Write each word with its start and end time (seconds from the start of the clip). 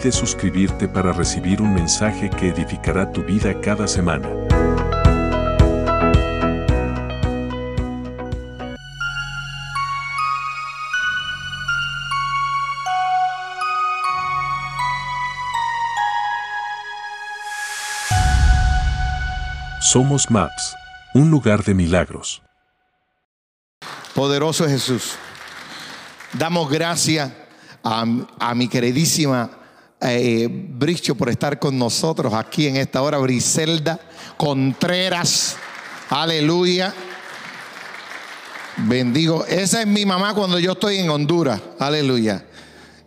Olvides 0.00 0.14
suscribirte 0.14 0.88
para 0.88 1.12
recibir 1.12 1.60
un 1.60 1.74
mensaje 1.74 2.30
que 2.30 2.48
edificará 2.48 3.12
tu 3.12 3.22
vida 3.22 3.60
cada 3.60 3.86
semana. 3.86 4.28
Somos 19.82 20.30
Maps, 20.30 20.76
un 21.14 21.30
lugar 21.30 21.62
de 21.62 21.74
milagros. 21.74 22.40
Poderoso 24.14 24.66
Jesús. 24.66 25.16
Damos 26.32 26.70
gracias 26.70 27.32
a, 27.82 28.04
a 28.38 28.54
mi 28.54 28.68
queridísima 28.68 29.59
eh, 30.02 30.48
Bricho 30.50 31.14
por 31.14 31.28
estar 31.28 31.58
con 31.58 31.78
nosotros 31.78 32.32
aquí 32.32 32.66
en 32.66 32.76
esta 32.76 33.02
hora, 33.02 33.18
Briselda 33.18 34.00
Contreras. 34.36 35.56
Aleluya. 36.08 36.94
Bendigo. 38.78 39.44
Esa 39.46 39.82
es 39.82 39.86
mi 39.86 40.06
mamá 40.06 40.34
cuando 40.34 40.58
yo 40.58 40.72
estoy 40.72 40.98
en 40.98 41.10
Honduras. 41.10 41.60
Aleluya. 41.78 42.44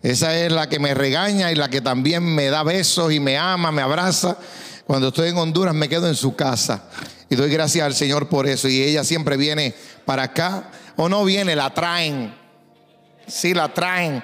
Esa 0.03 0.37
es 0.37 0.51
la 0.51 0.69
que 0.69 0.79
me 0.79 0.93
regaña 0.93 1.51
y 1.51 1.55
la 1.55 1.69
que 1.69 1.81
también 1.81 2.23
me 2.23 2.49
da 2.49 2.61
besos 2.63 3.11
y 3.11 3.19
me 3.19 3.37
ama, 3.37 3.71
me 3.71 3.81
abraza. 3.81 4.37
Cuando 4.85 5.07
estoy 5.07 5.29
en 5.29 5.37
Honduras 5.37 5.73
me 5.73 5.89
quedo 5.89 6.07
en 6.07 6.15
su 6.15 6.35
casa. 6.35 6.83
Y 7.29 7.35
doy 7.35 7.49
gracias 7.49 7.85
al 7.85 7.95
Señor 7.95 8.29
por 8.29 8.47
eso. 8.47 8.67
Y 8.67 8.81
ella 8.81 9.03
siempre 9.03 9.37
viene 9.37 9.73
para 10.05 10.23
acá. 10.23 10.69
O 10.97 11.09
no 11.09 11.23
viene, 11.25 11.55
la 11.55 11.73
traen. 11.73 12.35
Sí, 13.25 13.53
la 13.53 13.73
traen. 13.73 14.23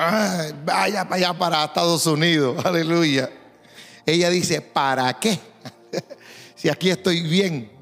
Ay, 0.00 0.54
vaya 0.64 1.02
para 1.02 1.16
allá, 1.16 1.34
para 1.36 1.64
Estados 1.64 2.06
Unidos. 2.06 2.56
Aleluya. 2.64 3.28
Ella 4.06 4.30
dice, 4.30 4.60
¿para 4.60 5.12
qué? 5.18 5.40
si 6.54 6.68
aquí 6.68 6.88
estoy 6.88 7.22
bien. 7.22 7.72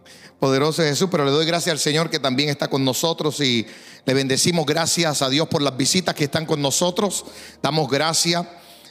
Poderoso 0.41 0.83
Jesús, 0.83 1.08
pero 1.11 1.27
le 1.27 1.31
doy 1.31 1.45
gracias 1.45 1.73
al 1.73 1.78
Señor 1.78 2.08
que 2.08 2.19
también 2.19 2.48
está 2.48 2.69
con 2.69 2.84
nosotros 2.84 3.41
y 3.41 3.67
le 4.06 4.14
bendecimos 4.14 4.64
gracias 4.64 5.20
a 5.20 5.28
Dios 5.28 5.48
por 5.48 5.61
las 5.61 5.77
visitas 5.77 6.14
que 6.14 6.25
están 6.25 6.47
con 6.47 6.62
nosotros. 6.62 7.27
Damos 7.62 7.91
gracias. 7.91 8.47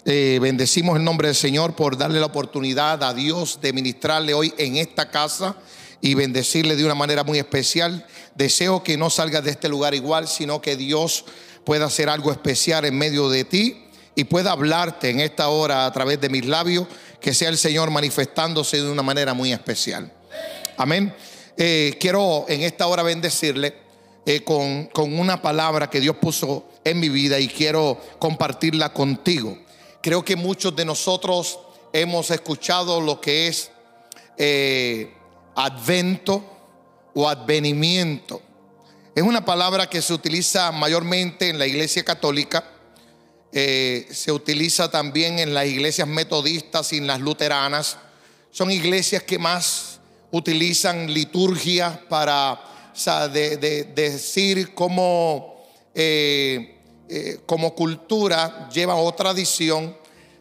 Eh, 0.05 0.37
bendecimos 0.39 0.95
el 0.95 1.03
nombre 1.03 1.27
del 1.27 1.35
Señor 1.35 1.75
por 1.75 1.97
darle 1.97 2.19
la 2.19 2.27
oportunidad 2.27 3.03
a 3.03 3.13
Dios 3.15 3.59
de 3.59 3.73
ministrarle 3.73 4.35
hoy 4.35 4.53
en 4.59 4.77
esta 4.77 5.09
casa 5.09 5.55
y 5.99 6.13
bendecirle 6.13 6.75
de 6.75 6.85
una 6.85 6.93
manera 6.93 7.23
muy 7.23 7.39
especial. 7.39 8.05
Deseo 8.35 8.83
que 8.83 8.97
no 8.97 9.09
salgas 9.09 9.43
de 9.43 9.51
este 9.51 9.67
lugar 9.67 9.95
igual, 9.95 10.27
sino 10.27 10.61
que 10.61 10.75
Dios 10.75 11.25
pueda 11.65 11.85
hacer 11.85 12.09
algo 12.09 12.31
especial 12.31 12.85
en 12.85 12.97
medio 12.97 13.29
de 13.29 13.43
ti 13.43 13.85
y 14.15 14.23
pueda 14.25 14.51
hablarte 14.51 15.09
en 15.09 15.19
esta 15.19 15.49
hora 15.49 15.85
a 15.85 15.91
través 15.91 16.21
de 16.21 16.29
mis 16.29 16.45
labios, 16.45 16.87
que 17.19 17.33
sea 17.33 17.49
el 17.49 17.57
Señor 17.57 17.91
manifestándose 17.91 18.81
de 18.81 18.89
una 18.89 19.03
manera 19.03 19.33
muy 19.33 19.51
especial. 19.51 20.11
Amén. 20.77 21.13
Eh, 21.57 21.97
quiero 21.99 22.45
en 22.47 22.61
esta 22.61 22.87
hora 22.87 23.03
bendecirle 23.03 23.75
eh, 24.25 24.43
con, 24.43 24.85
con 24.87 25.17
una 25.17 25.41
palabra 25.41 25.89
que 25.89 25.99
Dios 25.99 26.15
puso 26.17 26.65
en 26.83 26.99
mi 26.99 27.09
vida 27.09 27.39
y 27.39 27.47
quiero 27.47 27.99
compartirla 28.19 28.93
contigo. 28.93 29.57
Creo 30.01 30.23
que 30.23 30.35
muchos 30.35 30.75
de 30.75 30.85
nosotros 30.85 31.59
hemos 31.91 32.29
escuchado 32.29 33.01
lo 33.01 33.19
que 33.19 33.47
es 33.47 33.71
eh, 34.37 35.13
advento 35.55 36.43
o 37.13 37.27
advenimiento. 37.27 38.41
Es 39.15 39.23
una 39.23 39.45
palabra 39.45 39.89
que 39.89 40.01
se 40.01 40.13
utiliza 40.13 40.73
mayormente 40.73 41.47
en 41.47 41.57
la 41.57 41.65
iglesia 41.65 42.03
católica, 42.03 42.65
eh, 43.53 44.05
se 44.11 44.29
utiliza 44.29 44.91
también 44.91 45.39
en 45.39 45.53
las 45.53 45.67
iglesias 45.67 46.05
metodistas 46.05 46.91
y 46.91 46.97
en 46.97 47.07
las 47.07 47.21
luteranas. 47.21 47.97
Son 48.51 48.69
iglesias 48.69 49.23
que 49.23 49.39
más 49.39 50.01
utilizan 50.31 51.13
liturgia 51.13 52.03
para 52.09 52.61
decir 53.95 54.73
cómo, 54.73 55.63
eh, 55.93 56.81
eh, 57.07 57.39
como 57.45 57.73
cultura 57.73 58.67
llevan 58.69 58.97
o 58.99 59.13
tradición, 59.13 59.95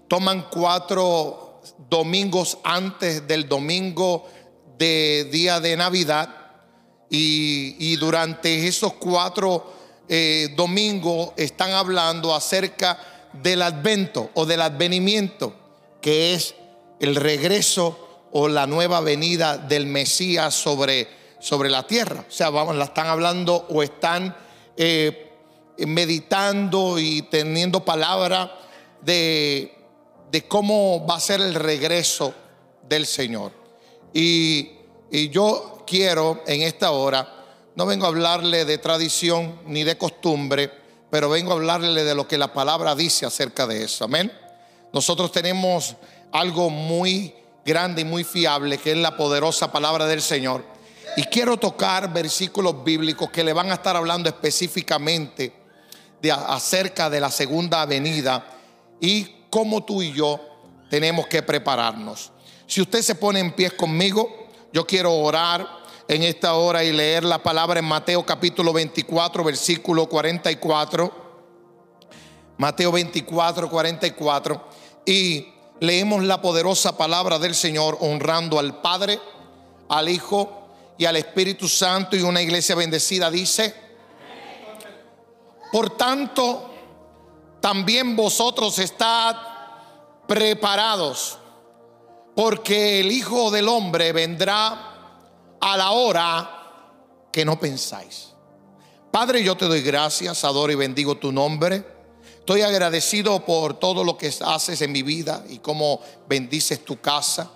toman 0.09 0.49
cuatro 0.51 1.63
domingos 1.89 2.59
antes 2.65 3.25
del 3.29 3.49
domingo 3.49 4.29
de 4.77 5.29
día 5.31 5.61
de 5.61 5.77
Navidad 5.77 6.44
y, 7.15 7.97
durante 7.97 8.67
esos 8.67 8.95
cuatro 8.95 9.73
eh, 10.09 10.53
domingos 10.57 11.31
están 11.37 11.73
hablando 11.73 12.35
acerca 12.35 12.99
del 13.33 13.63
advento 13.63 14.31
o 14.35 14.45
del 14.47 14.61
advenimiento, 14.61 15.55
que 16.01 16.35
es 16.35 16.55
el 17.01 17.17
regreso 17.17 18.27
o 18.33 18.49
la 18.49 18.67
nueva 18.67 19.01
venida 19.01 19.59
del 19.59 19.87
Mesías 19.87 20.55
sobre, 20.55 21.09
sobre 21.41 21.71
la 21.71 21.87
tierra. 21.87 22.25
O 22.29 22.33
sea, 22.33 22.51
vamos, 22.51 22.77
la 22.77 22.85
están 22.85 23.07
hablando 23.07 23.67
o 23.71 23.83
están 23.83 24.37
eh, 24.77 25.31
meditando 25.79 26.99
y 26.99 27.23
teniendo 27.23 27.85
palabra 27.85 28.59
de, 29.03 29.75
de 30.31 30.43
cómo 30.49 31.07
va 31.07 31.17
a 31.17 31.21
ser 31.21 31.41
el 31.41 31.55
regreso 31.55 32.35
del 32.89 33.07
Señor. 33.07 33.53
Y, 34.13 34.71
y 35.11 35.29
yo 35.29 35.74
quiero 35.87 36.43
en 36.47 36.63
esta 36.63 36.91
hora, 36.91 37.45
no 37.75 37.87
vengo 37.87 38.07
a 38.07 38.09
hablarle 38.09 38.65
de 38.65 38.79
tradición 38.79 39.61
ni 39.67 39.85
de 39.85 39.99
costumbre, 39.99 40.71
pero 41.11 41.29
vengo 41.29 41.53
a 41.53 41.55
hablarle 41.55 42.05
de 42.05 42.15
lo 42.15 42.29
que 42.29 42.39
la 42.39 42.53
palabra 42.53 42.95
dice 42.95 43.27
acerca 43.27 43.67
de 43.67 43.85
eso. 43.85 44.05
Amén. 44.05 44.33
Nosotros 44.93 45.33
tenemos 45.33 45.97
algo 46.33 46.71
muy 46.71 47.35
grande 47.65 48.03
y 48.03 48.05
muy 48.05 48.25
fiable, 48.25 48.79
que 48.79 48.93
es 48.93 48.97
la 48.97 49.17
poderosa 49.17 49.73
palabra 49.73 50.07
del 50.07 50.23
Señor. 50.23 50.65
Y 51.17 51.25
quiero 51.25 51.57
tocar 51.57 52.13
versículos 52.13 52.83
bíblicos 52.85 53.31
que 53.31 53.45
le 53.45 53.53
van 53.53 53.71
a 53.71 53.75
estar 53.75 53.97
hablando 53.97 54.29
específicamente 54.29 55.53
de 56.21 56.33
acerca 56.33 57.11
de 57.11 57.21
la 57.21 57.31
segunda 57.31 57.85
venida 57.87 58.47
y 59.01 59.47
cómo 59.51 59.85
tú 59.85 60.03
y 60.03 60.13
yo 60.13 60.41
tenemos 60.91 61.27
que 61.27 61.43
prepararnos. 61.43 62.33
Si 62.67 62.81
usted 62.81 63.03
se 63.03 63.15
pone 63.15 63.41
en 63.41 63.53
pie 63.53 63.71
conmigo, 63.73 64.44
yo 64.75 64.85
quiero 64.85 65.15
orar 65.15 65.85
en 66.09 66.25
esta 66.25 66.55
hora 66.55 66.83
y 66.83 66.93
leer 66.93 67.23
la 67.23 67.41
palabra 67.41 67.79
en 67.79 67.85
Mateo 67.85 68.27
capítulo 68.27 68.73
24, 68.73 69.45
versículo 69.45 70.09
44. 70.09 71.13
Mateo 72.59 72.91
24, 72.91 73.71
44. 73.71 74.69
Y 75.07 75.47
leemos 75.79 76.25
la 76.25 76.43
poderosa 76.43 76.97
palabra 76.97 77.39
del 77.39 77.55
Señor 77.55 77.99
honrando 78.01 78.59
al 78.59 78.81
Padre, 78.81 79.21
al 79.89 80.09
Hijo 80.09 80.67
y 80.99 81.05
al 81.05 81.19
Espíritu 81.19 81.69
Santo 81.69 82.17
y 82.17 82.23
una 82.23 82.43
iglesia 82.43 82.75
bendecida 82.75 83.31
dice, 83.31 83.73
por 85.71 85.91
tanto, 85.91 86.75
también 87.61 88.17
vosotros 88.17 88.81
estad 88.81 89.37
preparados, 90.27 91.39
porque 92.35 93.01
el 93.01 93.13
Hijo 93.13 93.51
del 93.51 93.69
Hombre 93.69 94.13
vendrá 94.13 94.95
a 95.61 95.77
la 95.77 95.91
hora 95.93 96.51
que 97.31 97.45
no 97.45 97.59
pensáis. 97.59 98.31
Padre, 99.11 99.45
yo 99.45 99.57
te 99.57 99.67
doy 99.67 99.81
gracias, 99.81 100.45
adoro 100.45 100.73
y 100.73 100.77
bendigo 100.77 101.17
tu 101.17 101.31
nombre. 101.31 101.85
Estoy 102.41 102.63
agradecido 102.63 103.45
por 103.45 103.79
todo 103.79 104.03
lo 104.03 104.19
que 104.19 104.35
haces 104.45 104.83
en 104.83 104.93
mi 104.93 105.03
vida 105.03 105.45
y 105.49 105.59
cómo 105.59 106.01
bendices 106.29 106.85
tu 106.85 107.01
casa, 107.01 107.51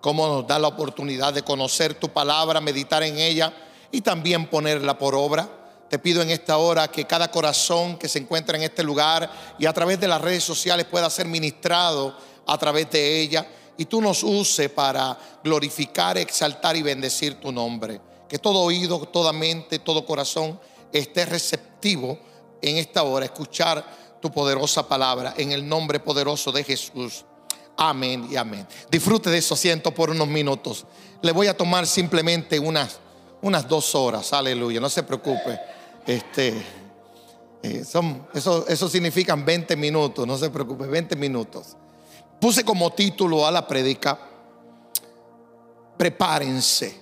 cómo 0.00 0.26
nos 0.28 0.46
da 0.46 0.58
la 0.58 0.68
oportunidad 0.68 1.34
de 1.34 1.42
conocer 1.42 1.94
tu 1.94 2.08
palabra, 2.10 2.60
meditar 2.60 3.02
en 3.02 3.18
ella 3.18 3.52
y 3.90 4.00
también 4.00 4.46
ponerla 4.46 4.96
por 4.96 5.14
obra. 5.16 5.48
Te 5.90 5.98
pido 5.98 6.22
en 6.22 6.30
esta 6.30 6.56
hora 6.56 6.88
que 6.88 7.04
cada 7.04 7.30
corazón 7.32 7.98
que 7.98 8.08
se 8.08 8.20
encuentra 8.20 8.56
en 8.56 8.62
este 8.62 8.84
lugar 8.84 9.28
y 9.58 9.66
a 9.66 9.72
través 9.72 9.98
de 9.98 10.06
las 10.06 10.20
redes 10.20 10.44
sociales 10.44 10.86
pueda 10.86 11.10
ser 11.10 11.26
ministrado 11.26 12.16
a 12.46 12.56
través 12.56 12.88
de 12.90 13.20
ella 13.20 13.46
y 13.76 13.84
tú 13.86 14.00
nos 14.00 14.22
uses 14.22 14.70
para 14.70 15.18
glorificar, 15.42 16.18
exaltar 16.18 16.76
y 16.76 16.82
bendecir 16.82 17.40
tu 17.40 17.50
nombre. 17.52 18.00
Que 18.28 18.38
todo 18.38 18.60
oído, 18.60 19.00
toda 19.06 19.32
mente, 19.32 19.78
todo 19.78 20.04
corazón 20.04 20.60
esté 20.92 21.26
receptivo 21.26 22.18
en 22.62 22.76
esta 22.76 23.02
hora, 23.02 23.24
escuchar 23.24 24.18
tu 24.20 24.30
poderosa 24.30 24.86
palabra 24.86 25.34
en 25.36 25.52
el 25.52 25.66
nombre 25.66 25.98
poderoso 26.00 26.52
de 26.52 26.64
Jesús. 26.64 27.24
Amén 27.76 28.28
y 28.30 28.36
amén. 28.36 28.66
Disfrute 28.90 29.30
de 29.30 29.40
su 29.40 29.54
asiento 29.54 29.92
por 29.92 30.10
unos 30.10 30.28
minutos. 30.28 30.84
Le 31.22 31.32
voy 31.32 31.46
a 31.46 31.56
tomar 31.56 31.86
simplemente 31.86 32.58
unas, 32.58 32.98
unas 33.40 33.66
dos 33.66 33.94
horas. 33.94 34.32
Aleluya. 34.32 34.80
No 34.80 34.90
se 34.90 35.02
preocupe. 35.02 35.58
Este, 36.06 36.62
eh, 37.62 37.84
son, 37.84 38.26
eso, 38.34 38.66
eso 38.68 38.88
significan 38.88 39.44
20 39.44 39.76
minutos. 39.76 40.26
No 40.26 40.36
se 40.36 40.50
preocupe, 40.50 40.86
20 40.86 41.16
minutos. 41.16 41.76
Puse 42.40 42.64
como 42.64 42.90
título 42.92 43.46
a 43.46 43.50
la 43.50 43.66
predica, 43.66 44.18
prepárense. 45.98 46.98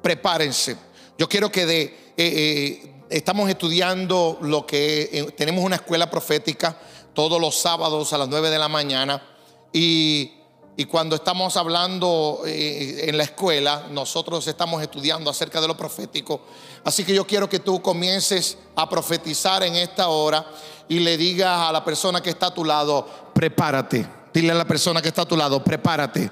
Prepárense. 0.00 0.76
Yo 1.18 1.28
quiero 1.28 1.52
que 1.52 1.66
de, 1.66 1.82
eh, 1.82 1.92
eh, 2.16 2.94
estamos 3.10 3.48
estudiando 3.50 4.38
lo 4.40 4.66
que 4.66 5.32
tenemos 5.36 5.62
una 5.62 5.76
escuela 5.76 6.10
profética 6.10 6.78
todos 7.14 7.40
los 7.40 7.56
sábados 7.56 8.12
a 8.12 8.18
las 8.18 8.28
9 8.28 8.50
de 8.50 8.58
la 8.58 8.68
mañana. 8.68 9.22
Y, 9.72 10.40
cuando 10.90 11.14
estamos 11.14 11.56
hablando 11.56 12.42
eh, 12.46 13.04
en 13.08 13.16
la 13.16 13.22
escuela, 13.22 13.86
nosotros 13.90 14.46
estamos 14.48 14.82
estudiando 14.82 15.30
acerca 15.30 15.60
de 15.60 15.68
lo 15.68 15.76
profético. 15.76 16.40
Así 16.82 17.04
que 17.04 17.14
yo 17.14 17.26
quiero 17.26 17.48
que 17.48 17.60
tú 17.60 17.80
comiences 17.80 18.58
a 18.74 18.88
profetizar 18.88 19.62
en 19.62 19.76
esta 19.76 20.08
hora 20.08 20.44
y 20.88 21.00
le 21.00 21.16
digas 21.16 21.68
a 21.68 21.72
la 21.72 21.84
persona 21.84 22.20
que 22.20 22.30
está 22.30 22.46
a 22.46 22.54
tu 22.54 22.64
lado, 22.64 23.06
prepárate. 23.32 24.06
Dile 24.32 24.52
a 24.52 24.54
la 24.54 24.64
persona 24.64 25.00
que 25.00 25.08
está 25.08 25.22
a 25.22 25.26
tu 25.26 25.36
lado, 25.36 25.62
prepárate. 25.62 26.30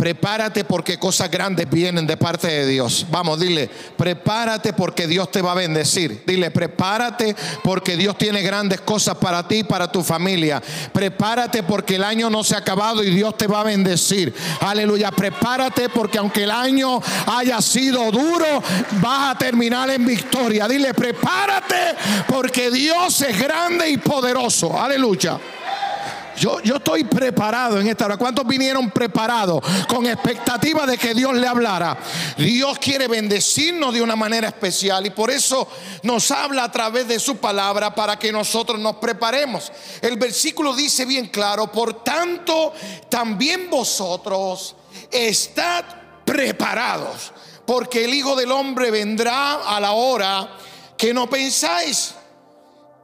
Prepárate 0.00 0.64
porque 0.64 0.98
cosas 0.98 1.30
grandes 1.30 1.68
vienen 1.68 2.06
de 2.06 2.16
parte 2.16 2.46
de 2.46 2.66
Dios. 2.66 3.04
Vamos, 3.10 3.38
dile, 3.38 3.68
prepárate 3.98 4.72
porque 4.72 5.06
Dios 5.06 5.30
te 5.30 5.42
va 5.42 5.52
a 5.52 5.54
bendecir. 5.54 6.22
Dile, 6.26 6.50
prepárate 6.50 7.36
porque 7.62 7.98
Dios 7.98 8.16
tiene 8.16 8.40
grandes 8.40 8.80
cosas 8.80 9.18
para 9.18 9.46
ti 9.46 9.56
y 9.56 9.64
para 9.64 9.92
tu 9.92 10.02
familia. 10.02 10.62
Prepárate 10.94 11.62
porque 11.64 11.96
el 11.96 12.04
año 12.04 12.30
no 12.30 12.42
se 12.42 12.54
ha 12.54 12.60
acabado 12.60 13.04
y 13.04 13.10
Dios 13.10 13.36
te 13.36 13.46
va 13.46 13.60
a 13.60 13.64
bendecir. 13.64 14.32
Aleluya, 14.60 15.10
prepárate 15.10 15.90
porque 15.90 16.16
aunque 16.16 16.44
el 16.44 16.50
año 16.50 17.02
haya 17.26 17.60
sido 17.60 18.10
duro, 18.10 18.62
vas 19.02 19.34
a 19.34 19.38
terminar 19.38 19.90
en 19.90 20.06
victoria. 20.06 20.66
Dile, 20.66 20.94
prepárate 20.94 21.94
porque 22.26 22.70
Dios 22.70 23.20
es 23.20 23.38
grande 23.38 23.90
y 23.90 23.98
poderoso. 23.98 24.80
Aleluya. 24.80 25.38
Yo, 26.40 26.58
estoy 26.58 27.04
preparado 27.04 27.78
en 27.78 27.86
esta 27.86 28.06
hora. 28.06 28.16
¿Cuántos 28.16 28.46
vinieron 28.46 28.90
preparados 28.90 29.62
con 29.86 30.06
expectativa 30.06 30.86
de 30.86 30.96
que 30.96 31.12
Dios 31.12 31.34
le 31.34 31.46
hablara? 31.46 31.98
Dios 32.38 32.78
quiere 32.78 33.08
bendecirnos 33.08 33.92
de 33.92 34.00
una 34.00 34.16
manera 34.16 34.48
especial 34.48 35.04
y 35.04 35.10
por 35.10 35.30
eso 35.30 35.68
nos 36.02 36.30
habla 36.30 36.64
a 36.64 36.72
través 36.72 37.06
de 37.06 37.20
su 37.20 37.36
palabra 37.36 37.94
para 37.94 38.18
que 38.18 38.32
nosotros 38.32 38.80
nos 38.80 38.96
preparemos. 38.96 39.70
El 40.00 40.16
versículo 40.16 40.74
dice 40.74 41.04
bien 41.04 41.26
claro, 41.26 41.70
por 41.70 42.02
tanto, 42.02 42.72
también 43.10 43.68
vosotros 43.68 44.76
estad 45.10 45.84
preparados, 46.24 47.32
porque 47.66 48.06
el 48.06 48.14
Hijo 48.14 48.34
del 48.34 48.50
Hombre 48.50 48.90
vendrá 48.90 49.56
a 49.56 49.78
la 49.78 49.92
hora 49.92 50.56
que 50.96 51.12
no 51.12 51.28
pensáis. 51.28 52.14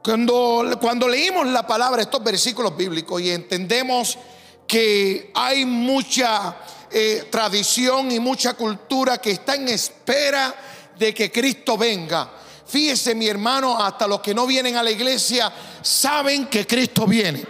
Cuando, 0.07 0.77
cuando 0.79 1.05
leímos 1.09 1.45
la 1.47 1.67
palabra, 1.67 2.01
estos 2.01 2.23
versículos 2.23 2.77
bíblicos, 2.77 3.21
y 3.21 3.29
entendemos 3.29 4.17
que 4.65 5.31
hay 5.33 5.65
mucha 5.65 6.55
eh, 6.89 7.27
tradición 7.29 8.09
y 8.13 8.17
mucha 8.17 8.53
cultura 8.53 9.17
que 9.17 9.31
está 9.31 9.55
en 9.55 9.67
espera 9.67 10.55
de 10.97 11.13
que 11.13 11.29
Cristo 11.29 11.77
venga. 11.77 12.31
Fíjese 12.65 13.15
mi 13.15 13.27
hermano, 13.27 13.83
hasta 13.83 14.07
los 14.07 14.21
que 14.21 14.33
no 14.33 14.47
vienen 14.47 14.77
a 14.77 14.83
la 14.83 14.91
iglesia 14.91 15.51
saben 15.81 16.47
que 16.47 16.65
Cristo 16.65 17.05
viene. 17.05 17.43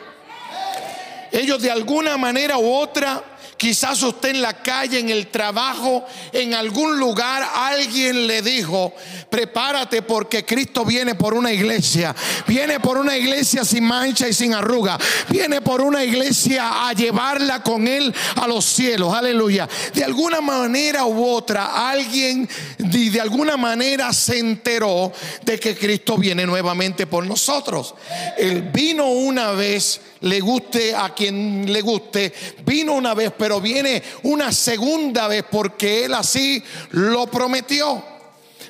Ellos 1.31 1.61
de 1.61 1.69
alguna 1.69 2.17
manera 2.17 2.57
u 2.57 2.73
otra 2.73 3.36
Quizás 3.57 4.03
usted 4.03 4.29
en 4.29 4.41
la 4.41 4.61
calle, 4.61 4.99
en 4.99 5.09
el 5.09 5.27
trabajo, 5.27 6.05
en 6.31 6.53
algún 6.53 6.99
lugar, 6.99 7.43
alguien 7.55 8.27
le 8.27 8.41
dijo, 8.43 8.93
prepárate 9.29 10.03
porque 10.03 10.45
Cristo 10.45 10.85
viene 10.85 11.15
por 11.15 11.33
una 11.33 11.51
iglesia. 11.51 12.15
Viene 12.45 12.79
por 12.79 12.97
una 12.97 13.17
iglesia 13.17 13.65
sin 13.65 13.83
mancha 13.83 14.27
y 14.27 14.33
sin 14.33 14.53
arruga. 14.53 14.97
Viene 15.29 15.61
por 15.61 15.81
una 15.81 16.03
iglesia 16.03 16.87
a 16.87 16.93
llevarla 16.93 17.63
con 17.63 17.87
él 17.87 18.13
a 18.35 18.47
los 18.47 18.63
cielos. 18.63 19.13
Aleluya. 19.13 19.67
De 19.93 20.03
alguna 20.03 20.39
manera 20.39 21.05
u 21.05 21.25
otra, 21.25 21.89
alguien 21.89 22.47
de, 22.77 23.19
alguna 23.19 23.57
manera 23.57 24.13
se 24.13 24.37
enteró 24.37 25.11
de 25.43 25.59
que 25.59 25.75
Cristo 25.75 26.17
viene 26.17 26.45
nuevamente 26.45 27.07
por 27.07 27.25
nosotros. 27.25 27.95
Él 28.37 28.69
vino 28.71 29.07
una 29.07 29.51
vez 29.51 30.01
le 30.21 30.39
guste 30.39 30.95
a 30.95 31.13
quien 31.13 31.71
le 31.71 31.81
guste, 31.81 32.33
vino 32.65 32.93
una 32.93 33.13
vez, 33.13 33.31
pero 33.37 33.46
viene 33.61 34.03
una 34.23 34.51
segunda 34.51 35.27
vez 35.27 35.43
porque 35.49 36.05
Él 36.05 36.13
así 36.13 36.63
lo 36.91 37.27
prometió. 37.27 38.03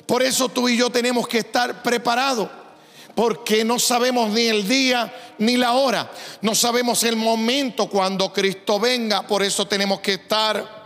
Por 0.06 0.22
eso 0.22 0.48
tú 0.48 0.68
y 0.68 0.76
yo 0.76 0.90
tenemos 0.90 1.28
que 1.28 1.38
estar 1.38 1.82
preparados. 1.82 2.48
Porque 3.14 3.64
no 3.64 3.80
sabemos 3.80 4.30
ni 4.30 4.42
el 4.42 4.66
día 4.68 5.12
ni 5.38 5.56
la 5.56 5.72
hora. 5.72 6.10
No 6.40 6.54
sabemos 6.54 7.02
el 7.02 7.16
momento 7.16 7.90
cuando 7.90 8.32
Cristo 8.32 8.78
venga. 8.78 9.26
Por 9.26 9.42
eso 9.42 9.66
tenemos 9.66 10.00
que 10.00 10.14
estar 10.14 10.78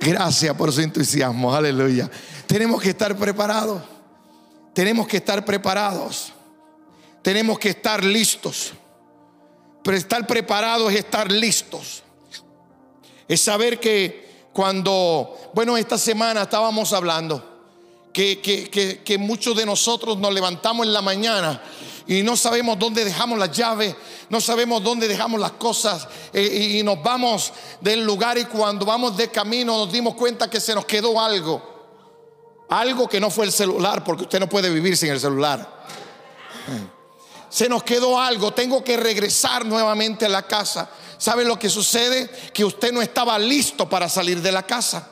Gracias 0.00 0.56
por 0.56 0.72
su 0.72 0.80
entusiasmo, 0.80 1.54
aleluya. 1.54 2.10
Tenemos 2.48 2.82
que 2.82 2.88
estar 2.88 3.16
preparados. 3.16 3.80
Tenemos 4.74 5.06
que 5.06 5.18
estar 5.18 5.44
preparados 5.44 6.32
tenemos 7.22 7.58
que 7.58 7.70
estar 7.70 8.04
listos. 8.04 8.74
Pero 9.82 9.96
estar 9.96 10.26
preparados 10.26 10.92
es 10.92 10.98
estar 11.00 11.30
listos. 11.30 12.02
Es 13.26 13.40
saber 13.40 13.80
que 13.80 14.48
cuando, 14.52 15.50
bueno, 15.54 15.76
esta 15.76 15.98
semana 15.98 16.42
estábamos 16.42 16.92
hablando 16.92 17.52
que, 18.12 19.00
que, 19.04 19.18
muchos 19.18 19.56
de 19.56 19.64
nosotros 19.64 20.18
nos 20.18 20.32
levantamos 20.32 20.86
en 20.86 20.92
la 20.92 21.00
mañana 21.00 21.62
y 22.06 22.22
no 22.22 22.36
sabemos 22.36 22.78
dónde 22.78 23.04
dejamos 23.04 23.38
las 23.38 23.50
llaves, 23.52 23.96
no 24.28 24.40
sabemos 24.40 24.82
dónde 24.82 25.08
dejamos 25.08 25.40
las 25.40 25.52
cosas 25.52 26.06
eh, 26.32 26.76
y 26.78 26.82
nos 26.82 27.02
vamos 27.02 27.52
del 27.80 28.04
lugar 28.04 28.36
y 28.36 28.44
cuando 28.44 28.84
vamos 28.84 29.16
de 29.16 29.30
camino 29.30 29.78
nos 29.78 29.92
dimos 29.92 30.14
cuenta 30.14 30.50
que 30.50 30.60
se 30.60 30.74
nos 30.74 30.84
quedó 30.84 31.20
algo. 31.20 31.70
Algo 32.68 33.08
que 33.08 33.20
no 33.20 33.30
fue 33.30 33.46
el 33.46 33.52
celular, 33.52 34.02
porque 34.02 34.22
usted 34.24 34.40
no 34.40 34.48
puede 34.48 34.70
vivir 34.70 34.96
sin 34.96 35.10
el 35.10 35.20
celular 35.20 35.82
se 37.52 37.68
nos 37.68 37.82
quedó 37.82 38.18
algo, 38.18 38.54
tengo 38.54 38.82
que 38.82 38.96
regresar 38.96 39.66
nuevamente 39.66 40.24
a 40.24 40.28
la 40.30 40.46
casa. 40.46 40.88
¿Sabe 41.18 41.44
lo 41.44 41.58
que 41.58 41.68
sucede? 41.68 42.30
Que 42.50 42.64
usted 42.64 42.94
no 42.94 43.02
estaba 43.02 43.38
listo 43.38 43.86
para 43.90 44.08
salir 44.08 44.40
de 44.40 44.50
la 44.50 44.62
casa. 44.62 45.06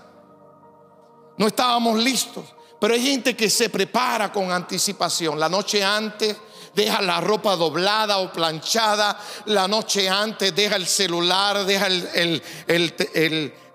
No 1.36 1.46
estábamos 1.46 1.98
listos. 1.98 2.46
Pero 2.80 2.94
hay 2.94 3.02
gente 3.02 3.36
que 3.36 3.50
se 3.50 3.68
prepara 3.68 4.32
con 4.32 4.50
anticipación. 4.50 5.38
La 5.38 5.50
noche 5.50 5.84
antes 5.84 6.34
deja 6.74 7.02
la 7.02 7.20
ropa 7.20 7.56
doblada 7.56 8.18
o 8.18 8.32
planchada. 8.32 9.18
La 9.46 9.66
noche 9.68 10.08
antes 10.08 10.54
deja 10.54 10.76
el 10.76 10.86
celular, 10.86 11.64
deja 11.64 11.86
el, 11.86 12.42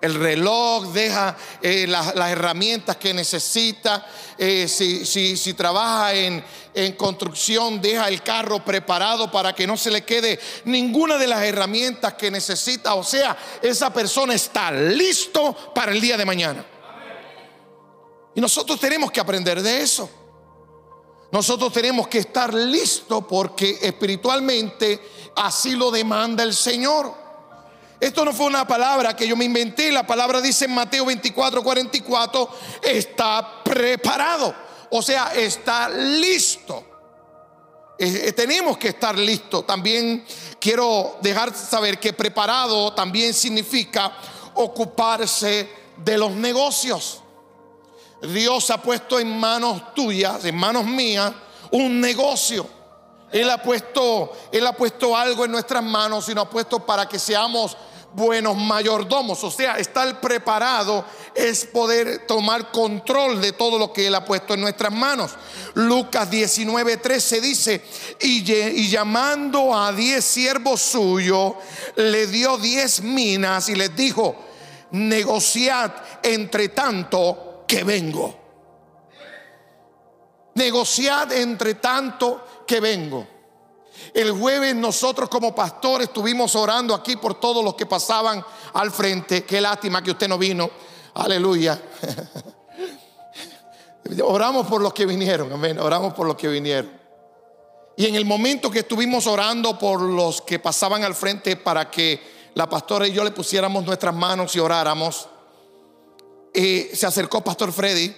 reloj, 0.00 0.92
deja 0.92 1.36
eh, 1.62 1.86
las, 1.86 2.14
herramientas 2.14 2.96
que 2.96 3.12
necesita. 3.12 4.06
Eh, 4.38 4.68
si, 4.68 5.04
si, 5.04 5.54
trabaja 5.54 6.14
en, 6.14 6.44
en 6.74 6.92
construcción, 6.92 7.80
deja 7.80 8.08
el 8.08 8.22
carro 8.22 8.64
preparado 8.64 9.30
para 9.30 9.54
que 9.54 9.66
no 9.66 9.76
se 9.76 9.90
le 9.90 10.04
quede 10.04 10.38
ninguna 10.64 11.16
de 11.18 11.26
las 11.26 11.42
herramientas 11.42 12.14
que 12.14 12.30
necesita. 12.30 12.94
O 12.94 13.04
sea, 13.04 13.36
esa 13.62 13.92
persona 13.92 14.34
está 14.34 14.70
listo 14.70 15.72
para 15.74 15.92
el 15.92 16.00
día 16.00 16.16
de 16.16 16.24
mañana. 16.24 16.64
Y 18.34 18.40
nosotros 18.40 18.78
tenemos 18.78 19.10
que 19.10 19.18
aprender 19.18 19.62
de 19.62 19.80
eso. 19.80 20.25
Nosotros 21.32 21.72
tenemos 21.72 22.08
que 22.08 22.18
estar 22.18 22.54
listos 22.54 23.24
porque 23.28 23.78
espiritualmente 23.82 25.00
así 25.34 25.74
lo 25.74 25.90
demanda 25.90 26.42
el 26.42 26.54
Señor. 26.54 27.12
Esto 27.98 28.24
no 28.24 28.32
fue 28.32 28.46
una 28.46 28.66
palabra 28.66 29.16
que 29.16 29.26
yo 29.26 29.36
me 29.36 29.46
inventé, 29.46 29.90
la 29.90 30.06
palabra 30.06 30.40
dice 30.40 30.66
en 30.66 30.74
Mateo 30.74 31.06
24, 31.06 31.62
44, 31.62 32.48
está 32.82 33.62
preparado, 33.64 34.54
o 34.90 35.00
sea, 35.00 35.32
está 35.34 35.88
listo. 35.88 36.84
Eh, 37.98 38.24
eh, 38.26 38.32
tenemos 38.32 38.76
que 38.76 38.88
estar 38.88 39.18
listos. 39.18 39.66
También 39.66 40.24
quiero 40.60 41.16
dejar 41.22 41.54
saber 41.54 41.98
que 41.98 42.12
preparado 42.12 42.92
también 42.92 43.32
significa 43.32 44.12
ocuparse 44.54 45.68
de 45.96 46.18
los 46.18 46.32
negocios. 46.32 47.22
Dios 48.32 48.70
ha 48.70 48.80
puesto 48.80 49.18
en 49.18 49.38
manos 49.38 49.94
tuyas, 49.94 50.44
en 50.44 50.56
manos 50.56 50.84
mías, 50.84 51.32
un 51.70 52.00
negocio. 52.00 52.68
Él 53.32 53.50
ha 53.50 53.62
puesto, 53.62 54.32
Él 54.52 54.66
ha 54.66 54.72
puesto 54.72 55.16
algo 55.16 55.44
en 55.44 55.52
nuestras 55.52 55.82
manos 55.82 56.28
y 56.28 56.34
nos 56.34 56.46
ha 56.46 56.50
puesto 56.50 56.84
para 56.84 57.08
que 57.08 57.18
seamos 57.18 57.76
buenos 58.12 58.56
mayordomos. 58.56 59.44
O 59.44 59.50
sea, 59.50 59.78
estar 59.78 60.20
preparado 60.20 61.04
es 61.34 61.66
poder 61.66 62.26
tomar 62.26 62.70
control 62.70 63.40
de 63.40 63.52
todo 63.52 63.78
lo 63.78 63.92
que 63.92 64.06
Él 64.06 64.14
ha 64.14 64.24
puesto 64.24 64.54
en 64.54 64.62
nuestras 64.62 64.92
manos. 64.92 65.32
Lucas 65.74 66.30
19, 66.30 66.96
13 66.96 67.40
dice, 67.40 67.84
y, 68.20 68.50
y 68.50 68.88
llamando 68.88 69.76
a 69.76 69.92
diez 69.92 70.24
siervos 70.24 70.80
suyos, 70.80 71.54
le 71.96 72.26
dio 72.26 72.56
diez 72.56 73.02
minas 73.02 73.68
y 73.68 73.74
les 73.74 73.94
dijo, 73.94 74.34
negociad 74.92 75.92
entre 76.22 76.70
tanto 76.70 77.45
que 77.66 77.84
vengo. 77.84 78.34
Negociad 80.54 81.32
entre 81.32 81.74
tanto 81.74 82.64
que 82.66 82.80
vengo. 82.80 83.26
El 84.12 84.32
jueves 84.32 84.74
nosotros 84.74 85.28
como 85.28 85.54
pastores 85.54 86.08
estuvimos 86.08 86.54
orando 86.54 86.94
aquí 86.94 87.16
por 87.16 87.38
todos 87.38 87.64
los 87.64 87.74
que 87.74 87.86
pasaban 87.86 88.44
al 88.74 88.90
frente. 88.90 89.44
Qué 89.44 89.60
lástima 89.60 90.02
que 90.02 90.12
usted 90.12 90.28
no 90.28 90.38
vino. 90.38 90.70
Aleluya. 91.14 91.80
Oramos 94.22 94.66
por 94.66 94.80
los 94.80 94.92
que 94.92 95.04
vinieron, 95.04 95.52
amén. 95.52 95.78
Oramos 95.78 96.14
por 96.14 96.26
los 96.26 96.36
que 96.36 96.48
vinieron. 96.48 96.90
Y 97.96 98.06
en 98.06 98.14
el 98.14 98.24
momento 98.24 98.70
que 98.70 98.80
estuvimos 98.80 99.26
orando 99.26 99.78
por 99.78 100.00
los 100.00 100.42
que 100.42 100.58
pasaban 100.58 101.02
al 101.02 101.14
frente 101.14 101.56
para 101.56 101.90
que 101.90 102.50
la 102.54 102.68
pastora 102.68 103.08
y 103.08 103.12
yo 103.12 103.24
le 103.24 103.30
pusiéramos 103.30 103.84
nuestras 103.84 104.14
manos 104.14 104.54
y 104.54 104.58
oráramos, 104.58 105.28
se 106.56 107.06
acercó 107.06 107.44
Pastor 107.44 107.72
Freddy 107.72 108.14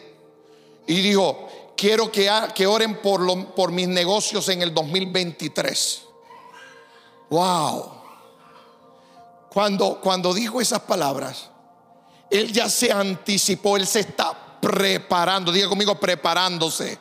y 0.86 1.00
dijo, 1.00 1.48
quiero 1.76 2.10
que, 2.10 2.66
oren 2.66 3.00
por, 3.00 3.54
por 3.54 3.72
mis 3.72 3.88
negocios 3.88 4.48
en 4.48 4.62
el 4.62 4.72
2023. 4.72 6.02
Wow. 7.30 7.92
Cuando, 9.50 10.00
cuando 10.00 10.32
dijo 10.32 10.60
esas 10.60 10.80
palabras, 10.80 11.50
él 12.30 12.52
ya 12.52 12.68
se 12.68 12.92
anticipó, 12.92 13.76
él 13.76 13.86
se 13.86 14.00
está 14.00 14.60
preparando, 14.60 15.52
diga 15.52 15.68
conmigo, 15.68 15.98
preparándose. 15.98 16.98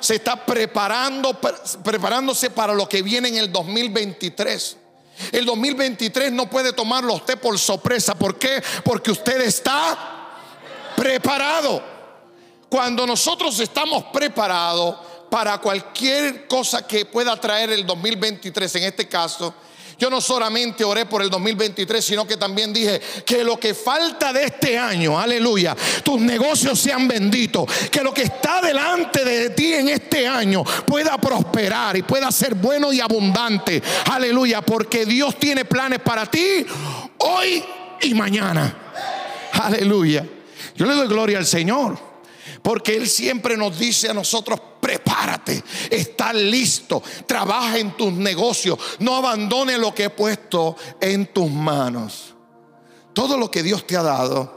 Se 0.00 0.16
está 0.16 0.44
preparando, 0.44 1.38
preparándose 1.82 2.50
para 2.50 2.74
lo 2.74 2.88
que 2.88 3.02
viene 3.02 3.28
en 3.28 3.38
el 3.38 3.52
2023. 3.52 4.76
El 5.32 5.46
2023 5.46 6.32
no 6.32 6.48
puede 6.50 6.72
tomarlo 6.72 7.14
usted 7.14 7.38
por 7.38 7.58
sorpresa. 7.58 8.14
¿Por 8.14 8.38
qué? 8.38 8.62
Porque 8.84 9.10
usted 9.10 9.40
está 9.40 10.15
preparado. 11.06 11.80
Cuando 12.68 13.06
nosotros 13.06 13.60
estamos 13.60 14.06
preparados 14.12 14.96
para 15.30 15.58
cualquier 15.58 16.48
cosa 16.48 16.84
que 16.84 17.04
pueda 17.04 17.40
traer 17.40 17.70
el 17.70 17.86
2023, 17.86 18.74
en 18.74 18.82
este 18.82 19.06
caso, 19.06 19.54
yo 19.98 20.10
no 20.10 20.20
solamente 20.20 20.82
oré 20.82 21.06
por 21.06 21.22
el 21.22 21.30
2023, 21.30 22.04
sino 22.04 22.26
que 22.26 22.36
también 22.36 22.72
dije 22.72 23.00
que 23.24 23.44
lo 23.44 23.56
que 23.56 23.72
falta 23.72 24.32
de 24.32 24.46
este 24.46 24.76
año, 24.76 25.16
aleluya, 25.16 25.76
tus 26.02 26.20
negocios 26.20 26.76
sean 26.80 27.06
benditos, 27.06 27.66
que 27.88 28.02
lo 28.02 28.12
que 28.12 28.22
está 28.22 28.60
delante 28.60 29.24
de 29.24 29.50
ti 29.50 29.74
en 29.74 29.88
este 29.90 30.26
año 30.26 30.64
pueda 30.64 31.16
prosperar 31.18 31.96
y 31.96 32.02
pueda 32.02 32.32
ser 32.32 32.56
bueno 32.56 32.92
y 32.92 33.00
abundante, 33.00 33.80
aleluya, 34.10 34.60
porque 34.60 35.06
Dios 35.06 35.38
tiene 35.38 35.64
planes 35.64 36.00
para 36.00 36.26
ti 36.26 36.66
hoy 37.18 37.64
y 38.02 38.12
mañana, 38.12 38.76
aleluya. 39.52 40.26
Yo 40.76 40.86
le 40.86 40.94
doy 40.94 41.08
gloria 41.08 41.38
al 41.38 41.46
Señor. 41.46 41.98
Porque 42.62 42.96
Él 42.96 43.08
siempre 43.08 43.56
nos 43.56 43.78
dice 43.78 44.08
a 44.08 44.14
nosotros, 44.14 44.60
prepárate, 44.80 45.62
está 45.90 46.32
listo, 46.32 47.02
trabaja 47.26 47.78
en 47.78 47.96
tus 47.96 48.12
negocios, 48.12 48.78
no 48.98 49.16
abandone 49.16 49.78
lo 49.78 49.94
que 49.94 50.04
he 50.04 50.10
puesto 50.10 50.76
en 51.00 51.32
tus 51.32 51.50
manos. 51.50 52.34
Todo 53.12 53.36
lo 53.36 53.50
que 53.50 53.62
Dios 53.62 53.86
te 53.86 53.96
ha 53.96 54.02
dado, 54.02 54.56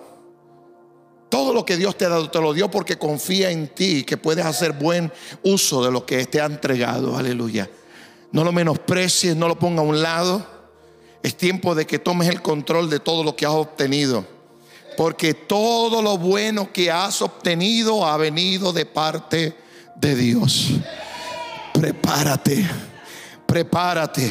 todo 1.30 1.54
lo 1.54 1.66
que 1.66 1.78
Dios 1.78 1.98
te 1.98 2.06
ha 2.06 2.10
dado, 2.10 2.30
te 2.30 2.42
lo 2.42 2.54
dio 2.54 2.70
porque 2.70 2.98
confía 2.98 3.52
en 3.52 3.68
ti, 3.68 4.04
que 4.04 4.18
puedes 4.18 4.46
hacer 4.46 4.74
buen 4.74 5.12
uso 5.44 5.84
de 5.84 5.92
lo 5.92 6.06
que 6.06 6.26
te 6.26 6.42
ha 6.42 6.46
entregado. 6.46 7.16
Aleluya. 7.18 7.70
No 8.32 8.44
lo 8.44 8.52
menosprecies, 8.52 9.36
no 9.36 9.48
lo 9.48 9.58
ponga 9.58 9.82
a 9.82 9.86
un 9.86 10.02
lado. 10.02 10.46
Es 11.24 11.36
tiempo 11.36 11.76
de 11.76 11.86
que 11.86 12.00
tomes 12.00 12.28
el 12.30 12.42
control 12.42 12.90
de 12.90 13.00
todo 13.00 13.24
lo 13.24 13.36
que 13.36 13.46
has 13.46 13.54
obtenido 13.54 14.39
porque 15.00 15.34
todo 15.34 16.02
lo 16.02 16.18
bueno 16.18 16.74
que 16.74 16.92
has 16.92 17.22
obtenido 17.22 18.06
ha 18.06 18.18
venido 18.18 18.74
de 18.74 18.86
parte 18.86 19.56
de 19.96 20.14
Dios. 20.14 20.72
Prepárate, 21.74 22.70
prepárate. 23.46 24.30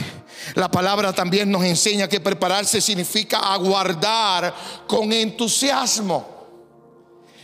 La 0.57 0.71
palabra 0.71 1.15
también 1.15 1.51
nos 1.51 1.65
enseña 1.65 2.07
que 2.07 2.21
prepararse 2.21 2.83
significa 2.83 3.39
aguardar 3.51 4.55
con 4.87 5.11
entusiasmo. 5.11 6.29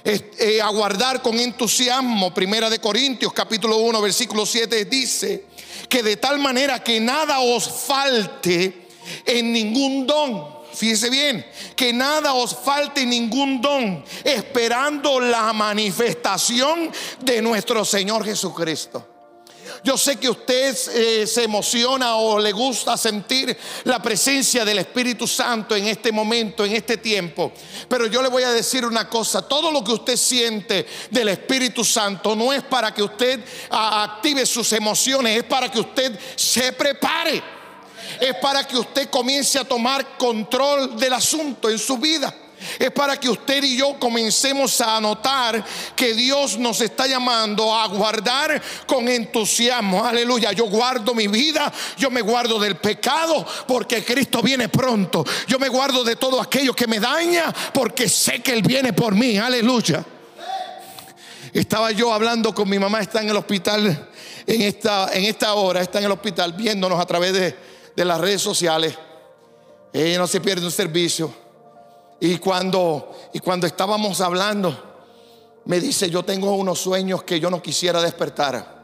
Eh, 0.05 0.61
aguardar 0.63 1.23
con 1.23 1.41
entusiasmo. 1.41 2.35
Primera 2.35 2.69
de 2.69 2.79
Corintios 2.79 3.33
capítulo 3.33 3.79
1 3.79 4.03
versículo 4.03 4.45
7 4.45 4.85
dice 4.85 5.47
que 5.89 6.03
de 6.03 6.19
tal 6.19 6.39
manera 6.41 6.85
que 6.85 7.01
nada 7.01 7.41
os 7.41 7.67
falte 7.67 8.89
en 9.25 9.51
ningún 9.51 10.07
don 10.07 10.54
Fíjese 10.75 11.09
bien, 11.09 11.47
que 11.77 11.93
nada 11.93 12.35
os 12.35 12.55
falte 12.55 13.07
ningún 13.07 13.61
don, 13.61 14.05
esperando 14.25 15.21
la 15.21 15.53
manifestación 15.53 16.91
de 17.21 17.41
nuestro 17.41 17.85
Señor 17.85 18.25
Jesucristo. 18.25 19.15
Yo 19.83 19.99
sé 19.99 20.17
que 20.17 20.31
usted 20.31 20.77
eh, 20.95 21.27
se 21.27 21.45
emociona 21.45 22.17
o 22.17 22.39
le 22.39 22.53
gusta 22.53 22.97
sentir 22.97 23.57
la 23.85 24.01
presencia 24.01 24.65
del 24.65 24.79
Espíritu 24.79 25.27
Santo 25.27 25.77
en 25.77 25.87
este 25.87 26.11
momento, 26.11 26.65
en 26.65 26.73
este 26.73 26.97
tiempo. 26.97 27.53
Pero 27.89 28.07
yo 28.07 28.23
le 28.23 28.29
voy 28.29 28.43
a 28.43 28.51
decir 28.51 28.85
una 28.87 29.09
cosa, 29.09 29.47
todo 29.47 29.71
lo 29.71 29.85
que 29.85 29.93
usted 29.93 30.17
siente 30.17 30.87
del 31.11 31.29
Espíritu 31.29 31.85
Santo 31.85 32.35
no 32.35 32.53
es 32.53 32.63
para 32.63 32.95
que 32.95 33.03
usted 33.03 33.41
active 33.71 34.47
sus 34.47 34.73
emociones, 34.73 35.39
es 35.39 35.45
para 35.45 35.71
que 35.71 35.81
usted 35.81 36.19
se 36.35 36.73
prepare 36.73 37.54
es 38.21 38.35
para 38.37 38.67
que 38.67 38.77
usted 38.77 39.09
comience 39.11 39.59
a 39.59 39.65
tomar 39.65 40.17
control 40.17 40.97
del 40.99 41.13
asunto 41.13 41.71
en 41.71 41.79
su 41.79 41.99
vida. 41.99 42.35
Es 42.79 42.91
para 42.91 43.19
que 43.19 43.29
usted 43.29 43.63
y 43.63 43.77
yo 43.77 43.99
comencemos 43.99 44.81
a 44.81 45.01
notar 45.01 45.65
que 45.95 46.15
Dios 46.15 46.59
nos 46.59 46.81
está 46.81 47.07
llamando 47.07 47.75
a 47.75 47.87
guardar 47.89 48.63
con 48.87 49.09
entusiasmo. 49.09 50.05
Aleluya. 50.05 50.53
Yo 50.53 50.67
guardo 50.67 51.15
mi 51.15 51.29
vida, 51.29 51.73
yo 51.97 52.11
me 52.11 52.23
guardo 52.23 52.59
del 52.59 52.77
pecado 52.77 53.47
porque 53.67 54.05
Cristo 54.05 54.43
viene 54.43 54.69
pronto. 54.69 55.25
Yo 55.47 55.59
me 55.59 55.69
guardo 55.69 56.05
de 56.05 56.17
todo 56.17 56.41
aquello 56.41 56.75
que 56.75 56.87
me 56.87 57.01
daña 57.01 57.53
porque 57.73 58.09
sé 58.09 58.41
que 58.41 58.53
Él 58.53 58.63
viene 58.63 58.93
por 58.93 59.15
mí. 59.15 59.37
Aleluya. 59.37 60.05
Estaba 61.53 61.93
yo 61.93 62.13
hablando 62.13 62.53
con 62.53 62.69
mi 62.69 62.79
mamá, 62.79 63.01
está 63.01 63.23
en 63.23 63.31
el 63.31 63.37
hospital 63.37 64.09
en 64.47 64.63
esta, 64.63 65.11
en 65.13 65.25
esta 65.25 65.55
hora, 65.55 65.81
está 65.81 65.99
en 65.99 66.07
el 66.07 66.11
hospital 66.11 66.53
viéndonos 66.53 66.99
a 66.99 67.07
través 67.07 67.33
de 67.33 67.74
de 67.95 68.05
las 68.05 68.21
redes 68.21 68.43
sociales. 68.43 68.97
Ella 69.93 70.19
no 70.19 70.27
se 70.27 70.41
pierde 70.41 70.65
un 70.65 70.73
servicio. 70.73 71.33
Y 72.21 72.39
cuando, 72.39 73.13
y 73.33 73.39
cuando 73.39 73.67
estábamos 73.67 74.21
hablando, 74.21 74.95
me 75.65 75.81
dice, 75.81 76.11
yo 76.11 76.25
tengo 76.25 76.55
unos 76.55 76.81
sueños 76.81 77.23
que 77.23 77.41
yo 77.41 77.51
no 77.51 77.63
quisiera 77.63 78.01
despertar. 78.03 78.75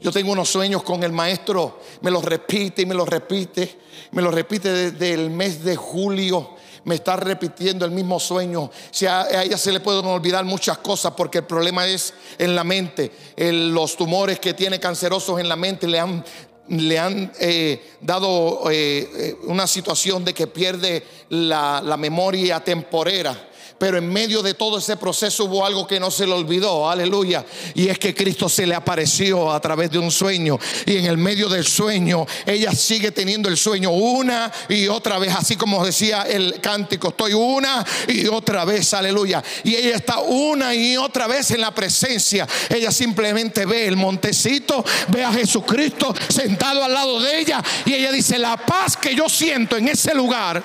Yo 0.00 0.10
tengo 0.10 0.32
unos 0.32 0.48
sueños 0.48 0.82
con 0.82 1.04
el 1.04 1.12
maestro, 1.12 1.78
me 2.00 2.10
los 2.10 2.24
repite 2.24 2.82
y 2.82 2.86
me 2.86 2.94
los 2.94 3.08
repite, 3.08 3.78
me 4.10 4.20
los 4.20 4.34
repite 4.34 4.72
desde 4.72 5.12
el 5.12 5.30
mes 5.30 5.62
de 5.62 5.76
julio, 5.76 6.56
me 6.84 6.96
está 6.96 7.14
repitiendo 7.14 7.84
el 7.84 7.92
mismo 7.92 8.18
sueño. 8.18 8.68
Si 8.90 9.06
a, 9.06 9.42
ella 9.42 9.56
se 9.56 9.70
le 9.70 9.78
pueden 9.78 10.04
olvidar 10.06 10.44
muchas 10.44 10.78
cosas 10.78 11.12
porque 11.16 11.38
el 11.38 11.44
problema 11.44 11.86
es 11.86 12.14
en 12.38 12.56
la 12.56 12.64
mente. 12.64 13.12
los 13.36 13.96
tumores 13.96 14.40
que 14.40 14.54
tiene 14.54 14.80
cancerosos 14.80 15.38
en 15.38 15.48
la 15.48 15.54
mente 15.54 15.86
le 15.86 16.00
han 16.00 16.24
le 16.68 16.98
han 16.98 17.32
eh, 17.40 17.82
dado 18.00 18.70
eh, 18.70 19.08
eh, 19.14 19.36
una 19.44 19.66
situación 19.66 20.24
de 20.24 20.34
que 20.34 20.46
pierde 20.46 21.02
la, 21.28 21.82
la 21.84 21.96
memoria 21.96 22.60
temporera. 22.60 23.48
Pero 23.82 23.98
en 23.98 24.08
medio 24.12 24.42
de 24.42 24.54
todo 24.54 24.78
ese 24.78 24.96
proceso 24.96 25.46
hubo 25.46 25.66
algo 25.66 25.88
que 25.88 25.98
no 25.98 26.08
se 26.12 26.24
le 26.24 26.32
olvidó, 26.32 26.88
aleluya. 26.88 27.44
Y 27.74 27.88
es 27.88 27.98
que 27.98 28.14
Cristo 28.14 28.48
se 28.48 28.64
le 28.64 28.76
apareció 28.76 29.50
a 29.50 29.58
través 29.60 29.90
de 29.90 29.98
un 29.98 30.12
sueño. 30.12 30.56
Y 30.86 30.98
en 30.98 31.06
el 31.06 31.16
medio 31.16 31.48
del 31.48 31.66
sueño, 31.66 32.24
ella 32.46 32.70
sigue 32.70 33.10
teniendo 33.10 33.48
el 33.48 33.56
sueño 33.56 33.90
una 33.90 34.52
y 34.68 34.86
otra 34.86 35.18
vez, 35.18 35.34
así 35.34 35.56
como 35.56 35.84
decía 35.84 36.22
el 36.28 36.60
cántico, 36.60 37.08
estoy 37.08 37.32
una 37.32 37.84
y 38.06 38.28
otra 38.28 38.64
vez, 38.64 38.94
aleluya. 38.94 39.42
Y 39.64 39.74
ella 39.74 39.96
está 39.96 40.20
una 40.20 40.72
y 40.76 40.96
otra 40.96 41.26
vez 41.26 41.50
en 41.50 41.60
la 41.60 41.74
presencia. 41.74 42.46
Ella 42.68 42.92
simplemente 42.92 43.66
ve 43.66 43.88
el 43.88 43.96
montecito, 43.96 44.84
ve 45.08 45.24
a 45.24 45.32
Jesucristo 45.32 46.14
sentado 46.28 46.84
al 46.84 46.92
lado 46.92 47.18
de 47.18 47.40
ella. 47.40 47.60
Y 47.84 47.94
ella 47.94 48.12
dice, 48.12 48.38
la 48.38 48.56
paz 48.58 48.96
que 48.96 49.12
yo 49.12 49.28
siento 49.28 49.76
en 49.76 49.88
ese 49.88 50.14
lugar 50.14 50.62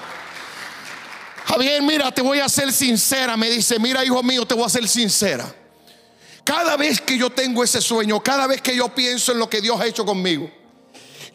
Javier, 1.47 1.81
mira, 1.81 2.11
te 2.11 2.21
voy 2.21 2.39
a 2.39 2.49
ser 2.49 2.73
sincera. 2.73 3.37
Me 3.37 3.49
dice, 3.49 3.79
mira, 3.79 4.03
hijo 4.03 4.21
mío, 4.21 4.45
te 4.45 4.53
voy 4.53 4.65
a 4.65 4.69
ser 4.69 4.85
sincera. 4.85 5.53
Cada 6.43 6.75
vez 6.75 6.99
que 6.99 7.17
yo 7.17 7.29
tengo 7.29 7.63
ese 7.63 7.79
sueño, 7.79 8.21
cada 8.21 8.47
vez 8.47 8.61
que 8.61 8.75
yo 8.75 8.93
pienso 8.93 9.31
en 9.31 9.39
lo 9.39 9.49
que 9.49 9.61
Dios 9.61 9.79
ha 9.79 9.85
hecho 9.85 10.05
conmigo, 10.05 10.51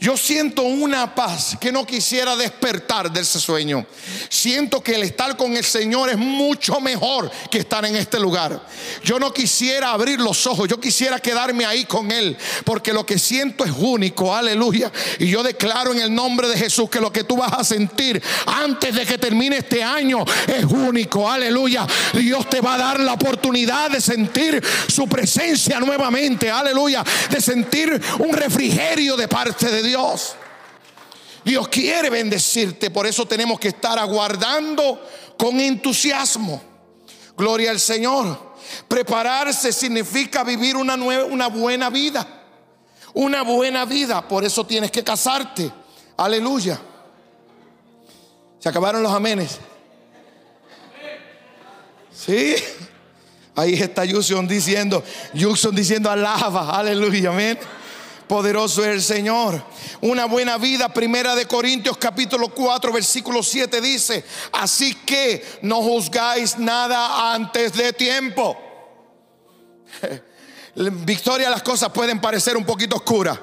Yo 0.03 0.17
siento 0.17 0.63
una 0.63 1.15
paz 1.15 1.57
que 1.61 1.71
no 1.71 1.87
quisiera 1.87 2.35
despertar 2.35 3.13
de 3.13 3.21
ese 3.21 3.39
sueño. 3.39 3.87
Siento 4.29 4.83
que 4.83 4.97
el 4.97 5.05
estar 5.05 5.37
con 5.37 5.57
el 5.57 5.63
Señor 5.63 6.11
es 6.11 6.19
mucho 6.19 6.81
mejor 6.81 7.31
que 7.49 7.59
estar 7.59 7.85
en 7.85 7.95
este 7.95 8.19
lugar. 8.19 8.67
Yo 9.05 9.21
no 9.21 9.33
quisiera 9.33 9.93
abrir 9.93 10.19
los 10.21 10.45
ojos, 10.49 10.69
yo 10.69 10.81
quisiera 10.81 11.21
quedarme 11.21 11.65
ahí 11.67 11.85
con 11.85 12.11
Él, 12.11 12.37
porque 12.65 12.93
lo 12.93 13.07
que 13.07 13.17
siento 13.17 13.65
es 13.65 13.71
único, 13.71 14.35
aleluya. 14.35 14.91
Y 15.21 15.29
yo 15.29 15.45
declaro 15.45 15.93
en 15.93 16.01
el 16.01 16.13
nombre 16.13 16.49
de 16.49 16.57
Jesús 16.57 16.91
que 16.91 17.01
lo 17.01 17.13
que 17.13 17.23
tú 17.23 17.37
vas 17.37 17.53
a 17.53 17.63
sentir 17.63 18.21
antes 18.47 18.93
de 18.97 19.07
que 19.07 19.19
termine 19.19 19.59
este 19.59 19.85
año 19.85 20.25
es 20.49 20.65
único, 20.65 21.31
aleluya. 21.31 21.87
Dios 22.13 22.51
te 22.51 22.61
va 22.61 22.75
a 22.75 22.79
dar 22.79 22.99
la 22.99 23.13
oportunidad 23.13 23.89
de 23.89 24.01
sentir 24.01 24.61
su 24.89 25.09
presencia 25.09 25.79
nuevamente, 25.79 26.51
aleluya. 26.51 27.05
De 27.31 27.41
sentir 27.41 28.03
un 28.19 28.33
refrigerio 28.33 29.17
de 29.17 29.29
parte 29.29 29.71
de 29.71 29.81
Dios. 29.81 29.92
Dios. 29.93 30.37
Dios 31.45 31.69
quiere 31.69 32.09
bendecirte, 32.09 32.91
por 32.91 33.07
eso 33.07 33.27
tenemos 33.27 33.61
que 33.61 33.69
estar 33.69 33.99
aguardando 33.99 35.07
con 35.37 35.61
entusiasmo. 35.61 36.63
Gloria 37.37 37.71
al 37.71 37.81
Señor. 37.81 38.53
Prepararse 38.89 39.71
significa 39.73 40.45
vivir 40.45 40.77
una, 40.77 40.97
nueva, 40.97 41.25
una 41.25 41.49
buena 41.49 41.91
vida. 41.91 42.27
Una 43.13 43.43
buena 43.43 43.85
vida, 43.85 44.27
por 44.27 44.45
eso 44.45 44.65
tienes 44.65 44.91
que 44.91 45.05
casarte. 45.05 45.71
Aleluya. 46.17 46.81
Se 48.59 48.69
acabaron 48.69 49.03
los 49.03 49.13
amenes. 49.13 49.59
Sí. 52.15 52.55
Ahí 53.55 53.75
está 53.75 54.07
Yuson 54.07 54.49
diciendo, 54.49 55.05
Yuson 55.35 55.75
diciendo 55.75 56.11
alaba, 56.11 56.79
aleluya, 56.79 57.29
amén. 57.31 57.59
Poderoso 58.33 58.83
es 58.83 58.89
el 58.89 59.03
Señor. 59.03 59.63
Una 60.01 60.25
buena 60.25 60.57
vida, 60.57 60.89
primera 60.89 61.35
de 61.35 61.45
Corintios 61.45 61.99
capítulo 61.99 62.49
4, 62.49 62.91
versículo 62.91 63.43
7 63.43 63.79
dice, 63.83 64.25
así 64.53 64.95
que 65.05 65.45
no 65.61 65.83
juzgáis 65.83 66.57
nada 66.57 67.35
antes 67.35 67.75
de 67.75 67.93
tiempo. 67.93 68.57
Victoria, 71.05 71.51
las 71.51 71.63
cosas 71.63 71.91
pueden 71.91 72.23
parecer 72.23 72.57
un 72.57 72.65
poquito 72.65 72.97
oscuras. 72.97 73.39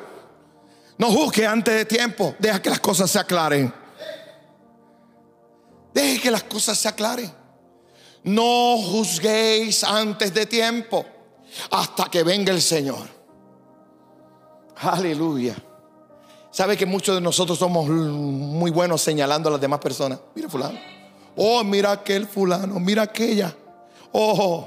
No 0.98 1.12
juzgue 1.12 1.46
antes 1.46 1.76
de 1.76 1.86
tiempo, 1.86 2.34
deja 2.40 2.60
que 2.60 2.72
las 2.72 2.80
cosas 2.80 3.12
se 3.12 3.20
aclaren. 3.20 3.72
Deje 5.94 6.20
que 6.20 6.32
las 6.32 6.42
cosas 6.42 6.80
se 6.80 6.88
aclaren. 6.88 7.32
No 8.24 8.76
juzguéis 8.80 9.84
antes 9.84 10.34
de 10.34 10.48
tiempo 10.48 11.06
hasta 11.70 12.06
que 12.06 12.24
venga 12.24 12.52
el 12.52 12.64
Señor. 12.64 13.19
Aleluya. 14.82 15.56
¿Sabe 16.52 16.78
que 16.78 16.86
muchos 16.86 17.16
de 17.16 17.22
nosotros 17.22 17.60
somos 17.60 17.88
muy 17.88 18.72
buenos 18.72 19.02
señalando 19.02 19.50
a 19.50 19.52
las 19.54 19.62
demás 19.62 19.80
personas? 19.80 20.20
Mira 20.34 20.50
fulano. 20.50 20.80
Oh, 21.36 21.64
mira 21.64 21.92
aquel 21.92 22.26
fulano, 22.26 22.80
mira 22.80 23.04
aquella. 23.04 23.54
Oh, 24.12 24.66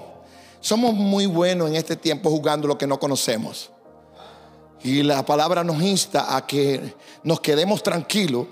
somos 0.61 0.95
muy 0.95 1.26
buenos 1.26 1.69
en 1.69 1.76
este 1.76 1.97
tiempo 1.97 2.31
jugando 2.31 2.69
lo 2.69 2.76
que 2.76 2.87
no 2.87 3.00
conocemos. 3.00 3.71
Y 4.85 5.02
la 5.02 5.25
palabra 5.25 5.64
nos 5.64 5.81
insta 5.83 6.37
a 6.37 6.47
que 6.47 6.95
nos 7.23 7.40
quedemos 7.40 7.83
tranquilos 7.83 8.47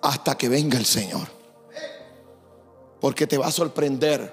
hasta 0.00 0.36
que 0.36 0.48
venga 0.48 0.78
el 0.78 0.86
Señor. 0.86 1.26
Porque 3.00 3.26
te 3.26 3.36
va 3.36 3.46
a 3.46 3.52
sorprender. 3.52 4.32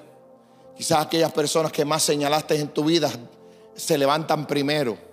Quizás 0.78 1.06
aquellas 1.06 1.32
personas 1.32 1.72
que 1.72 1.84
más 1.84 2.04
señalaste 2.04 2.56
en 2.56 2.70
tu 2.70 2.86
vida 2.86 3.12
se 3.76 3.98
levantan 3.98 4.46
primero 4.46 5.09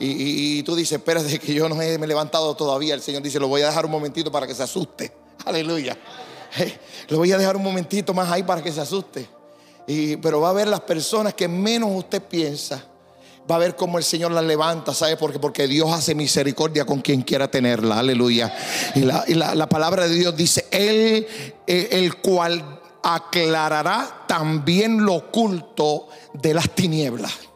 y, 0.00 0.62
tú 0.62 0.76
dices, 0.76 0.98
espérate 0.98 1.38
que 1.38 1.52
yo 1.52 1.68
no 1.68 1.74
me 1.74 1.94
he 1.94 1.98
levantado 1.98 2.54
todavía. 2.54 2.94
El 2.94 3.02
Señor 3.02 3.22
dice, 3.22 3.40
lo 3.40 3.48
voy 3.48 3.62
a 3.62 3.66
dejar 3.66 3.84
un 3.84 3.90
momentito 3.90 4.30
para 4.30 4.46
que 4.46 4.54
se 4.54 4.62
asuste. 4.62 5.12
Aleluya. 5.44 5.98
lo 7.08 7.18
voy 7.18 7.32
a 7.32 7.38
dejar 7.38 7.56
un 7.56 7.62
momentito 7.62 8.14
más 8.14 8.30
ahí 8.30 8.44
para 8.44 8.62
que 8.62 8.70
se 8.70 8.80
asuste. 8.80 9.28
Y, 9.88 10.16
pero 10.16 10.40
va 10.40 10.50
a 10.50 10.52
ver 10.52 10.68
las 10.68 10.80
personas 10.80 11.34
que 11.34 11.48
menos 11.48 11.90
usted 11.92 12.22
piensa. 12.22 12.84
Va 13.50 13.56
a 13.56 13.58
ver 13.58 13.74
cómo 13.74 13.98
el 13.98 14.04
Señor 14.04 14.30
las 14.30 14.44
levanta. 14.44 14.94
¿Sabe 14.94 15.16
por 15.16 15.32
qué? 15.32 15.40
Porque 15.40 15.66
Dios 15.66 15.90
hace 15.90 16.14
misericordia 16.14 16.84
con 16.84 17.00
quien 17.00 17.22
quiera 17.22 17.50
tenerla. 17.50 17.98
Aleluya. 17.98 18.54
Y 18.94 19.00
la, 19.00 19.68
palabra 19.68 20.06
de 20.06 20.14
Dios 20.14 20.36
dice, 20.36 20.66
Él, 20.70 21.26
eh, 21.66 21.88
el 21.92 22.16
cual 22.16 22.80
aclarará 23.02 24.26
también 24.28 25.04
lo 25.04 25.14
oculto 25.14 26.08
de 26.34 26.54
las 26.54 26.70
tinieblas 26.70 27.47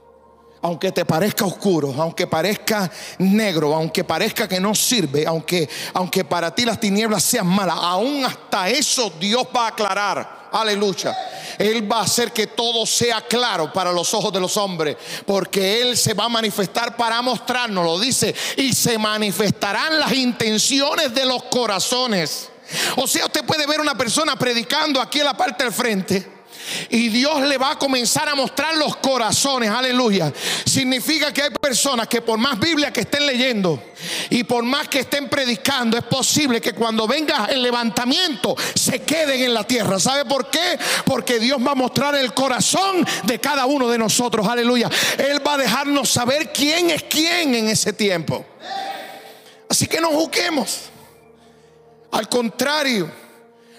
aunque 0.62 0.92
te 0.92 1.04
parezca 1.04 1.44
oscuro, 1.44 1.92
aunque 1.98 2.28
parezca 2.28 2.90
negro, 3.18 3.74
aunque 3.74 4.04
parezca 4.04 4.48
que 4.48 4.60
no 4.60 4.74
sirve, 4.74 5.26
aunque, 5.26 5.68
aunque 5.92 6.24
para 6.24 6.54
ti 6.54 6.64
las 6.64 6.78
tinieblas 6.78 7.24
sean 7.24 7.48
malas, 7.48 7.76
aún 7.80 8.24
hasta 8.24 8.70
eso 8.70 9.12
Dios 9.18 9.44
va 9.54 9.64
a 9.64 9.68
aclarar. 9.68 10.42
Aleluya. 10.52 11.16
Él 11.58 11.90
va 11.90 11.98
a 11.98 12.02
hacer 12.02 12.30
que 12.32 12.46
todo 12.46 12.86
sea 12.86 13.22
claro 13.22 13.72
para 13.72 13.90
los 13.90 14.12
ojos 14.14 14.32
de 14.32 14.40
los 14.40 14.56
hombres, 14.56 14.96
porque 15.26 15.80
Él 15.80 15.96
se 15.96 16.14
va 16.14 16.26
a 16.26 16.28
manifestar 16.28 16.96
para 16.96 17.20
mostrarnos, 17.22 17.84
lo 17.84 17.98
dice, 17.98 18.34
y 18.56 18.72
se 18.72 18.98
manifestarán 18.98 19.98
las 19.98 20.12
intenciones 20.12 21.12
de 21.14 21.26
los 21.26 21.44
corazones. 21.44 22.50
O 22.96 23.06
sea, 23.06 23.26
usted 23.26 23.44
puede 23.44 23.66
ver 23.66 23.80
una 23.80 23.96
persona 23.96 24.36
predicando 24.36 25.00
aquí 25.00 25.18
en 25.18 25.26
la 25.26 25.36
parte 25.36 25.64
del 25.64 25.72
frente 25.72 26.41
y 26.90 27.08
Dios 27.08 27.42
le 27.42 27.58
va 27.58 27.72
a 27.72 27.78
comenzar 27.78 28.28
a 28.28 28.34
mostrar 28.34 28.76
los 28.76 28.96
corazones, 28.96 29.70
aleluya. 29.70 30.32
Significa 30.64 31.32
que 31.32 31.42
hay 31.42 31.50
personas 31.50 32.08
que 32.08 32.22
por 32.22 32.38
más 32.38 32.58
Biblia 32.58 32.92
que 32.92 33.00
estén 33.00 33.26
leyendo 33.26 33.82
y 34.30 34.44
por 34.44 34.62
más 34.64 34.88
que 34.88 35.00
estén 35.00 35.28
predicando, 35.28 35.96
es 35.96 36.04
posible 36.04 36.60
que 36.60 36.72
cuando 36.72 37.06
venga 37.06 37.46
el 37.46 37.62
levantamiento 37.62 38.56
se 38.74 39.02
queden 39.02 39.42
en 39.42 39.54
la 39.54 39.64
tierra. 39.64 39.98
¿Sabe 39.98 40.24
por 40.24 40.50
qué? 40.50 40.78
Porque 41.04 41.38
Dios 41.38 41.58
va 41.64 41.72
a 41.72 41.76
mostrar 41.76 42.14
el 42.14 42.32
corazón 42.34 43.06
de 43.24 43.38
cada 43.38 43.66
uno 43.66 43.88
de 43.88 43.98
nosotros, 43.98 44.46
aleluya. 44.46 44.90
Él 45.18 45.46
va 45.46 45.54
a 45.54 45.58
dejarnos 45.58 46.08
saber 46.08 46.52
quién 46.52 46.90
es 46.90 47.02
quién 47.04 47.54
en 47.54 47.68
ese 47.68 47.92
tiempo. 47.92 48.44
Así 49.68 49.86
que 49.86 50.00
no 50.00 50.08
juzguemos. 50.08 50.90
Al 52.10 52.28
contrario, 52.28 53.10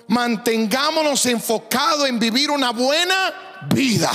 mantengámonos 0.07 1.25
enfocados 1.25 2.07
en 2.07 2.19
vivir 2.19 2.51
una 2.51 2.71
buena 2.71 3.61
vida. 3.73 4.11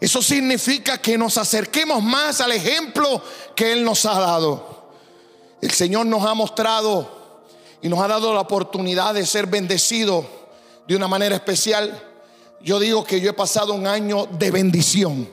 Eso 0.00 0.22
significa 0.22 0.98
que 0.98 1.18
nos 1.18 1.36
acerquemos 1.36 2.02
más 2.02 2.40
al 2.40 2.52
ejemplo 2.52 3.22
que 3.54 3.72
Él 3.72 3.84
nos 3.84 4.06
ha 4.06 4.18
dado. 4.18 4.88
El 5.60 5.70
Señor 5.70 6.06
nos 6.06 6.24
ha 6.24 6.32
mostrado 6.32 7.20
y 7.82 7.88
nos 7.88 8.00
ha 8.00 8.08
dado 8.08 8.32
la 8.32 8.40
oportunidad 8.40 9.12
de 9.12 9.26
ser 9.26 9.46
bendecidos 9.46 10.24
de 10.88 10.96
una 10.96 11.06
manera 11.06 11.34
especial. 11.34 12.02
Yo 12.62 12.78
digo 12.78 13.04
que 13.04 13.20
yo 13.20 13.30
he 13.30 13.34
pasado 13.34 13.74
un 13.74 13.86
año 13.86 14.26
de 14.26 14.50
bendición. 14.50 15.30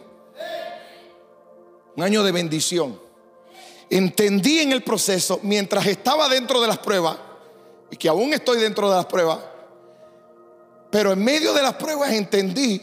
Un 1.96 2.04
año 2.04 2.24
de 2.24 2.32
bendición. 2.32 3.00
Entendí 3.90 4.60
en 4.60 4.74
el 4.74 4.84
proceso, 4.84 5.40
mientras 5.44 5.86
estaba 5.86 6.28
dentro 6.28 6.60
de 6.60 6.68
las 6.68 6.78
pruebas, 6.78 7.18
y 7.90 7.98
que 7.98 8.10
aún 8.10 8.34
estoy 8.34 8.60
dentro 8.60 8.90
de 8.90 8.96
las 8.96 9.06
pruebas, 9.06 9.40
pero 10.90 11.12
en 11.14 11.24
medio 11.24 11.54
de 11.54 11.62
las 11.62 11.74
pruebas 11.74 12.12
entendí 12.12 12.82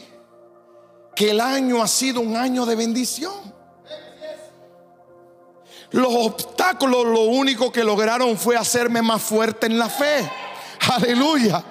que 1.15 1.31
el 1.31 1.39
año 1.39 1.81
ha 1.81 1.87
sido 1.87 2.21
un 2.21 2.35
año 2.35 2.65
de 2.65 2.75
bendición. 2.75 3.53
Los 5.91 6.13
obstáculos 6.13 7.05
lo 7.05 7.21
único 7.21 7.71
que 7.71 7.83
lograron 7.83 8.37
fue 8.37 8.57
hacerme 8.57 9.01
más 9.01 9.21
fuerte 9.21 9.67
en 9.67 9.77
la 9.77 9.87
fe. 9.87 10.29
Aleluya 10.91 11.63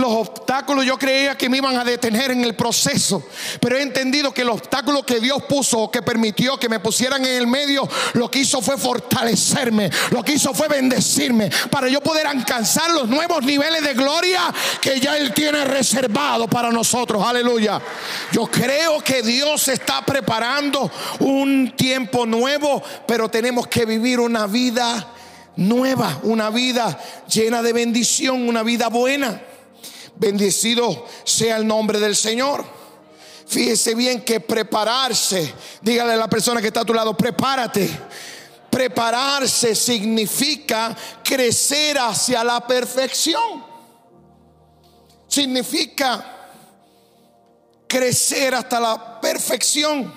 los 0.00 0.12
obstáculos 0.12 0.84
yo 0.84 0.98
creía 0.98 1.36
que 1.36 1.48
me 1.48 1.58
iban 1.58 1.76
a 1.76 1.84
detener 1.84 2.30
en 2.30 2.42
el 2.42 2.54
proceso, 2.54 3.22
pero 3.60 3.76
he 3.76 3.82
entendido 3.82 4.32
que 4.32 4.42
el 4.42 4.48
obstáculo 4.48 5.04
que 5.04 5.20
Dios 5.20 5.42
puso, 5.44 5.90
que 5.90 6.02
permitió 6.02 6.58
que 6.58 6.68
me 6.68 6.80
pusieran 6.80 7.24
en 7.24 7.36
el 7.36 7.46
medio, 7.46 7.88
lo 8.14 8.30
que 8.30 8.40
hizo 8.40 8.60
fue 8.60 8.76
fortalecerme, 8.76 9.90
lo 10.10 10.22
que 10.22 10.32
hizo 10.32 10.54
fue 10.54 10.68
bendecirme, 10.68 11.50
para 11.70 11.88
yo 11.88 12.00
poder 12.00 12.26
alcanzar 12.26 12.90
los 12.90 13.08
nuevos 13.08 13.44
niveles 13.44 13.82
de 13.82 13.94
gloria 13.94 14.52
que 14.80 14.98
ya 14.98 15.16
Él 15.16 15.32
tiene 15.34 15.64
reservado 15.64 16.48
para 16.48 16.70
nosotros. 16.70 17.22
Aleluya. 17.24 17.80
Yo 18.32 18.46
creo 18.46 19.02
que 19.02 19.22
Dios 19.22 19.68
está 19.68 20.04
preparando 20.04 20.90
un 21.20 21.74
tiempo 21.76 22.26
nuevo, 22.26 22.82
pero 23.06 23.28
tenemos 23.28 23.66
que 23.66 23.84
vivir 23.84 24.18
una 24.20 24.46
vida 24.46 25.14
nueva, 25.56 26.20
una 26.22 26.50
vida 26.50 26.98
llena 27.28 27.62
de 27.62 27.72
bendición, 27.72 28.48
una 28.48 28.62
vida 28.62 28.88
buena. 28.88 29.42
Bendecido 30.20 31.06
sea 31.24 31.56
el 31.56 31.66
nombre 31.66 31.98
del 31.98 32.14
Señor. 32.14 32.62
Fíjese 33.46 33.94
bien 33.94 34.20
que 34.20 34.38
prepararse, 34.38 35.54
dígale 35.80 36.12
a 36.12 36.16
la 36.16 36.28
persona 36.28 36.60
que 36.60 36.66
está 36.66 36.80
a 36.80 36.84
tu 36.84 36.92
lado, 36.92 37.16
prepárate. 37.16 37.88
Prepararse 38.68 39.74
significa 39.74 40.94
crecer 41.24 41.98
hacia 41.98 42.44
la 42.44 42.66
perfección. 42.66 43.64
Significa 45.26 46.50
crecer 47.88 48.54
hasta 48.54 48.78
la 48.78 49.20
perfección. 49.22 50.12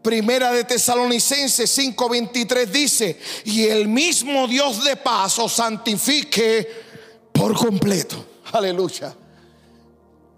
Primera 0.00 0.52
de 0.52 0.62
Tesalonicenses 0.62 1.68
5:23 1.76 2.66
dice, 2.66 3.20
y 3.46 3.64
el 3.64 3.88
mismo 3.88 4.46
Dios 4.46 4.84
de 4.84 4.94
paz 4.94 5.40
os 5.40 5.54
santifique 5.54 6.68
por 7.32 7.56
completo. 7.56 8.27
Aleluya. 8.52 9.14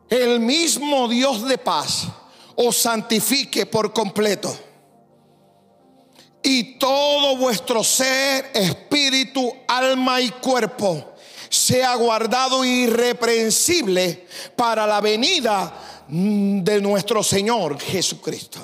El 0.08 0.40
mismo 0.40 1.08
Dios 1.08 1.46
de 1.46 1.58
paz 1.58 2.08
os 2.56 2.76
santifique 2.76 3.66
por 3.66 3.92
completo. 3.92 4.56
Y 6.42 6.78
todo 6.78 7.36
vuestro 7.36 7.84
ser, 7.84 8.50
espíritu, 8.54 9.52
alma 9.68 10.20
y 10.20 10.30
cuerpo 10.30 11.14
sea 11.48 11.94
guardado 11.96 12.64
irreprensible 12.64 14.26
para 14.56 14.86
la 14.86 15.00
venida 15.00 16.04
de 16.08 16.80
nuestro 16.80 17.22
Señor 17.22 17.78
Jesucristo. 17.78 18.58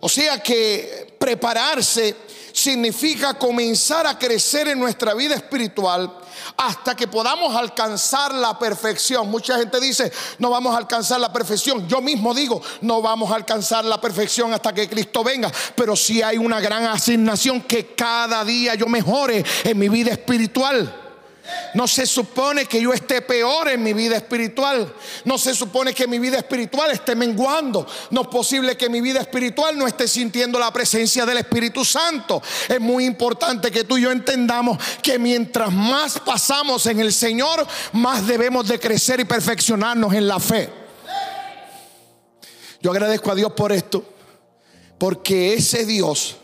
O 0.00 0.08
sea 0.08 0.42
que 0.42 1.16
prepararse 1.18 2.14
significa 2.56 3.34
comenzar 3.34 4.06
a 4.06 4.18
crecer 4.18 4.68
en 4.68 4.78
nuestra 4.78 5.12
vida 5.12 5.34
espiritual 5.34 6.10
hasta 6.56 6.96
que 6.96 7.06
podamos 7.06 7.54
alcanzar 7.54 8.32
la 8.34 8.58
perfección. 8.58 9.28
Mucha 9.30 9.58
gente 9.58 9.78
dice, 9.78 10.10
no 10.38 10.48
vamos 10.48 10.74
a 10.74 10.78
alcanzar 10.78 11.20
la 11.20 11.30
perfección. 11.30 11.86
Yo 11.86 12.00
mismo 12.00 12.32
digo, 12.32 12.62
no 12.80 13.02
vamos 13.02 13.30
a 13.30 13.34
alcanzar 13.34 13.84
la 13.84 14.00
perfección 14.00 14.54
hasta 14.54 14.72
que 14.72 14.88
Cristo 14.88 15.22
venga. 15.22 15.52
Pero 15.74 15.94
si 15.94 16.22
hay 16.22 16.38
una 16.38 16.58
gran 16.58 16.84
asignación 16.84 17.60
que 17.60 17.94
cada 17.94 18.42
día 18.42 18.74
yo 18.74 18.86
mejore 18.86 19.44
en 19.62 19.78
mi 19.78 19.90
vida 19.90 20.12
espiritual. 20.12 21.05
No 21.74 21.86
se 21.86 22.06
supone 22.06 22.66
que 22.66 22.80
yo 22.80 22.92
esté 22.92 23.22
peor 23.22 23.68
en 23.68 23.82
mi 23.82 23.92
vida 23.92 24.16
espiritual. 24.16 24.92
No 25.24 25.38
se 25.38 25.54
supone 25.54 25.92
que 25.92 26.06
mi 26.06 26.18
vida 26.18 26.38
espiritual 26.38 26.90
esté 26.90 27.14
menguando. 27.14 27.86
No 28.10 28.22
es 28.22 28.28
posible 28.28 28.76
que 28.76 28.88
mi 28.88 29.00
vida 29.00 29.20
espiritual 29.20 29.76
no 29.78 29.86
esté 29.86 30.08
sintiendo 30.08 30.58
la 30.58 30.72
presencia 30.72 31.26
del 31.26 31.38
Espíritu 31.38 31.84
Santo. 31.84 32.42
Es 32.68 32.80
muy 32.80 33.04
importante 33.04 33.70
que 33.70 33.84
tú 33.84 33.98
y 33.98 34.02
yo 34.02 34.10
entendamos 34.10 34.78
que 35.02 35.18
mientras 35.18 35.72
más 35.72 36.18
pasamos 36.18 36.86
en 36.86 37.00
el 37.00 37.12
Señor, 37.12 37.66
más 37.92 38.26
debemos 38.26 38.66
de 38.68 38.78
crecer 38.78 39.20
y 39.20 39.24
perfeccionarnos 39.24 40.14
en 40.14 40.26
la 40.26 40.40
fe. 40.40 40.70
Yo 42.80 42.90
agradezco 42.90 43.32
a 43.32 43.34
Dios 43.34 43.52
por 43.52 43.72
esto, 43.72 44.04
porque 44.98 45.54
ese 45.54 45.84
Dios 45.84 46.36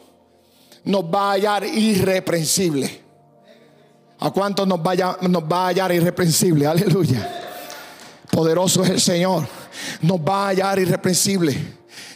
nos 0.85 1.05
va 1.05 1.31
a 1.31 1.33
hallar 1.33 1.65
irreprensible. 1.65 3.02
¿A 4.25 4.31
cuántos 4.31 4.69
nos, 4.69 4.79
nos 4.79 5.43
va 5.43 5.65
a 5.65 5.67
hallar 5.67 5.91
irreprensible? 5.91 6.65
Aleluya. 6.65 7.29
Poderoso 8.31 8.85
es 8.85 8.91
el 8.91 9.01
Señor. 9.01 9.49
Nos 10.01 10.21
va 10.21 10.45
a 10.45 10.49
hallar 10.51 10.79
irreprensible. 10.79 11.57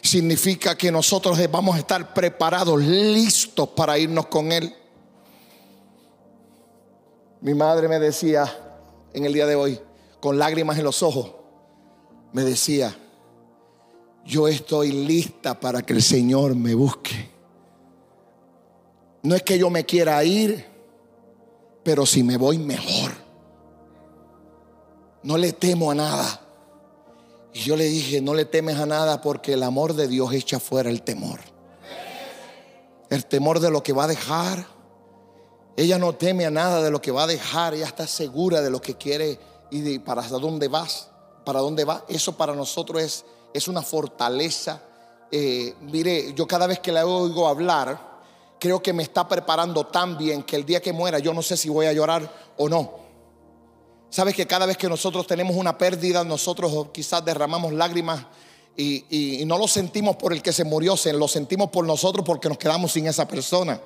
Significa 0.02 0.78
que 0.78 0.92
nosotros 0.92 1.36
vamos 1.50 1.74
a 1.74 1.80
estar 1.80 2.14
preparados, 2.14 2.80
listos 2.80 3.70
para 3.70 3.98
irnos 3.98 4.26
con 4.26 4.52
Él. 4.52 4.72
Mi 7.40 7.54
madre 7.54 7.88
me 7.88 7.98
decía 7.98 8.56
en 9.12 9.24
el 9.24 9.32
día 9.32 9.46
de 9.46 9.56
hoy, 9.56 9.80
con 10.20 10.38
lágrimas 10.38 10.78
en 10.78 10.84
los 10.84 11.02
ojos, 11.02 11.32
me 12.32 12.44
decía, 12.44 12.96
yo 14.24 14.46
estoy 14.46 14.92
lista 14.92 15.58
para 15.58 15.82
que 15.82 15.92
el 15.92 16.02
Señor 16.02 16.54
me 16.54 16.72
busque. 16.72 17.30
No 19.24 19.34
es 19.34 19.42
que 19.42 19.58
yo 19.58 19.70
me 19.70 19.84
quiera 19.84 20.22
ir 20.22 20.75
pero 21.86 22.04
si 22.04 22.24
me 22.24 22.36
voy 22.36 22.58
mejor. 22.58 23.12
No 25.22 25.38
le 25.38 25.52
temo 25.52 25.92
a 25.92 25.94
nada. 25.94 26.40
Y 27.52 27.60
yo 27.60 27.76
le 27.76 27.84
dije, 27.84 28.20
no 28.20 28.34
le 28.34 28.44
temes 28.44 28.76
a 28.80 28.86
nada 28.86 29.22
porque 29.22 29.52
el 29.52 29.62
amor 29.62 29.94
de 29.94 30.08
Dios 30.08 30.32
echa 30.32 30.58
fuera 30.58 30.90
el 30.90 31.02
temor. 31.02 31.38
El 33.08 33.24
temor 33.26 33.60
de 33.60 33.70
lo 33.70 33.84
que 33.84 33.92
va 33.92 34.02
a 34.02 34.08
dejar. 34.08 34.66
Ella 35.76 35.96
no 35.96 36.12
teme 36.16 36.44
a 36.44 36.50
nada 36.50 36.82
de 36.82 36.90
lo 36.90 37.00
que 37.00 37.12
va 37.12 37.22
a 37.22 37.28
dejar. 37.28 37.74
Ella 37.74 37.86
está 37.86 38.08
segura 38.08 38.62
de 38.62 38.70
lo 38.70 38.80
que 38.80 38.96
quiere 38.96 39.38
y 39.70 39.80
de 39.80 40.00
para 40.00 40.22
dónde 40.22 40.66
vas. 40.66 41.10
Para 41.44 41.60
dónde 41.60 41.84
va. 41.84 42.04
Eso 42.08 42.36
para 42.36 42.52
nosotros 42.56 43.00
es, 43.00 43.24
es 43.54 43.68
una 43.68 43.82
fortaleza. 43.82 44.82
Eh, 45.30 45.76
mire, 45.82 46.34
yo 46.34 46.48
cada 46.48 46.66
vez 46.66 46.80
que 46.80 46.90
la 46.90 47.06
oigo 47.06 47.46
hablar, 47.46 48.15
creo 48.58 48.82
que 48.82 48.92
me 48.92 49.02
está 49.02 49.28
preparando 49.28 49.86
tan 49.86 50.16
bien 50.16 50.42
que 50.42 50.56
el 50.56 50.64
día 50.64 50.80
que 50.80 50.92
muera 50.92 51.18
yo 51.18 51.32
no 51.34 51.42
sé 51.42 51.56
si 51.56 51.68
voy 51.68 51.86
a 51.86 51.92
llorar 51.92 52.30
o 52.56 52.68
no. 52.68 53.06
Sabes 54.10 54.34
que 54.34 54.46
cada 54.46 54.66
vez 54.66 54.76
que 54.76 54.88
nosotros 54.88 55.26
tenemos 55.26 55.56
una 55.56 55.76
pérdida, 55.76 56.24
nosotros 56.24 56.88
quizás 56.92 57.24
derramamos 57.24 57.72
lágrimas 57.72 58.24
y, 58.76 59.42
no 59.46 59.58
lo 59.58 59.66
sentimos 59.66 60.16
por 60.16 60.32
el 60.32 60.42
que 60.42 60.52
se 60.52 60.64
murió, 60.64 60.94
lo 61.14 61.28
sentimos 61.28 61.70
por 61.70 61.84
nosotros 61.86 62.24
porque 62.24 62.48
nos 62.48 62.58
quedamos 62.58 62.92
sin 62.92 63.06
esa 63.06 63.26
persona. 63.26 63.80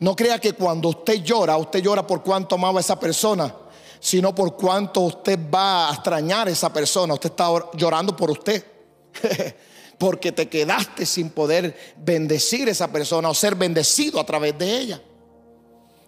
No 0.00 0.14
crea 0.14 0.38
que 0.38 0.52
cuando 0.52 0.88
usted 0.88 1.22
llora, 1.22 1.56
usted 1.56 1.80
llora 1.80 2.06
por 2.06 2.22
cuánto 2.22 2.54
amaba 2.54 2.78
a 2.78 2.80
esa 2.80 2.98
persona, 2.98 3.54
sino 4.00 4.34
por 4.34 4.56
cuánto 4.56 5.00
usted 5.00 5.38
va 5.52 5.90
a 5.90 5.94
extrañar 5.94 6.48
a 6.48 6.50
esa 6.50 6.72
persona. 6.72 7.14
Usted 7.14 7.30
está 7.30 7.48
llorando 7.74 8.14
por 8.16 8.30
usted. 8.30 8.64
porque 9.98 10.32
te 10.32 10.48
quedaste 10.48 11.04
sin 11.04 11.30
poder 11.30 11.76
bendecir 11.96 12.68
a 12.68 12.70
esa 12.70 12.90
persona 12.90 13.28
o 13.28 13.34
ser 13.34 13.56
bendecido 13.56 14.20
a 14.20 14.24
través 14.24 14.56
de 14.56 14.78
ella. 14.78 15.02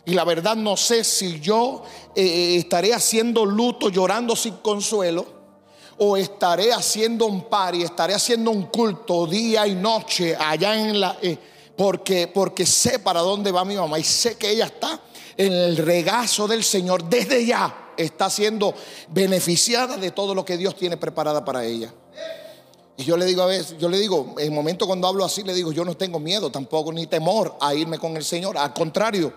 Y 0.05 0.15
la 0.15 0.25
verdad 0.25 0.57
no 0.57 0.77
sé 0.77 1.05
si 1.05 1.41
yo 1.41 1.83
eh, 2.15 2.23
eh, 2.23 2.57
estaré 2.57 2.95
haciendo 2.95 3.45
luto, 3.45 3.91
llorando 3.91 4.35
sin 4.35 4.57
consuelo, 4.57 5.41
o 5.99 6.17
estaré 6.17 6.73
haciendo 6.73 7.27
un 7.27 7.45
par 7.45 7.75
y 7.75 7.83
estaré 7.83 8.15
haciendo 8.15 8.51
un 8.51 8.65
culto 8.67 9.27
día 9.27 9.67
y 9.67 9.75
noche 9.75 10.35
allá 10.37 10.75
en 10.75 10.99
la... 10.99 11.19
Eh, 11.21 11.37
porque, 11.77 12.27
porque 12.29 12.67
sé 12.67 12.99
para 12.99 13.21
dónde 13.21 13.53
va 13.53 13.65
mi 13.65 13.77
mamá 13.77 13.99
y 13.99 14.05
sé 14.05 14.37
que 14.37 14.51
ella 14.51 14.67
está 14.67 15.01
en 15.37 15.53
el 15.53 15.77
regazo 15.77 16.47
del 16.47 16.63
Señor 16.63 17.05
desde 17.05 17.45
ya. 17.45 17.93
Está 17.97 18.31
siendo 18.31 18.75
beneficiada 19.09 19.97
de 19.97 20.11
todo 20.11 20.35
lo 20.35 20.45
que 20.45 20.57
Dios 20.57 20.77
tiene 20.77 20.97
preparada 20.97 21.45
para 21.45 21.65
ella. 21.65 21.93
Y 22.97 23.05
yo 23.05 23.17
le 23.17 23.25
digo 23.25 23.43
a 23.43 23.47
veces, 23.47 23.79
yo 23.79 23.89
le 23.89 23.99
digo, 23.99 24.35
en 24.39 24.47
el 24.47 24.51
momento 24.51 24.87
cuando 24.87 25.09
hablo 25.09 25.25
así, 25.25 25.43
le 25.43 25.55
digo, 25.55 25.73
yo 25.73 25.85
no 25.85 25.97
tengo 25.97 26.21
miedo 26.21 26.51
tampoco, 26.51 26.93
ni 26.93 27.07
temor 27.07 27.57
a 27.61 27.75
irme 27.75 27.99
con 27.99 28.17
el 28.17 28.25
Señor. 28.25 28.59
Al 28.59 28.75
contrario, 28.75 29.33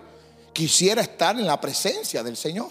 quisiera 0.52 1.02
estar 1.02 1.40
en 1.40 1.46
la 1.46 1.60
presencia 1.62 2.24
del 2.24 2.36
Señor. 2.36 2.70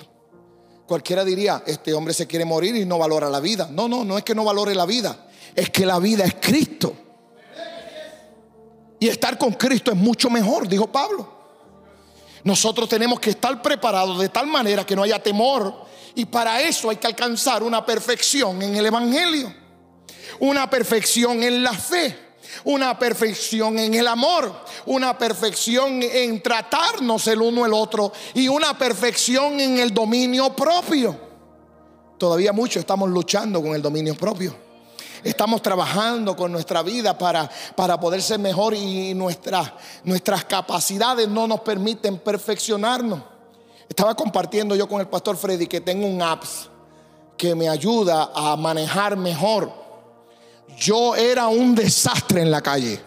Cualquiera 0.87 1.25
diría, 1.25 1.63
este 1.67 1.95
hombre 1.95 2.13
se 2.13 2.27
quiere 2.27 2.45
morir 2.45 2.77
y 2.77 2.85
no 2.85 2.99
valora 2.99 3.31
la 3.31 3.41
vida. 3.41 3.69
No, 3.71 3.89
no, 3.89 4.05
no 4.05 4.19
es 4.19 4.25
que 4.25 4.35
no 4.35 4.45
valore 4.45 4.75
la 4.75 4.85
vida, 4.85 5.29
es 5.55 5.71
que 5.71 5.87
la 5.87 5.99
vida 5.99 6.25
es 6.25 6.35
Cristo. 6.35 6.95
Y 9.01 9.09
estar 9.09 9.39
con 9.39 9.55
Cristo 9.55 9.91
es 9.91 9.97
mucho 9.97 10.29
mejor, 10.29 10.69
dijo 10.69 10.93
Pablo. 10.93 11.27
Nosotros 12.45 12.89
tenemos 12.89 13.19
que 13.19 13.31
estar 13.31 13.63
preparados 13.63 14.19
de 14.21 14.29
tal 14.29 14.47
manera 14.47 14.85
que 14.85 14.95
no 14.95 15.03
haya 15.05 15.23
temor. 15.23 15.87
Y 16.15 16.27
para 16.27 16.61
eso 16.61 16.91
hay 16.91 16.97
que 16.97 17.07
alcanzar 17.07 17.63
una 17.63 17.87
perfección 17.87 18.61
en 18.61 18.77
el 18.77 18.85
Evangelio 18.85 19.62
una 20.41 20.69
perfección 20.69 21.43
en 21.43 21.63
la 21.63 21.73
fe, 21.73 22.17
una 22.65 22.99
perfección 22.99 23.79
en 23.79 23.95
el 23.95 24.07
amor, 24.07 24.53
una 24.87 25.17
perfección 25.17 26.03
en 26.03 26.43
tratarnos 26.43 27.27
el 27.27 27.41
uno 27.41 27.65
el 27.65 27.73
otro 27.73 28.13
y 28.35 28.49
una 28.49 28.77
perfección 28.77 29.61
en 29.61 29.79
el 29.79 29.93
dominio 29.93 30.55
propio. 30.55 31.17
Todavía 32.19 32.53
mucho 32.53 32.79
estamos 32.79 33.11
luchando 33.11 33.61
con 33.63 33.75
el 33.75 33.83
dominio 33.83 34.15
propio. 34.15 34.55
Estamos 35.25 35.63
trabajando 35.63 36.35
con 36.35 36.51
nuestra 36.51 36.83
vida 36.83 37.17
para, 37.17 37.49
para 37.77 37.99
poder 37.99 38.21
ser 38.23 38.41
mejor 38.41 38.75
y 38.75 39.15
nuestras 39.15 40.45
capacidades 40.49 41.29
no 41.29 41.47
nos 41.47 41.61
permiten 41.61 42.19
perfeccionarnos. 42.19 43.21
Estaba 43.89 44.15
compartiendo 44.15 44.75
yo 44.75 44.89
con 44.89 45.01
el 45.01 45.07
pastor 45.07 45.37
Freddy 45.37 45.67
que 45.67 45.81
tengo 45.81 46.07
un 46.07 46.23
apps 46.23 46.69
que 47.37 47.55
me 47.55 47.69
ayuda 47.69 48.31
a 48.35 48.57
manejar 48.57 49.17
mejor 49.17 49.82
yo 50.79 51.15
era 51.15 51.49
un 51.49 51.75
desastre 51.75 52.43
en 52.43 52.51
la 52.51 52.61
calle. 52.61 53.01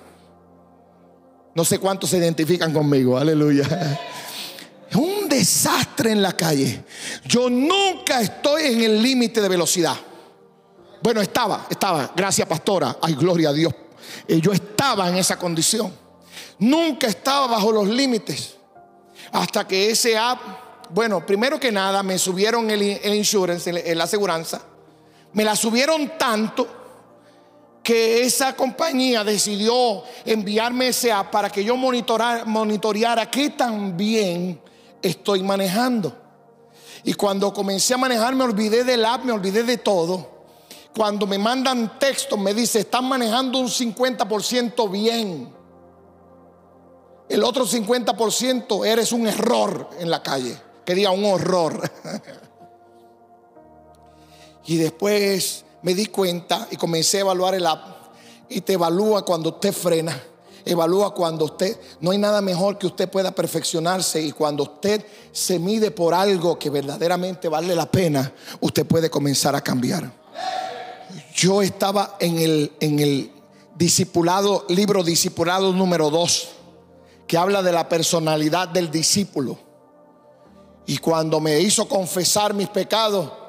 No 1.54 1.64
sé 1.64 1.80
cuántos 1.80 2.10
se 2.10 2.18
identifican 2.18 2.74
conmigo, 2.74 3.18
aleluya. 3.18 4.00
Un 4.96 5.28
desastre 5.28 6.12
en 6.12 6.22
la 6.22 6.34
calle. 6.34 6.84
Yo 7.26 7.50
nunca 7.50 8.22
estoy 8.22 8.64
en 8.64 8.82
el 8.82 9.02
límite 9.02 9.42
de 9.42 9.50
velocidad. 9.50 9.96
Bueno, 11.02 11.22
estaba, 11.22 11.68
estaba, 11.70 12.12
gracias 12.16 12.48
pastora, 12.48 12.98
ay 13.02 13.16
gloria 13.16 13.50
a 13.50 13.54
Dios. 13.54 13.74
Eh, 14.28 14.40
yo 14.42 14.52
estaba 14.52 15.10
en 15.10 15.16
esa 15.16 15.38
condición. 15.38 15.94
Nunca 16.60 17.08
estaba 17.08 17.48
bajo 17.48 17.72
los 17.72 17.88
límites. 17.88 18.56
Hasta 19.32 19.68
que 19.68 19.90
ese 19.92 20.18
app, 20.18 20.40
bueno, 20.90 21.26
primero 21.26 21.60
que 21.60 21.72
nada 21.72 22.04
me 22.04 22.18
subieron 22.18 22.70
el, 22.70 22.82
insurance, 23.16 23.96
la 23.96 24.04
aseguranza. 24.04 24.62
Me 25.34 25.44
la 25.44 25.56
subieron 25.56 26.18
tanto 26.18 26.85
que 27.86 28.24
esa 28.24 28.56
compañía 28.56 29.24
decidió 29.24 30.04
enviarme 30.26 30.88
ese 30.88 31.12
app 31.12 31.30
para 31.30 31.52
que 31.52 31.64
yo 31.64 31.78
monitoreara 31.78 33.30
qué 33.30 33.52
tan 33.52 33.96
bien 33.96 34.60
estoy 35.04 35.44
manejando. 35.44 36.12
Y 37.04 37.14
cuando 37.14 37.54
comencé 37.54 37.94
a 37.94 37.98
manejar 37.98 38.34
me 38.34 38.44
olvidé 38.44 38.84
del 38.84 39.06
app, 39.06 39.24
me 39.24 39.32
olvidé 39.32 39.64
de 39.64 39.78
todo. 39.78 40.34
cuando 40.96 41.28
me 41.28 41.38
mandan 41.38 42.00
textos 42.00 42.40
me 42.40 42.56
dice, 42.56 42.80
están 42.80 43.06
manejando 43.06 43.60
un 43.60 43.68
50% 43.68 44.90
bien. 44.90 45.54
El 47.30 47.44
otro 47.44 47.68
50% 47.68 48.88
eres 48.88 49.12
un 49.12 49.28
error 49.28 49.92
en 50.00 50.10
la 50.10 50.24
calle. 50.24 50.58
Que 50.84 50.96
diga 50.96 51.12
un 51.12 51.26
horror. 51.26 51.92
y 54.66 54.78
después 54.78 55.65
me 55.86 55.94
di 55.94 56.08
cuenta 56.08 56.68
y 56.72 56.78
comencé 56.78 57.18
a 57.18 57.22
evaluar 57.22 57.54
el 57.54 57.68
app. 57.68 58.08
Y 58.50 58.62
te 58.62 58.74
evalúa 58.74 59.24
cuando 59.24 59.50
usted 59.50 59.72
frena. 59.72 60.20
Evalúa 60.66 61.14
cuando 61.14 61.46
usted, 61.46 61.80
no 62.02 62.10
hay 62.10 62.18
nada 62.18 62.42
mejor 62.42 62.80
que 62.80 62.88
usted 62.88 63.08
pueda 63.08 63.30
perfeccionarse 63.30 64.20
y 64.20 64.32
cuando 64.32 64.64
usted 64.64 65.06
se 65.32 65.60
mide 65.60 65.92
por 65.92 66.16
algo 66.16 66.58
que 66.58 66.72
verdaderamente 66.72 67.48
vale 67.50 67.76
la 67.76 67.86
pena, 67.86 68.34
usted 68.62 68.84
puede 68.84 69.12
comenzar 69.12 69.56
a 69.56 69.62
cambiar. 69.62 70.12
Yo 71.36 71.62
estaba 71.62 72.18
en 72.20 72.40
el, 72.40 72.72
en 72.80 73.00
el 73.00 73.32
discipulado, 73.76 74.66
libro 74.70 75.04
discipulado 75.04 75.72
número 75.72 76.10
2 76.10 76.48
que 77.28 77.38
habla 77.38 77.62
de 77.62 77.72
la 77.72 77.88
personalidad 77.88 78.70
del 78.70 78.90
discípulo. 78.90 79.60
Y 80.88 80.98
cuando 80.98 81.40
me 81.40 81.60
hizo 81.60 81.88
confesar 81.88 82.56
mis 82.56 82.70
pecados, 82.70 83.45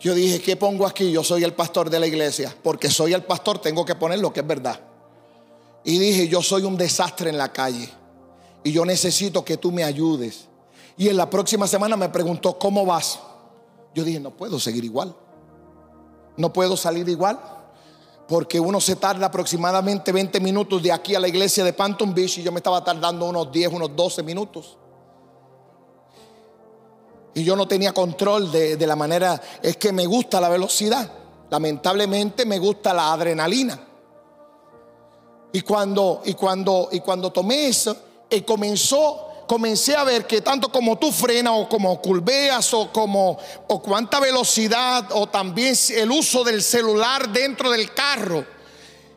yo 0.00 0.14
dije, 0.14 0.40
¿qué 0.40 0.56
pongo 0.56 0.86
aquí? 0.86 1.10
Yo 1.10 1.24
soy 1.24 1.44
el 1.44 1.54
pastor 1.54 1.88
de 1.88 1.98
la 1.98 2.06
iglesia, 2.06 2.54
porque 2.62 2.90
soy 2.90 3.14
el 3.14 3.22
pastor, 3.22 3.58
tengo 3.58 3.84
que 3.84 3.94
poner 3.94 4.18
lo 4.18 4.32
que 4.32 4.40
es 4.40 4.46
verdad. 4.46 4.78
Y 5.84 5.98
dije, 5.98 6.28
yo 6.28 6.42
soy 6.42 6.64
un 6.64 6.76
desastre 6.76 7.30
en 7.30 7.38
la 7.38 7.52
calle 7.52 7.88
y 8.64 8.72
yo 8.72 8.84
necesito 8.84 9.44
que 9.44 9.56
tú 9.56 9.70
me 9.70 9.84
ayudes. 9.84 10.48
Y 10.96 11.08
en 11.08 11.16
la 11.16 11.30
próxima 11.30 11.66
semana 11.66 11.96
me 11.96 12.08
preguntó, 12.08 12.58
¿cómo 12.58 12.84
vas? 12.84 13.20
Yo 13.94 14.02
dije, 14.02 14.18
no 14.18 14.30
puedo 14.30 14.58
seguir 14.58 14.84
igual. 14.84 15.14
No 16.36 16.52
puedo 16.52 16.76
salir 16.76 17.08
igual. 17.08 17.38
Porque 18.26 18.58
uno 18.58 18.80
se 18.80 18.96
tarda 18.96 19.26
aproximadamente 19.26 20.10
20 20.10 20.40
minutos 20.40 20.82
de 20.82 20.90
aquí 20.90 21.14
a 21.14 21.20
la 21.20 21.28
iglesia 21.28 21.62
de 21.62 21.72
Panton 21.72 22.12
Beach 22.12 22.38
y 22.38 22.42
yo 22.42 22.50
me 22.50 22.58
estaba 22.58 22.82
tardando 22.82 23.28
unos 23.28 23.52
10, 23.52 23.72
unos 23.72 23.94
12 23.94 24.22
minutos. 24.24 24.76
Y 27.36 27.44
yo 27.44 27.54
no 27.54 27.68
tenía 27.68 27.92
control 27.92 28.50
de, 28.50 28.86
la 28.86 28.96
manera, 28.96 29.38
es 29.62 29.76
que 29.76 29.92
me 29.92 30.06
gusta 30.06 30.40
la 30.40 30.48
velocidad. 30.48 31.06
Lamentablemente 31.50 32.46
me 32.46 32.58
gusta 32.58 32.94
la 32.94 33.12
adrenalina. 33.12 33.78
Y 35.52 35.60
cuando, 35.60 36.22
y 36.24 36.32
cuando, 36.32 36.88
y 36.90 37.00
cuando 37.00 37.30
tomé 37.30 37.68
eso, 37.68 37.94
y 38.30 38.40
comenzó 38.40 39.22
comencé 39.46 39.94
a 39.94 40.02
ver 40.02 40.26
que 40.26 40.40
tanto 40.40 40.72
como 40.72 40.98
tú 40.98 41.12
frenas 41.12 41.52
o 41.54 41.68
como 41.68 42.00
curveas 42.00 42.72
o 42.72 42.90
como 42.90 43.38
o 43.68 43.82
cuánta 43.82 44.18
velocidad 44.18 45.06
o 45.12 45.28
también 45.28 45.76
el 45.90 46.10
uso 46.10 46.42
del 46.42 46.62
celular 46.62 47.28
dentro 47.28 47.70
del 47.70 47.92
carro. 47.92 48.46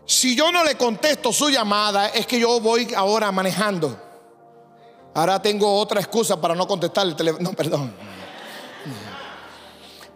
Si 0.05 0.35
yo 0.35 0.51
no 0.51 0.65
le 0.65 0.75
contesto 0.75 1.31
su 1.31 1.49
llamada, 1.49 2.09
es 2.09 2.27
que 2.27 2.37
yo 2.37 2.59
voy 2.59 2.93
ahora 2.95 3.31
manejando. 3.31 4.08
Ahora 5.19 5.41
tengo 5.41 5.77
otra 5.77 5.99
excusa 5.99 6.39
para 6.39 6.55
no 6.55 6.65
contestar 6.65 7.05
el 7.05 7.13
teléfono. 7.13 7.49
No, 7.49 7.53
perdón. 7.53 7.93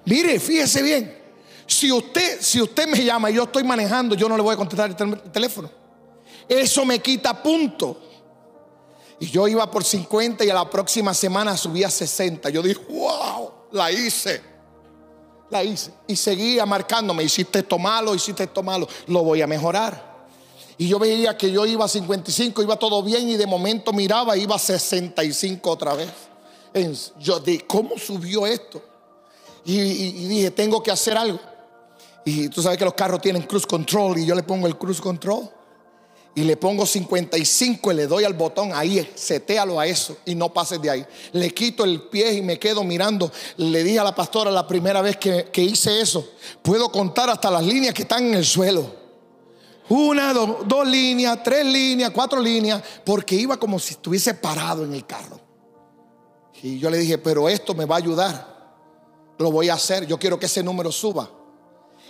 Mire, 0.06 0.40
fíjese 0.40 0.82
bien. 0.82 1.22
Si 1.68 1.92
usted, 1.92 2.40
si 2.40 2.62
usted 2.62 2.88
me 2.88 3.04
llama 3.04 3.30
y 3.30 3.34
yo 3.34 3.44
estoy 3.44 3.66
manejando, 3.66 4.16
yo 4.16 4.30
no 4.30 4.38
le 4.38 4.44
voy 4.44 4.54
a 4.54 4.58
contestar 4.58 4.96
el 4.98 5.22
teléfono. 5.30 5.70
Eso 6.48 6.86
me 6.86 7.00
quita 7.00 7.44
punto. 7.44 8.00
Y 9.20 9.26
yo 9.26 9.46
iba 9.50 9.70
por 9.70 9.84
50 9.84 10.46
y 10.46 10.50
a 10.50 10.54
la 10.54 10.70
próxima 10.70 11.14
semana 11.14 11.58
subía 11.58 11.88
a 11.88 11.92
60. 11.92 12.50
Yo 12.50 12.62
dije, 12.62 12.80
wow, 12.90 13.52
la 13.74 13.92
hice. 13.92 14.42
La 15.50 15.66
hice. 15.66 15.92
Y 16.08 16.16
seguía 16.16 16.66
marcándome, 16.66 17.24
hiciste 17.24 17.60
esto 17.60 17.78
malo, 17.78 18.16
hiciste 18.16 18.44
esto 18.44 18.64
malo, 18.64 18.88
lo 19.08 19.22
voy 19.22 19.42
a 19.42 19.48
mejorar. 19.48 20.13
Y 20.78 20.88
yo 20.88 21.00
veía 21.00 21.38
que 21.38 21.52
yo 21.52 21.66
iba 21.66 21.86
a 21.86 21.88
55, 21.88 22.62
iba 22.62 22.78
todo 22.78 23.04
bien 23.04 23.30
y 23.30 23.38
de 23.38 23.46
momento 23.46 23.94
miraba, 23.94 24.36
iba 24.36 24.56
a 24.56 24.60
65 24.60 25.70
otra 25.70 25.94
vez. 25.94 26.10
Yo 27.20 27.40
dije, 27.40 27.66
¿cómo 27.68 27.98
subió 27.98 28.48
esto? 28.48 28.82
Y, 29.66 29.78
dije, 30.28 30.52
tengo 30.52 30.82
que 30.82 30.92
hacer 30.92 31.18
algo. 31.18 31.40
Y 32.26 32.50
tú 32.50 32.62
sabes 32.62 32.78
que 32.78 32.86
los 32.86 32.94
carros 32.94 33.22
tienen 33.22 33.44
cruise 33.44 33.66
control 33.66 34.18
y 34.18 34.26
yo 34.26 34.34
le 34.34 34.44
pongo 34.44 34.66
el 34.66 34.78
cruise 34.78 35.02
control 35.02 35.50
y 36.36 36.44
le 36.44 36.58
pongo 36.58 36.86
55 36.86 37.92
y 37.92 37.96
le 37.96 38.08
doy 38.08 38.24
al 38.24 38.34
botón, 38.34 38.72
ahí, 38.74 39.08
setéalo 39.14 39.80
a 39.80 39.86
eso 39.86 40.18
y 40.26 40.34
no 40.34 40.52
pases 40.52 40.82
de 40.82 40.90
ahí. 40.90 41.06
Le 41.34 41.54
quito 41.54 41.84
el 41.84 42.02
pie 42.04 42.34
y 42.34 42.42
me 42.42 42.58
quedo 42.58 42.84
mirando. 42.84 43.32
Le 43.58 43.84
dije 43.84 44.00
a 44.00 44.04
la 44.04 44.16
pastora 44.16 44.50
la 44.50 44.66
primera 44.66 45.02
vez 45.02 45.18
que, 45.18 45.62
hice 45.62 46.02
eso, 46.02 46.28
puedo 46.62 46.90
contar 46.90 47.30
hasta 47.30 47.52
las 47.52 47.64
líneas 47.64 47.94
que 47.94 48.02
están 48.04 48.26
en 48.26 48.34
el 48.36 48.46
suelo. 48.46 49.03
Una, 49.90 50.34
dos 50.34 50.88
líneas, 50.88 51.44
tres 51.44 51.66
líneas, 51.66 52.12
cuatro 52.12 52.40
líneas, 52.40 52.82
porque 53.06 53.36
iba 53.36 53.58
como 53.58 53.80
si 53.80 53.94
estuviese 53.94 54.34
parado 54.34 54.86
en 54.86 54.94
el 54.94 55.06
carro. 55.06 55.40
Y 56.62 56.80
yo 56.80 56.90
le 56.90 56.98
dije, 56.98 57.18
pero 57.18 57.50
esto 57.50 57.74
me 57.74 57.86
va 57.86 57.96
a 57.96 57.98
ayudar. 57.98 58.54
Lo 59.38 59.52
voy 59.52 59.68
a 59.70 59.74
hacer. 59.74 60.08
Yo 60.08 60.18
quiero 60.18 60.40
que 60.40 60.46
ese 60.46 60.64
número 60.64 60.92
suba. 60.92 61.30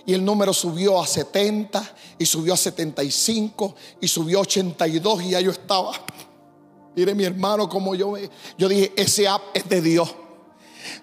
Y 0.05 0.13
el 0.13 0.23
número 0.23 0.53
subió 0.53 1.01
a 1.01 1.07
70 1.07 1.95
y 2.19 2.25
subió 2.25 2.53
a 2.53 2.57
75 2.57 3.75
y 4.01 4.07
subió 4.07 4.39
a 4.39 4.41
82 4.41 5.23
y 5.23 5.29
ya 5.29 5.39
yo 5.39 5.51
estaba. 5.51 5.93
Mire 6.95 7.15
mi 7.15 7.23
hermano 7.23 7.67
como 7.69 7.95
yo 7.95 8.15
yo 8.57 8.67
dije, 8.67 8.93
ese 8.95 9.27
app 9.27 9.41
es 9.53 9.67
de 9.67 9.81
Dios. 9.81 10.13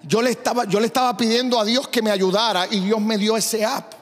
Yo 0.03 0.21
le 0.21 0.29
estaba 0.29 0.65
yo 0.65 0.79
le 0.79 0.85
estaba 0.85 1.17
pidiendo 1.17 1.59
a 1.59 1.65
Dios 1.65 1.87
que 1.87 2.01
me 2.01 2.11
ayudara 2.11 2.67
y 2.69 2.79
Dios 2.79 3.01
me 3.01 3.17
dio 3.17 3.35
ese 3.35 3.65
app. 3.65 4.00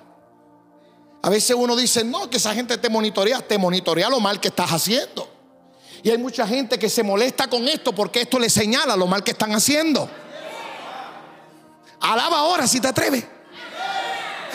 A 1.22 1.30
veces 1.30 1.56
uno 1.58 1.76
dice, 1.76 2.04
"No, 2.04 2.30
que 2.30 2.38
esa 2.38 2.54
gente 2.54 2.78
te 2.78 2.90
monitorea, 2.90 3.40
te 3.42 3.58
monitorea 3.58 4.10
lo 4.10 4.20
mal 4.20 4.40
que 4.40 4.48
estás 4.50 4.72
haciendo." 4.72 5.30
Y 6.02 6.10
hay 6.10 6.18
mucha 6.18 6.48
gente 6.48 6.80
que 6.80 6.90
se 6.90 7.04
molesta 7.04 7.48
con 7.48 7.68
esto 7.68 7.94
porque 7.94 8.22
esto 8.22 8.40
le 8.40 8.50
señala 8.50 8.96
lo 8.96 9.06
mal 9.08 9.24
que 9.24 9.32
están 9.32 9.54
haciendo. 9.54 10.10
Alaba 12.00 12.40
ahora 12.40 12.66
si 12.68 12.80
te 12.80 12.88
atreves. 12.88 13.26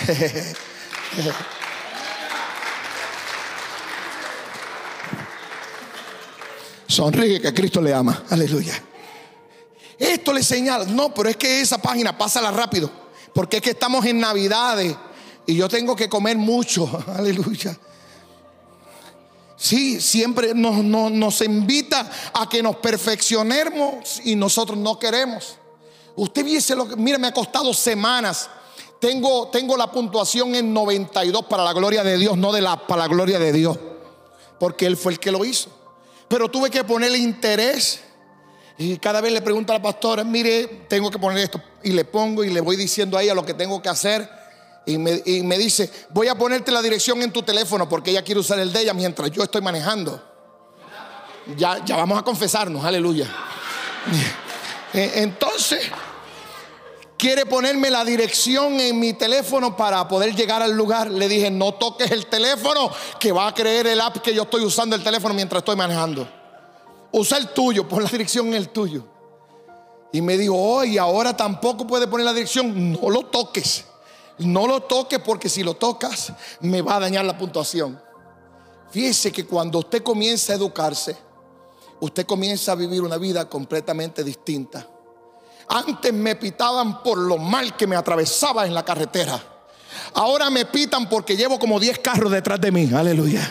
Sonríe 6.87 7.41
que 7.41 7.53
Cristo 7.53 7.83
le 7.83 7.93
ama. 7.93 8.23
Aleluya. 8.31 8.81
Esto 9.99 10.33
le 10.33 10.43
señala. 10.43 10.85
No, 10.87 11.13
pero 11.13 11.29
es 11.29 11.37
que 11.37 11.61
esa 11.61 11.77
página 11.79 12.17
pásala 12.17 12.51
rápido. 12.51 12.91
Porque 13.35 13.57
es 13.57 13.63
que 13.63 13.71
estamos 13.71 14.05
en 14.07 14.21
Navidades 14.21 14.97
y 15.47 15.57
yo 15.57 15.69
tengo 15.69 15.95
que 15.95 16.09
comer 16.09 16.37
mucho. 16.37 16.89
Aleluya. 17.17 17.79
Sí, 19.57 20.01
siempre 20.01 20.53
nos, 20.55 20.83
nos, 20.85 21.41
invita 21.41 22.11
a 22.33 22.49
que 22.49 22.63
nos 22.63 22.77
perfeccionemos 22.77 24.21
y 24.25 24.37
nosotros 24.37 24.77
no 24.77 24.99
queremos. 24.99 25.57
Usted 26.17 26.45
viese 26.45 26.75
lo 26.75 26.89
que, 26.89 26.97
mire, 26.97 27.19
me 27.19 27.29
ha 27.29 27.33
costado 27.33 27.73
semanas 27.73 28.49
tengo, 29.05 29.49
tengo 29.49 29.77
la 29.77 29.91
puntuación 29.91 30.55
en 30.55 30.73
92 30.73 31.45
para 31.45 31.63
la 31.63 31.75
gloria 31.75 32.03
de 32.03 32.17
Dios, 32.17 32.39
no 32.39 32.53
de 32.53 32.63
la, 32.63 32.87
para 32.87 33.03
la 33.03 33.09
gloria 33.09 33.39
de 33.39 33.53
Dios. 33.53 33.79
Porque 34.59 34.87
Él 34.87 34.97
fue 34.97 35.13
el 35.13 35.19
que 35.19 35.31
lo 35.31 35.45
hizo. 35.45 35.69
Pero 36.27 36.51
tuve 36.51 36.71
que 36.71 36.85
ponerle 36.85 37.19
interés. 37.19 38.01
Y 38.79 38.97
cada 38.97 39.21
vez 39.21 39.31
le 39.31 39.43
pregunto 39.43 39.75
a 39.75 39.77
la 39.77 39.83
pastora, 39.83 40.25
mire, 40.25 40.87
tengo 40.89 41.11
que 41.11 41.19
poner 41.19 41.37
esto. 41.37 41.61
Y 41.83 41.93
le 41.93 42.07
pongo 42.07 42.45
y 42.45 42.51
le 42.51 42.63
voy 42.63 42.77
diciendo 42.77 43.19
a 43.19 43.23
ella 43.23 43.35
lo 43.35 43.45
que 43.45 43.53
tengo 43.53 43.83
que 43.83 43.91
hacer. 43.91 44.27
Y 44.87 44.99
me, 44.99 45.59
dice, 45.59 45.91
voy 46.11 46.29
a 46.29 46.35
ponerte 46.35 46.71
la 46.71 46.83
dirección 46.83 47.23
en 47.23 47.33
tu 47.33 47.43
teléfono 47.43 47.89
porque 47.89 48.11
ella 48.11 48.23
quiere 48.23 48.41
usar 48.41 48.59
el 48.59 48.73
de 48.73 48.83
ella 48.83 48.93
mientras 48.93 49.31
yo 49.31 49.43
estoy 49.43 49.63
manejando. 49.63 50.23
Ya, 51.57 51.83
ya 51.85 51.97
vamos 51.97 52.19
a 52.19 52.23
confesarnos, 52.23 52.85
aleluya. 52.85 53.29
Eh, 54.97 55.23
entonces, 55.25 55.91
quiere 57.19 57.47
ponerme 57.47 57.91
la 57.91 58.05
dirección 58.05 58.79
en 58.79 59.01
mi 59.01 59.13
teléfono 59.15 59.77
para 59.77 60.07
poder 60.07 60.37
llegar 60.37 60.63
al 60.63 60.71
lugar. 60.71 61.11
Le 61.11 61.27
dije, 61.27 61.51
no 61.51 61.75
toques 61.75 62.13
el 62.13 62.27
teléfono, 62.27 62.93
que 63.19 63.33
va 63.33 63.49
a 63.49 63.55
creer 63.55 63.89
el 63.89 64.01
app 64.01 64.19
que 64.19 64.33
yo 64.33 64.43
estoy 64.43 64.65
usando 64.65 64.95
el 64.95 65.03
teléfono 65.03 65.35
mientras 65.35 65.63
estoy 65.63 65.75
manejando. 65.75 66.29
Usa 67.11 67.39
el 67.39 67.49
tuyo, 67.49 67.89
pon 67.89 68.05
la 68.05 68.09
dirección 68.09 68.47
en 68.47 68.55
el 68.55 68.69
tuyo. 68.69 69.05
Y 70.13 70.23
me 70.23 70.39
dijo, 70.39 70.55
oh, 70.55 70.85
y 70.85 70.97
ahora 70.97 71.37
tampoco 71.37 71.85
puede 71.89 72.07
poner 72.07 72.25
la 72.27 72.33
dirección. 72.33 72.93
No 72.93 73.11
lo 73.11 73.25
toques. 73.25 73.85
No 74.39 74.67
lo 74.67 74.83
toques 74.83 75.21
porque 75.21 75.49
si 75.49 75.63
lo 75.63 75.75
tocas 75.75 76.33
me 76.61 76.83
va 76.83 76.97
a 76.97 77.01
dañar 77.01 77.25
la 77.25 77.39
puntuación. 77.39 78.01
Fíjese 78.91 79.33
que 79.33 79.47
cuando 79.47 79.81
usted 79.81 80.03
comienza 80.03 80.53
a 80.53 80.57
educarse, 80.57 81.17
usted 82.01 82.27
comienza 82.27 82.73
a 82.73 82.75
vivir 82.75 83.03
una 83.03 83.17
vida 83.17 83.49
completamente 83.49 84.23
distinta. 84.23 84.87
Antes 85.69 86.13
me 86.13 86.37
pitaban 86.37 87.03
por 87.03 87.19
lo 87.19 87.39
mal 87.39 87.77
que 87.77 87.87
me 87.87 87.97
atravesaba 87.97 88.67
en 88.67 88.75
la 88.75 88.85
carretera. 88.85 89.43
Ahora 90.15 90.51
me 90.51 90.65
pitan 90.67 91.09
porque 91.09 91.37
llevo 91.37 91.59
como 91.59 91.81
10 91.81 91.99
carros 92.01 92.31
detrás 92.31 92.61
de 92.61 92.71
mí. 92.71 92.91
Aleluya. 92.95 93.49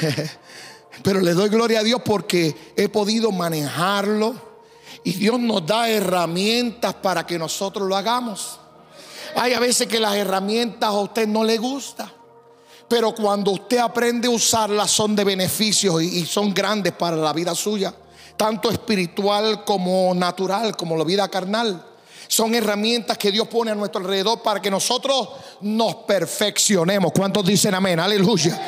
Pero 1.02 1.20
le 1.20 1.34
doy 1.34 1.48
gloria 1.48 1.80
a 1.80 1.82
Dios 1.82 2.00
porque 2.04 2.72
he 2.76 2.88
podido 2.88 3.32
manejarlo 3.32 4.34
y 5.04 5.12
Dios 5.12 5.38
nos 5.38 5.64
da 5.66 5.88
herramientas 5.88 6.94
para 6.94 7.26
que 7.26 7.38
nosotros 7.38 7.88
lo 7.88 7.96
hagamos. 7.96 8.60
Hay 9.36 9.52
a 9.52 9.60
veces 9.60 9.86
que 9.86 10.00
las 10.00 10.16
herramientas 10.16 10.88
a 10.88 11.00
usted 11.00 11.28
no 11.28 11.44
le 11.44 11.58
gustan. 11.58 12.10
Pero 12.88 13.14
cuando 13.14 13.50
usted 13.50 13.78
aprende 13.78 14.28
a 14.28 14.30
usarlas 14.30 14.90
son 14.90 15.16
de 15.16 15.24
beneficio 15.24 16.00
y, 16.00 16.06
y 16.06 16.26
son 16.26 16.54
grandes 16.54 16.92
para 16.92 17.16
la 17.16 17.32
vida 17.32 17.54
suya, 17.54 17.92
tanto 18.36 18.70
espiritual 18.70 19.64
como 19.64 20.14
natural, 20.14 20.76
como 20.76 20.96
la 20.96 21.04
vida 21.04 21.28
carnal. 21.28 21.84
Son 22.28 22.54
herramientas 22.54 23.18
que 23.18 23.30
Dios 23.30 23.48
pone 23.48 23.70
a 23.70 23.74
nuestro 23.74 24.00
alrededor 24.00 24.42
para 24.42 24.60
que 24.60 24.70
nosotros 24.70 25.28
nos 25.60 25.96
perfeccionemos. 25.96 27.12
¿Cuántos 27.12 27.44
dicen 27.44 27.74
amén? 27.74 28.00
Aleluya. 28.00 28.58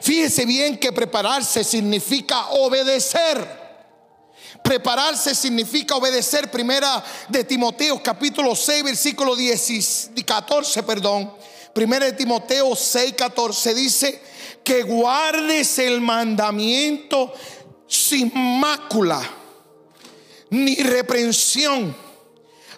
Fíjese 0.00 0.44
bien 0.44 0.78
que 0.78 0.92
prepararse 0.92 1.62
significa 1.62 2.48
obedecer. 2.50 3.61
Prepararse 4.62 5.34
significa 5.34 5.96
obedecer. 5.96 6.50
Primera 6.50 7.02
de 7.28 7.44
Timoteo 7.44 8.02
capítulo 8.02 8.54
6 8.54 8.84
versículo 8.84 9.36
10, 9.36 10.10
14, 10.24 10.82
perdón. 10.82 11.32
Primera 11.74 12.06
de 12.06 12.12
Timoteo 12.12 12.76
6, 12.76 13.14
14 13.14 13.74
dice 13.74 14.22
que 14.62 14.82
guardes 14.82 15.78
el 15.78 16.00
mandamiento 16.00 17.32
sin 17.86 18.32
mácula 18.34 19.20
ni 20.50 20.76
reprensión 20.76 21.94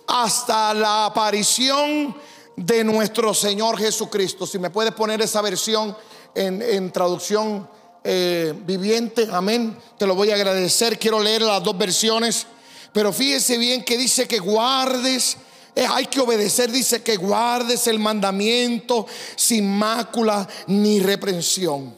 hasta 0.06 0.72
la 0.74 1.06
aparición 1.06 2.16
de 2.56 2.84
nuestro 2.84 3.34
Señor 3.34 3.78
Jesucristo. 3.78 4.46
Si 4.46 4.58
me 4.58 4.70
puedes 4.70 4.92
poner 4.92 5.20
esa 5.22 5.40
versión 5.42 5.96
en, 6.34 6.92
traducción 6.92 7.68
eh, 8.06 8.52
viviente, 8.66 9.26
amén, 9.32 9.76
te 9.96 10.06
lo 10.06 10.14
voy 10.14 10.30
a 10.30 10.34
agradecer. 10.34 10.98
Quiero 10.98 11.20
leer 11.20 11.40
las 11.40 11.62
dos 11.62 11.76
versiones, 11.76 12.46
pero 12.92 13.12
fíjese 13.12 13.56
bien 13.56 13.82
que 13.82 13.96
dice 13.96 14.28
que 14.28 14.38
guardes. 14.38 15.38
Eh, 15.74 15.86
hay 15.88 16.06
que 16.06 16.20
obedecer, 16.20 16.70
dice 16.70 17.02
que 17.02 17.16
guardes 17.16 17.86
el 17.86 17.98
mandamiento 17.98 19.06
sin 19.34 19.68
mácula 19.68 20.46
ni 20.66 21.00
reprensión. 21.00 21.96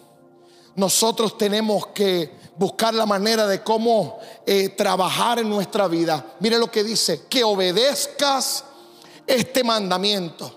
Nosotros 0.77 1.37
tenemos 1.37 1.89
que 1.89 2.31
buscar 2.57 2.95
la 2.95 3.05
manera 3.05 3.47
de 3.47 3.63
cómo 3.63 4.19
eh, 4.47 4.71
trabajar 4.71 5.41
en 5.41 5.49
nuestra 5.49 5.89
vida. 5.89 6.37
Mire 6.41 6.59
lo 6.59 6.71
que 6.71 6.85
dice, 6.85 7.23
que 7.29 7.43
obedezcas 7.43 8.65
este 9.27 9.65
mandamiento. 9.65 10.57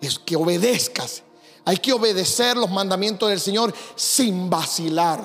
Es 0.00 0.18
que 0.18 0.36
obedezcas. 0.36 1.23
Hay 1.64 1.78
que 1.78 1.92
obedecer 1.92 2.56
los 2.56 2.70
mandamientos 2.70 3.28
del 3.28 3.40
Señor 3.40 3.74
sin 3.96 4.50
vacilar. 4.50 5.20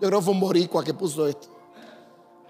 Yo 0.00 0.08
creo 0.08 0.20
que 0.20 0.24
fue 0.24 0.34
un 0.34 0.40
boricua 0.40 0.84
que 0.84 0.94
puso 0.94 1.26
esto. 1.26 1.48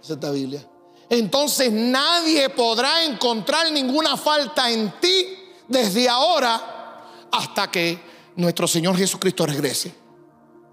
Esta 0.02 0.30
Biblia. 0.30 0.66
Entonces 1.08 1.72
nadie 1.72 2.48
podrá 2.50 3.04
encontrar 3.04 3.70
ninguna 3.72 4.16
falta 4.16 4.70
en 4.70 4.92
ti 5.00 5.26
desde 5.66 6.08
ahora 6.08 7.06
hasta 7.32 7.70
que 7.70 7.98
nuestro 8.36 8.68
Señor 8.68 8.96
Jesucristo 8.96 9.46
regrese. 9.46 9.94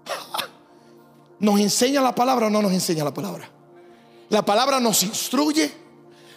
¿Nos 1.40 1.60
enseña 1.60 2.00
la 2.00 2.14
palabra 2.14 2.46
o 2.46 2.50
no 2.50 2.62
nos 2.62 2.72
enseña 2.72 3.04
la 3.04 3.14
palabra? 3.14 3.50
La 4.28 4.44
palabra 4.44 4.78
nos 4.78 5.02
instruye, 5.02 5.72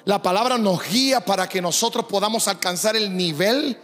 la 0.05 0.21
palabra 0.21 0.57
nos 0.57 0.87
guía 0.87 1.23
para 1.23 1.47
que 1.47 1.61
nosotros 1.61 2.05
podamos 2.05 2.47
alcanzar 2.47 2.95
el 2.95 3.15
nivel 3.15 3.77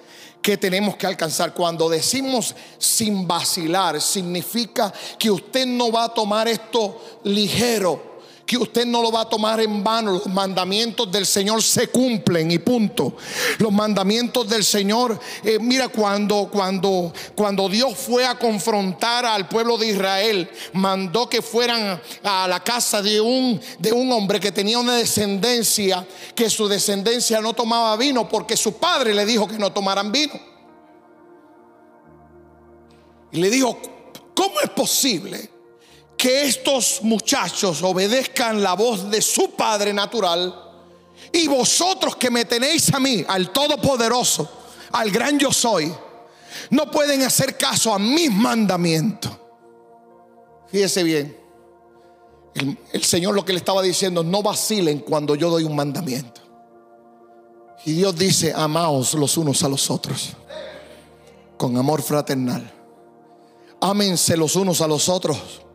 que 0.48 0.56
tenemos 0.58 0.96
que 0.96 1.06
alcanzar. 1.06 1.54
Cuando 1.54 1.90
decimos 1.90 2.56
sin 2.78 3.28
vacilar, 3.28 4.00
significa 4.00 4.94
que 5.20 5.30
usted 5.30 5.66
no 5.66 5.92
va 5.92 6.06
a 6.06 6.14
tomar 6.14 6.48
esto 6.48 7.20
ligero 7.26 8.07
que 8.48 8.58
usted 8.58 8.86
no 8.86 9.02
lo 9.02 9.12
va 9.12 9.22
a 9.22 9.30
tomar 9.30 9.60
en 9.60 9.84
vano. 9.84 10.14
Los 10.14 10.28
mandamientos 10.28 11.12
del 11.12 11.26
Señor 11.26 11.62
se 11.62 11.90
cumplen 11.90 12.50
y 12.50 12.60
punto. 12.60 13.18
Los 13.58 13.74
mandamientos 13.74 14.48
del 14.48 14.64
Señor, 14.64 15.20
eh, 15.44 15.60
mira, 15.60 15.90
cuando, 15.90 16.50
cuando, 16.50 17.14
cuando 17.36 17.68
Dios 17.68 17.94
fue 17.98 18.26
a 18.26 18.40
confrontar 18.40 19.26
al 19.26 19.50
pueblo 19.50 19.78
de 19.78 19.88
Israel, 19.88 20.50
mandó 20.72 21.28
que 21.28 21.42
fueran 21.42 22.02
a 22.24 22.48
la 22.48 22.64
casa 22.64 23.02
de 23.02 23.20
un, 23.20 23.60
de 23.80 23.92
un 23.92 24.10
hombre 24.14 24.40
que 24.40 24.54
tenía 24.54 24.80
una 24.80 24.96
descendencia, 24.96 26.08
que 26.34 26.50
su 26.50 26.70
descendencia 26.70 27.42
no 27.42 27.54
tomaba 27.54 27.98
vino 27.98 28.30
porque 28.30 28.56
su 28.56 28.78
padre 28.78 29.14
le 29.14 29.26
dijo 29.26 29.46
que 29.46 29.60
no 29.60 29.74
tomaran 29.74 30.10
vino. 30.10 30.40
Y 33.34 33.42
le 33.42 33.50
dijo, 33.50 33.78
¿cómo 34.34 34.62
es 34.62 34.70
posible? 34.70 35.57
Que 36.18 36.46
estos 36.46 37.00
muchachos 37.04 37.84
obedezcan 37.84 38.62
la 38.62 38.74
voz 38.74 39.10
de 39.10 39.22
su 39.22 39.52
Padre 39.52 39.94
natural 39.94 40.64
y 41.32 41.48
vosotros 41.48 42.16
que 42.16 42.32
me 42.32 42.46
tenéis 42.46 42.92
a 42.94 43.00
mí, 43.00 43.24
al 43.28 43.52
Todopoderoso, 43.52 44.50
al 44.94 45.12
gran 45.12 45.38
yo 45.38 45.52
soy, 45.54 45.94
no 46.72 46.90
pueden 46.90 47.22
hacer 47.22 47.56
caso 47.56 47.94
a 47.94 48.00
mis 48.00 48.32
mandamientos. 48.32 49.32
Fíjese 50.70 51.04
bien, 51.04 51.38
el, 52.92 53.04
Señor 53.04 53.36
lo 53.36 53.46
que 53.46 53.54
le 53.54 53.60
estaba 53.60 53.84
diciendo, 53.84 54.24
no 54.24 54.42
vacilen 54.42 55.00
cuando 55.00 55.36
yo 55.36 55.52
doy 55.52 55.64
un 55.64 55.76
mandamiento. 55.76 56.42
Y 57.86 57.94
Dios 57.94 58.18
dice, 58.18 58.52
amaos 58.56 59.14
los 59.14 59.38
unos 59.38 59.64
a 59.64 59.70
los 59.70 59.92
otros, 59.92 60.32
con 61.58 61.78
amor 61.78 62.02
fraternal. 62.02 62.74
Ámense 63.80 64.36
los 64.36 64.56
unos 64.56 64.82
a 64.82 64.88
los 64.88 65.08
otros 65.08 65.67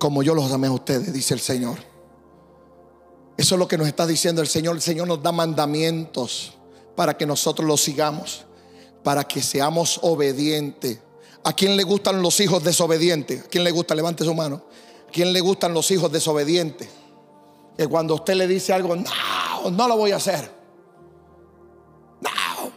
como 0.00 0.22
yo 0.22 0.34
los 0.34 0.50
amé 0.50 0.66
a 0.66 0.72
ustedes, 0.72 1.12
dice 1.12 1.34
el 1.34 1.40
Señor. 1.40 1.76
Eso 3.36 3.54
es 3.54 3.58
lo 3.58 3.68
que 3.68 3.76
nos 3.76 3.86
está 3.86 4.06
diciendo 4.06 4.40
el 4.40 4.48
Señor. 4.48 4.74
El 4.74 4.80
Señor 4.80 5.06
nos 5.06 5.22
da 5.22 5.30
mandamientos 5.30 6.54
para 6.96 7.18
que 7.18 7.26
nosotros 7.26 7.68
los 7.68 7.82
sigamos, 7.82 8.46
para 9.04 9.24
que 9.24 9.42
seamos 9.42 10.00
obedientes. 10.02 10.98
¿A 11.44 11.52
quién 11.52 11.76
le 11.76 11.82
gustan 11.82 12.22
los 12.22 12.40
hijos 12.40 12.64
desobedientes? 12.64 13.44
¿A 13.44 13.48
quién 13.48 13.62
le 13.62 13.70
gusta? 13.70 13.94
Levante 13.94 14.24
su 14.24 14.34
mano. 14.34 14.62
¿A 15.06 15.10
quién 15.12 15.34
le 15.34 15.40
gustan 15.42 15.74
los 15.74 15.90
hijos 15.90 16.10
desobedientes? 16.10 16.88
Que 17.76 17.86
cuando 17.86 18.14
usted 18.14 18.34
le 18.34 18.46
dice 18.46 18.72
algo, 18.72 18.96
no, 18.96 19.70
no 19.70 19.86
lo 19.86 19.98
voy 19.98 20.12
a 20.12 20.16
hacer. 20.16 20.50
No. 22.22 22.72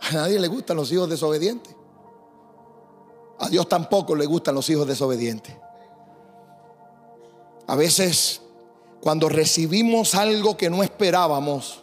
A 0.00 0.12
nadie 0.12 0.40
le 0.40 0.48
gustan 0.48 0.78
los 0.78 0.90
hijos 0.90 1.10
desobedientes. 1.10 1.74
A 3.42 3.48
Dios 3.48 3.68
tampoco 3.68 4.14
le 4.14 4.24
gustan 4.24 4.54
los 4.54 4.70
hijos 4.70 4.86
desobedientes. 4.86 5.52
A 7.66 7.74
veces, 7.74 8.40
cuando 9.00 9.28
recibimos 9.28 10.14
algo 10.14 10.56
que 10.56 10.70
no 10.70 10.84
esperábamos, 10.84 11.80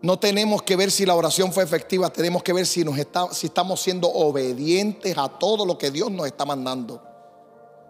no 0.00 0.18
tenemos 0.18 0.62
que 0.62 0.74
ver 0.74 0.90
si 0.90 1.04
la 1.04 1.14
oración 1.16 1.52
fue 1.52 1.64
efectiva, 1.64 2.10
tenemos 2.10 2.42
que 2.42 2.54
ver 2.54 2.66
si, 2.66 2.82
nos 2.82 2.96
si 3.32 3.46
estamos 3.48 3.78
siendo 3.82 4.08
obedientes 4.08 5.18
a 5.18 5.28
todo 5.28 5.66
lo 5.66 5.76
que 5.76 5.90
Dios 5.90 6.10
nos 6.10 6.26
está 6.26 6.46
mandando. 6.46 7.02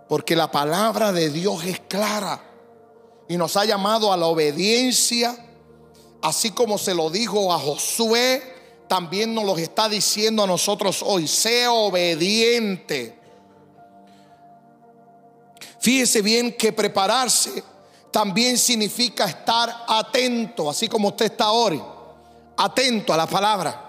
Porque 0.09 0.35
la 0.35 0.51
palabra 0.51 1.13
de 1.13 1.31
Dios 1.31 1.65
es 1.65 1.79
clara 1.79 2.43
y 3.29 3.37
nos 3.37 3.57
ha 3.57 3.67
llamado 3.67 4.13
a 4.13 4.17
la 4.17 4.27
obediencia, 4.27 5.39
así 6.23 6.51
como 6.51 6.77
se 6.77 6.93
lo 6.93 7.09
dijo 7.09 7.53
a 7.53 7.59
Josué 7.61 8.58
también 8.89 9.35
nos 9.35 9.45
lo 9.45 9.57
está 9.57 9.89
diciendo 9.89 10.43
a 10.43 10.47
nosotros 10.47 11.03
hoy. 11.07 11.29
Sea 11.29 11.71
obediente. 11.71 13.19
Fíjese 15.81 16.23
bien 16.23 16.53
que 16.53 16.73
prepararse 16.73 17.63
también 18.11 18.59
significa 18.59 19.27
estar 19.27 19.85
atento, 19.87 20.71
así 20.71 20.89
como 20.89 21.09
usted 21.09 21.27
está 21.27 21.51
hoy. 21.51 21.81
Atento 22.57 23.13
a 23.13 23.17
la 23.17 23.27
palabra. 23.27 23.85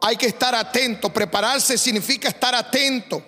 Hay 0.00 0.16
que 0.16 0.26
estar 0.26 0.54
atento. 0.54 1.12
Prepararse 1.12 1.78
significa 1.78 2.28
estar 2.28 2.54
atento. 2.54 3.22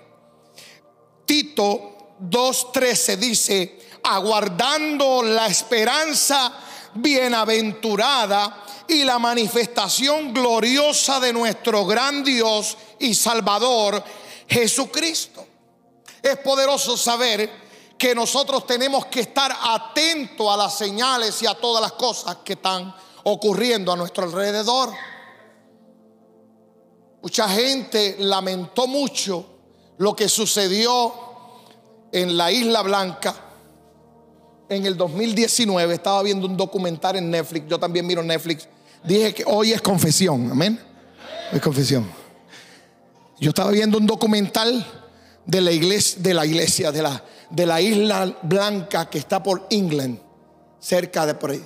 Tito 1.25 2.15
2.13 2.21 3.17
dice, 3.17 3.79
aguardando 4.03 5.23
la 5.23 5.47
esperanza 5.47 6.53
bienaventurada 6.95 8.66
y 8.89 9.05
la 9.05 9.19
manifestación 9.19 10.33
gloriosa 10.33 11.21
de 11.21 11.33
nuestro 11.33 11.85
gran 11.87 12.23
Dios 12.23 12.77
y 12.99 13.15
Salvador 13.15 14.03
Jesucristo. 14.49 15.47
Es 16.23 16.37
poderoso 16.39 16.97
saber 16.97 17.51
que 17.99 18.15
nosotros 18.15 18.67
tenemos 18.67 19.07
que 19.07 19.21
estar 19.21 19.55
atentos 19.63 20.49
a 20.53 20.57
las 20.57 20.77
señales 20.77 21.43
y 21.43 21.47
a 21.47 21.55
todas 21.55 21.83
las 21.83 21.93
cosas 21.93 22.39
que 22.45 22.55
están 22.55 22.95
ocurriendo 23.25 23.93
a 23.93 23.97
nuestro 23.97 24.25
alrededor. 24.25 24.91
Mucha 27.23 27.49
gente 27.49 28.17
lamentó 28.19 28.87
mucho 28.87 29.47
lo 29.99 30.15
que 30.15 30.29
sucedió 30.29 31.13
en 32.13 32.37
la 32.37 32.53
Isla 32.53 32.83
Blanca 32.83 33.35
en 34.69 34.87
el 34.87 34.97
2019. 34.97 35.95
Estaba 35.95 36.23
viendo 36.23 36.47
un 36.47 36.57
documental 36.57 37.17
en 37.17 37.31
Netflix, 37.31 37.67
yo 37.69 37.81
también 37.81 38.07
miro 38.07 38.23
Netflix 38.23 38.69
Dije 39.07 39.35
que 39.35 39.45
hoy 39.47 39.73
es 39.73 39.81
confesión, 39.81 40.51
amén. 40.51 40.81
Es 41.53 41.61
confesión. 41.61 42.11
Yo 43.39 43.51
estaba 43.51 43.71
viendo 43.71 43.99
un 43.99 44.07
documental 44.07 44.85
de 45.45 45.61
la 45.61 45.71
iglesia, 45.71 46.21
de 46.21 46.35
la 46.35 46.45
iglesia, 46.45 46.91
de 46.91 47.03
la, 47.03 47.23
de 47.51 47.67
la 47.67 47.81
isla 47.81 48.37
blanca 48.43 49.09
que 49.09 49.19
está 49.19 49.43
por 49.43 49.67
England, 49.71 50.19
cerca 50.81 51.25
de 51.25 51.35
por 51.35 51.53
ahí. 51.53 51.63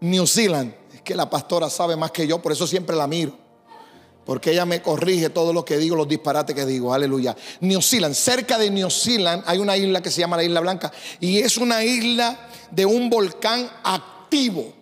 New 0.00 0.26
Zealand, 0.26 0.74
Es 0.94 1.02
que 1.02 1.14
la 1.14 1.28
pastora 1.30 1.70
sabe 1.70 1.94
más 1.96 2.10
que 2.10 2.26
yo, 2.26 2.40
por 2.42 2.52
eso 2.52 2.66
siempre 2.66 2.96
la 2.96 3.06
miro. 3.06 3.38
Porque 4.24 4.52
ella 4.52 4.66
me 4.66 4.82
corrige 4.82 5.30
todo 5.30 5.52
lo 5.52 5.64
que 5.64 5.76
digo, 5.76 5.96
los 5.96 6.08
disparates 6.08 6.54
que 6.54 6.66
digo. 6.66 6.92
Aleluya. 6.92 7.36
New 7.60 7.80
Zealand, 7.80 8.14
cerca 8.14 8.58
de 8.58 8.70
New 8.70 8.90
Zealand 8.90 9.42
hay 9.46 9.58
una 9.58 9.76
isla 9.76 10.02
que 10.02 10.10
se 10.10 10.20
llama 10.20 10.36
la 10.36 10.44
Isla 10.44 10.60
Blanca. 10.60 10.92
Y 11.20 11.38
es 11.38 11.56
una 11.56 11.82
isla 11.84 12.48
de 12.70 12.86
un 12.86 13.08
volcán 13.10 13.68
activo. 13.82 14.79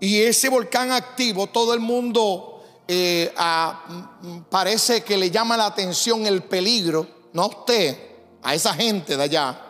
Y 0.00 0.20
ese 0.20 0.48
volcán 0.48 0.92
activo, 0.92 1.48
todo 1.48 1.74
el 1.74 1.80
mundo 1.80 2.62
eh, 2.86 3.32
parece 4.48 5.02
que 5.02 5.16
le 5.16 5.30
llama 5.30 5.56
la 5.56 5.66
atención 5.66 6.26
el 6.26 6.42
peligro. 6.42 7.06
No 7.32 7.42
a 7.42 7.46
usted, 7.46 7.96
a 8.42 8.54
esa 8.54 8.74
gente 8.74 9.16
de 9.16 9.22
allá. 9.22 9.60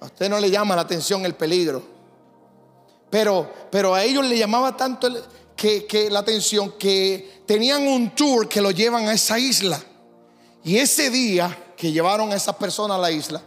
A 0.00 0.04
usted 0.04 0.28
no 0.28 0.38
le 0.38 0.50
llama 0.50 0.76
la 0.76 0.82
atención 0.82 1.24
el 1.24 1.34
peligro. 1.34 1.82
Pero, 3.10 3.50
pero 3.70 3.94
a 3.94 4.04
ellos 4.04 4.24
le 4.26 4.36
llamaba 4.36 4.76
tanto 4.76 5.08
que, 5.56 5.86
que 5.86 6.10
la 6.10 6.20
atención 6.20 6.72
que 6.78 7.42
tenían 7.46 7.86
un 7.86 8.14
tour 8.14 8.48
que 8.48 8.60
lo 8.60 8.70
llevan 8.70 9.08
a 9.08 9.14
esa 9.14 9.38
isla. 9.38 9.80
Y 10.62 10.78
ese 10.78 11.10
día 11.10 11.72
que 11.76 11.92
llevaron 11.92 12.32
a 12.32 12.36
esas 12.36 12.56
personas 12.56 12.96
a 12.96 13.00
la 13.00 13.10
isla, 13.10 13.42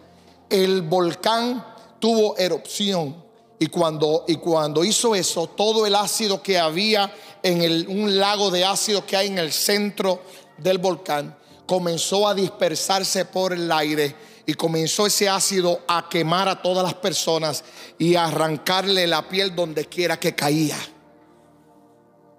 el 0.49 0.81
volcán 0.81 1.65
tuvo 1.99 2.37
erupción. 2.37 3.26
Y 3.59 3.67
cuando, 3.67 4.25
y 4.27 4.35
cuando 4.35 4.83
hizo 4.83 5.15
eso, 5.15 5.47
todo 5.47 5.85
el 5.85 5.95
ácido 5.95 6.41
que 6.43 6.59
había 6.59 7.11
en 7.41 7.61
el, 7.61 7.87
un 7.87 8.17
lago 8.17 8.51
de 8.51 8.63
ácido 8.63 9.05
que 9.05 9.17
hay 9.17 9.27
en 9.27 9.39
el 9.39 9.51
centro 9.51 10.21
del 10.57 10.77
volcán 10.77 11.35
comenzó 11.65 12.27
a 12.27 12.33
dispersarse 12.33 13.25
por 13.25 13.53
el 13.53 13.71
aire 13.71 14.15
y 14.45 14.53
comenzó 14.53 15.05
ese 15.05 15.27
ácido 15.27 15.81
a 15.87 16.07
quemar 16.09 16.47
a 16.47 16.61
todas 16.61 16.83
las 16.83 16.93
personas 16.93 17.63
y 17.97 18.15
a 18.15 18.25
arrancarle 18.25 19.05
la 19.05 19.27
piel 19.27 19.53
donde 19.55 19.85
quiera 19.85 20.19
que 20.19 20.33
caía. 20.33 20.77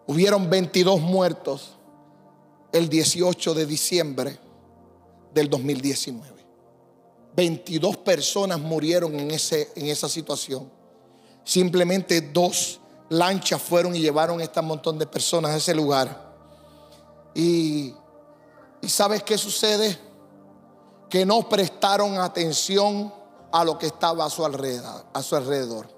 Hubieron 0.06 0.48
22 0.48 1.00
muertos 1.00 1.74
el 2.72 2.88
18 2.88 3.54
de 3.54 3.66
diciembre 3.66 4.38
del 5.34 5.50
2019. 5.50 6.38
22 7.36 7.98
personas 7.98 8.58
murieron 8.58 9.14
en, 9.20 9.30
ese, 9.30 9.70
en 9.76 9.86
esa 9.86 10.08
situación. 10.08 10.77
Simplemente 11.48 12.20
dos 12.20 12.78
lanchas 13.08 13.62
fueron 13.62 13.96
y 13.96 14.00
llevaron 14.00 14.38
a 14.38 14.42
este 14.42 14.60
montón 14.60 14.98
de 14.98 15.06
personas 15.06 15.52
a 15.52 15.56
ese 15.56 15.74
lugar. 15.74 16.30
Y, 17.34 17.94
¿sabes 18.86 19.22
qué 19.22 19.38
sucede? 19.38 19.98
Que 21.08 21.24
no 21.24 21.48
prestaron 21.48 22.18
atención 22.18 23.10
a 23.50 23.64
lo 23.64 23.78
que 23.78 23.86
estaba 23.86 24.26
a 24.26 24.28
su. 24.28 24.44
A 24.44 25.22
su 25.22 25.36
alrededor. 25.36 25.88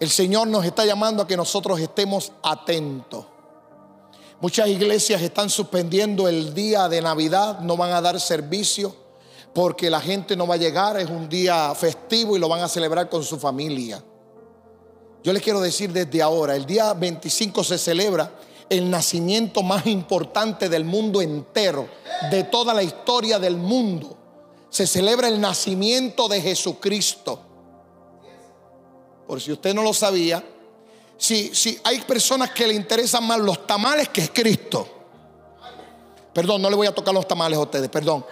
El 0.00 0.08
Señor 0.08 0.48
nos 0.48 0.64
está 0.64 0.86
llamando 0.86 1.24
a 1.24 1.26
que 1.26 1.36
nosotros 1.36 1.78
estemos 1.78 2.32
atentos. 2.42 3.26
Muchas 4.40 4.68
iglesias 4.68 5.20
están 5.20 5.50
suspendiendo 5.50 6.28
el 6.28 6.54
día 6.54 6.88
de 6.88 7.02
Navidad, 7.02 7.60
no 7.60 7.76
van 7.76 7.90
a 7.90 8.00
dar 8.00 8.18
servicio 8.18 8.96
porque 9.54 9.90
la 9.90 10.00
gente 10.00 10.36
no 10.36 10.46
va 10.46 10.54
a 10.54 10.58
llegar, 10.58 10.96
es 10.98 11.08
un 11.08 11.28
día 11.28 11.74
festivo 11.74 12.36
y 12.36 12.40
lo 12.40 12.48
van 12.48 12.60
a 12.60 12.68
celebrar 12.68 13.08
con 13.08 13.24
su 13.24 13.38
familia. 13.38 14.02
Yo 15.22 15.32
les 15.32 15.42
quiero 15.42 15.60
decir 15.60 15.92
desde 15.92 16.22
ahora, 16.22 16.54
el 16.54 16.64
día 16.64 16.92
25 16.94 17.64
se 17.64 17.78
celebra 17.78 18.32
el 18.68 18.88
nacimiento 18.88 19.62
más 19.62 19.86
importante 19.86 20.68
del 20.68 20.84
mundo 20.84 21.20
entero, 21.20 21.88
de 22.30 22.44
toda 22.44 22.74
la 22.74 22.82
historia 22.82 23.38
del 23.38 23.56
mundo. 23.56 24.16
Se 24.70 24.86
celebra 24.86 25.28
el 25.28 25.40
nacimiento 25.40 26.28
de 26.28 26.40
Jesucristo 26.40 27.48
por 29.28 29.42
si 29.42 29.52
usted 29.52 29.74
no 29.74 29.82
lo 29.82 29.92
sabía, 29.92 30.42
si, 31.18 31.54
si 31.54 31.78
hay 31.84 32.00
personas 32.00 32.50
que 32.50 32.66
le 32.66 32.72
interesan 32.72 33.26
más 33.26 33.38
los 33.38 33.66
tamales 33.66 34.08
que 34.08 34.22
es 34.22 34.30
Cristo. 34.30 34.88
Perdón, 36.32 36.62
no 36.62 36.70
le 36.70 36.76
voy 36.76 36.86
a 36.86 36.94
tocar 36.94 37.12
los 37.12 37.28
tamales 37.28 37.58
a 37.58 37.62
ustedes, 37.62 37.90
perdón. 37.90 38.24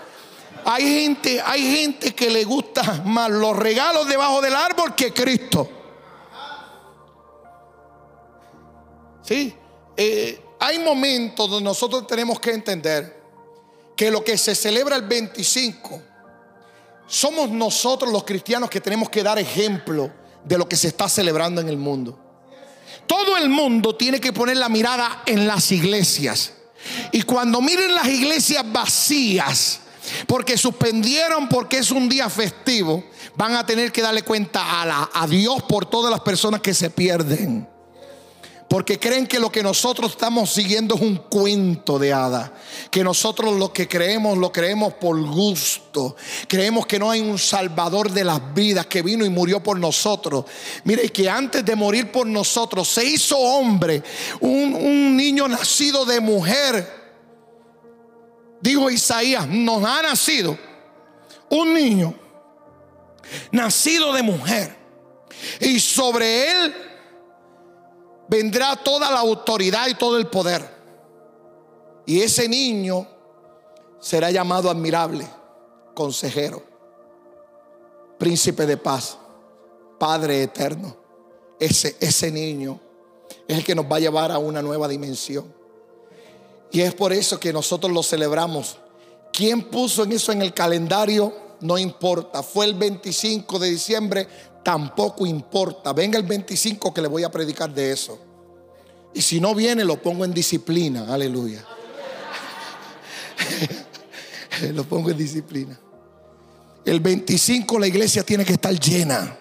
Hay 0.69 0.83
gente, 0.83 1.41
hay 1.41 1.63
gente 1.77 2.13
que 2.13 2.29
le 2.29 2.43
gusta 2.43 3.03
más 3.05 3.31
los 3.31 3.57
regalos 3.57 4.09
debajo 4.09 4.41
del 4.41 4.57
árbol 4.57 4.97
que 4.97 5.13
Cristo. 5.13 5.71
Sí, 9.23 9.55
eh, 9.97 10.41
hay 10.59 10.81
momentos 10.81 11.49
donde 11.49 11.65
nosotros 11.65 12.05
tenemos 12.09 12.41
que 12.41 12.51
entender 12.51 13.23
que 13.95 14.11
lo 14.11 14.25
que 14.25 14.37
se 14.37 14.57
celebra 14.57 14.97
el 14.97 15.03
25 15.03 16.03
somos 17.07 17.49
nosotros 17.49 18.11
los 18.11 18.25
cristianos 18.25 18.69
que 18.69 18.81
tenemos 18.81 19.09
que 19.09 19.23
dar 19.23 19.39
ejemplo 19.39 20.13
de 20.43 20.59
lo 20.59 20.69
que 20.69 20.75
se 20.75 20.89
está 20.89 21.09
celebrando 21.09 21.61
en 21.61 21.69
el 21.69 21.77
mundo. 21.77 22.19
Todo 23.07 23.37
el 23.37 23.49
mundo 23.49 23.95
tiene 23.95 24.21
que 24.21 24.33
poner 24.33 24.57
la 24.57 24.69
mirada 24.69 25.23
en 25.27 25.47
las 25.47 25.71
iglesias. 25.71 26.55
Y 27.13 27.23
cuando 27.23 27.61
miren 27.61 27.95
las 27.95 28.09
iglesias 28.09 28.65
vacías, 28.73 29.83
porque 30.27 30.57
suspendieron 30.57 31.49
porque 31.49 31.79
es 31.79 31.91
un 31.91 32.09
día 32.09 32.29
festivo, 32.29 33.05
van 33.37 33.57
a 33.57 33.67
tener 33.67 33.93
que 33.93 34.03
darle 34.03 34.23
cuenta 34.23 34.83
a, 34.83 34.87
la, 34.87 35.11
a 35.13 35.27
Dios 35.27 35.63
por 35.63 35.87
todas 35.87 36.11
las 36.11 36.21
personas 36.21 36.61
que 36.61 36.75
se 36.75 36.91
pierden. 36.91 37.69
Porque 38.69 38.99
creen 38.99 39.29
que 39.29 39.39
lo 39.39 39.51
que 39.51 39.63
nosotros 39.63 40.13
estamos 40.13 40.51
siguiendo 40.51 40.97
es 40.97 41.01
un 41.01 41.17
cuento 41.17 42.01
de 42.01 42.13
hada. 42.13 42.53
Que 42.91 43.05
nosotros 43.05 43.57
lo 43.57 43.73
que 43.73 43.87
creemos 43.87 44.37
lo 44.39 44.51
creemos 44.51 44.95
por 44.95 45.21
gusto. 45.23 46.17
Creemos 46.49 46.85
que 46.87 46.99
no 46.99 47.11
hay 47.11 47.21
un 47.21 47.39
salvador 47.39 48.11
de 48.11 48.25
las 48.25 48.55
vidas 48.55 48.87
que 48.87 49.03
vino 49.03 49.25
y 49.25 49.31
murió 49.31 49.63
por 49.63 49.79
nosotros. 49.79 50.47
Mire, 50.83 51.09
que 51.11 51.31
antes 51.31 51.65
de 51.65 51.77
morir 51.77 52.11
por 52.11 52.27
nosotros 52.27 52.89
se 52.89 53.05
hizo 53.05 53.39
hombre. 53.39 54.03
Un, 54.41 54.75
un 54.75 55.17
niño 55.17 55.47
nacido 55.47 56.05
de 56.05 56.19
mujer. 56.21 57.06
Dijo 58.61 58.91
Isaías, 58.91 59.47
nos 59.47 59.85
ha 59.85 60.03
nacido 60.03 60.59
un 61.51 61.75
niño 61.75 62.15
nacido 63.51 64.13
de 64.13 64.23
mujer. 64.23 64.77
Y 65.61 65.79
sobre 65.81 66.51
él 66.51 66.75
vendrá 68.29 68.77
toda 68.77 69.11
la 69.11 69.21
autoridad 69.21 69.87
y 69.89 69.95
todo 69.95 70.17
el 70.19 70.27
poder. 70.29 70.77
Y 72.07 72.21
ese 72.21 72.49
niño 72.49 73.07
será 73.99 74.31
llamado 74.31 74.71
admirable, 74.71 75.27
consejero, 75.95 76.63
príncipe 78.19 78.67
de 78.67 78.77
paz, 78.77 79.19
Padre 79.99 80.43
eterno. 80.43 80.97
Ese, 81.59 81.97
ese 82.01 82.31
niño 82.31 82.81
es 83.49 83.59
el 83.59 83.65
que 83.65 83.75
nos 83.75 83.87
va 83.91 83.97
a 83.97 84.01
llevar 84.01 84.31
a 84.31 84.39
una 84.39 84.63
nueva 84.63 84.89
dimensión. 84.89 85.56
Y 86.73 86.81
es 86.81 86.95
por 86.95 87.13
eso 87.13 87.39
que 87.39 87.53
nosotros 87.53 87.93
lo 87.93 88.03
celebramos. 88.03 88.79
¿Quién 89.33 89.63
puso 89.63 90.05
en 90.05 90.13
eso 90.13 90.33
en 90.33 90.43
el 90.43 90.53
calendario? 90.53 91.35
No 91.61 91.79
importa. 91.79 92.43
Fue 92.43 92.67
el 92.67 92.75
25 92.75 93.59
de 93.59 93.71
diciembre 93.71 94.29
tampoco 94.67 95.25
importa. 95.25 95.93
Venga 95.93 96.19
el 96.19 96.25
25 96.25 96.93
que 96.93 97.01
le 97.01 97.07
voy 97.07 97.23
a 97.23 97.31
predicar 97.31 97.73
de 97.73 97.93
eso. 97.93 98.19
Y 99.15 99.23
si 99.23 99.41
no 99.41 99.55
viene, 99.55 99.85
lo 99.85 100.03
pongo 100.03 100.25
en 100.25 100.35
disciplina. 100.35 101.07
Aleluya. 101.09 101.65
lo 104.75 104.83
pongo 104.83 105.11
en 105.11 105.17
disciplina. 105.17 105.79
El 106.85 106.99
25 106.99 107.79
la 107.79 107.87
iglesia 107.87 108.25
tiene 108.25 108.45
que 108.45 108.55
estar 108.55 108.77
llena. 108.79 109.39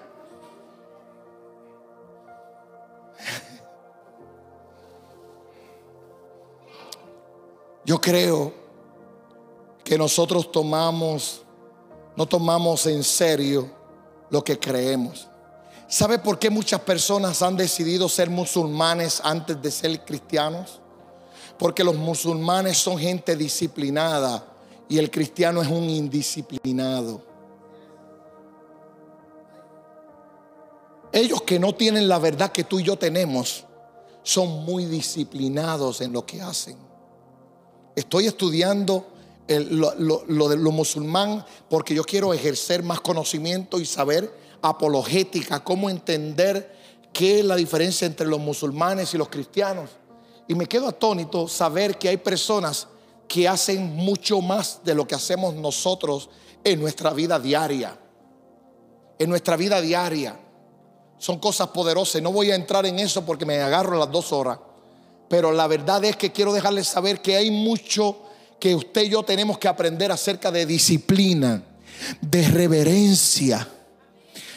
Yo 7.86 8.02
creo 8.02 8.52
que 9.84 9.98
nosotros 9.98 10.52
tomamos, 10.52 11.44
no 12.16 12.26
tomamos 12.26 12.88
en 12.88 13.04
serio 13.04 13.70
lo 14.32 14.44
que 14.44 14.60
creemos. 14.60 15.28
¿Sabe 15.88 16.18
por 16.18 16.40
qué 16.40 16.50
muchas 16.50 16.82
personas 16.82 17.44
han 17.44 17.56
decidido 17.56 18.10
ser 18.10 18.30
musulmanes 18.32 19.22
antes 19.24 19.62
de 19.62 19.70
ser 19.70 20.04
cristianos? 20.04 20.82
Porque 21.60 21.84
los 21.84 21.96
musulmanes 21.96 22.80
son 22.80 22.98
gente 22.98 23.36
disciplinada 23.36 24.44
y 24.90 24.98
el 24.98 25.12
cristiano 25.12 25.62
es 25.62 25.68
un 25.68 25.88
indisciplinado. 25.88 27.22
Ellos 31.12 31.44
que 31.44 31.60
no 31.60 31.74
tienen 31.76 32.08
la 32.10 32.18
verdad 32.18 32.52
que 32.52 32.64
tú 32.64 32.80
y 32.80 32.84
yo 32.84 32.98
tenemos 32.98 33.64
son 34.24 34.66
muy 34.66 34.86
disciplinados 34.86 36.02
en 36.02 36.12
lo 36.12 36.26
que 36.26 36.42
hacen. 36.42 36.85
Estoy 37.96 38.28
estudiando 38.28 39.06
lo, 39.48 40.50
de 40.50 40.58
lo 40.58 40.72
musulmán 40.72 41.46
porque 41.70 41.96
yo 41.96 42.04
quiero 42.04 42.34
ejercer 42.34 42.84
más 42.84 43.00
conocimiento 43.00 43.80
y 43.80 43.86
saber 43.86 44.32
apologética, 44.62 45.64
cómo 45.64 45.90
entender 45.90 46.76
qué 47.14 47.40
es 47.40 47.46
la 47.46 47.56
diferencia 47.56 48.06
entre 48.08 48.28
los 48.28 48.40
musulmanes 48.40 49.14
y 49.14 49.18
los 49.18 49.30
cristianos. 49.30 49.90
Y 50.48 50.56
me 50.56 50.66
quedo 50.66 50.88
atónito 50.88 51.48
saber 51.48 51.98
que 51.98 52.10
hay 52.10 52.18
personas 52.18 52.88
que 53.28 53.48
hacen 53.48 53.96
mucho 53.96 54.42
más 54.42 54.82
de 54.84 54.94
lo 54.94 55.08
que 55.08 55.16
hacemos 55.16 55.56
nosotros 55.56 56.30
en 56.64 56.80
nuestra 56.80 57.12
vida 57.12 57.40
diaria. 57.40 57.98
En 59.18 59.30
nuestra 59.30 59.56
vida 59.56 59.80
diaria. 59.82 60.40
Son 61.18 61.40
cosas 61.40 61.70
poderosas. 61.70 62.22
No 62.22 62.32
voy 62.32 62.52
a 62.52 62.56
entrar 62.56 62.86
en 62.86 63.00
eso 63.00 63.26
porque 63.26 63.46
me 63.46 63.62
agarro 63.62 63.98
las 63.98 64.12
dos 64.12 64.34
horas. 64.34 64.60
Pero 65.28 65.52
la 65.52 65.68
verdad 65.68 66.04
es 66.06 66.16
que 66.16 66.32
quiero 66.32 66.54
dejarles 66.54 66.88
saber 66.88 67.22
que 67.22 67.36
hay 67.36 67.52
mucho 67.52 68.22
que 68.60 68.76
usted 68.76 69.04
y 69.04 69.10
yo 69.10 69.24
tenemos 69.24 69.58
que 69.58 69.68
aprender 69.68 70.12
acerca 70.12 70.52
de 70.52 70.66
disciplina, 70.66 71.64
de 72.22 72.48
reverencia. 72.48 73.68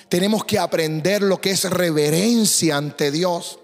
Tenemos 0.09 0.45
que 0.45 0.59
aprender 0.59 1.23
lo 1.23 1.41
que 1.41 1.51
es 1.51 1.65
reverencia 1.65 2.77
ante 2.77 3.11
Dios. 3.11 3.59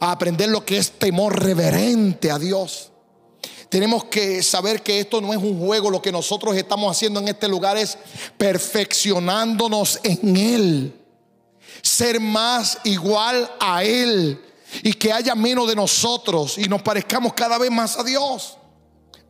Aprender 0.00 0.48
lo 0.48 0.64
que 0.64 0.78
es 0.78 0.92
temor 0.92 1.42
reverente 1.42 2.30
a 2.30 2.38
Dios. 2.38 2.90
Tenemos 3.68 4.04
que 4.04 4.42
saber 4.42 4.82
que 4.82 5.00
esto 5.00 5.20
no 5.20 5.32
es 5.32 5.38
un 5.38 5.58
juego, 5.58 5.90
lo 5.90 6.00
que 6.00 6.10
nosotros 6.10 6.56
estamos 6.56 6.96
haciendo 6.96 7.20
en 7.20 7.28
este 7.28 7.48
lugar 7.48 7.76
es 7.76 7.98
perfeccionándonos 8.38 10.00
en 10.04 10.36
Él. 10.36 10.94
Ser 11.82 12.18
más 12.18 12.78
igual 12.84 13.50
a 13.60 13.84
Él 13.84 14.40
y 14.82 14.92
que 14.94 15.12
haya 15.12 15.34
menos 15.34 15.68
de 15.68 15.74
nosotros 15.74 16.58
y 16.58 16.64
nos 16.64 16.82
parezcamos 16.82 17.32
cada 17.34 17.58
vez 17.58 17.70
más 17.70 17.98
a 17.98 18.04
Dios, 18.04 18.56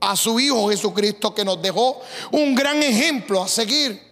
a 0.01 0.17
su 0.17 0.39
Hijo 0.39 0.69
Jesucristo 0.69 1.35
que 1.35 1.45
nos 1.45 1.61
dejó 1.61 2.01
un 2.33 2.55
gran 2.55 2.83
ejemplo 2.83 3.43
a 3.43 3.49
seguir. 3.49 4.09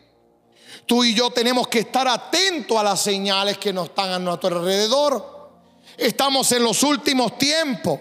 Tú 0.86 1.02
y 1.02 1.14
yo 1.14 1.30
tenemos 1.30 1.66
que 1.68 1.80
estar 1.80 2.06
atentos 2.06 2.76
a 2.78 2.82
las 2.82 3.00
señales 3.00 3.58
que 3.58 3.72
nos 3.72 3.88
están 3.88 4.12
a 4.12 4.18
nuestro 4.18 4.56
alrededor. 4.56 5.50
Estamos 5.96 6.50
en 6.52 6.62
los 6.62 6.82
últimos 6.84 7.36
tiempos. 7.38 7.98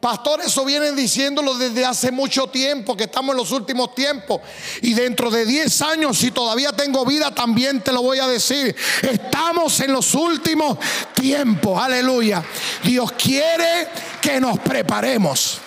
Pastor, 0.00 0.40
eso 0.42 0.64
vienen 0.64 0.94
diciéndolo 0.94 1.54
desde 1.54 1.84
hace 1.84 2.12
mucho 2.12 2.46
tiempo, 2.46 2.96
que 2.96 3.04
estamos 3.04 3.32
en 3.32 3.38
los 3.38 3.50
últimos 3.50 3.96
tiempos. 3.96 4.40
Y 4.80 4.94
dentro 4.94 5.28
de 5.28 5.44
10 5.44 5.82
años, 5.82 6.18
si 6.18 6.30
todavía 6.30 6.72
tengo 6.72 7.04
vida, 7.04 7.34
también 7.34 7.80
te 7.80 7.90
lo 7.90 8.02
voy 8.02 8.20
a 8.20 8.28
decir. 8.28 8.76
Estamos 9.02 9.80
en 9.80 9.92
los 9.92 10.14
últimos 10.14 10.78
tiempos. 11.14 11.82
Aleluya. 11.82 12.44
Dios 12.84 13.10
quiere 13.12 13.88
que 14.22 14.40
nos 14.40 14.60
preparemos. 14.60 15.58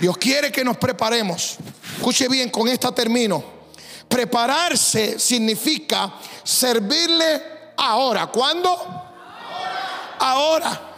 Dios 0.00 0.16
quiere 0.18 0.50
que 0.50 0.64
nos 0.64 0.76
preparemos. 0.76 1.56
Escuche 1.96 2.26
bien, 2.28 2.50
con 2.50 2.66
esta 2.66 2.92
termino. 2.92 3.44
Prepararse 4.08 5.20
significa 5.20 6.14
servirle 6.42 7.42
ahora. 7.76 8.26
¿Cuándo? 8.26 8.76
Ahora. 10.18 10.89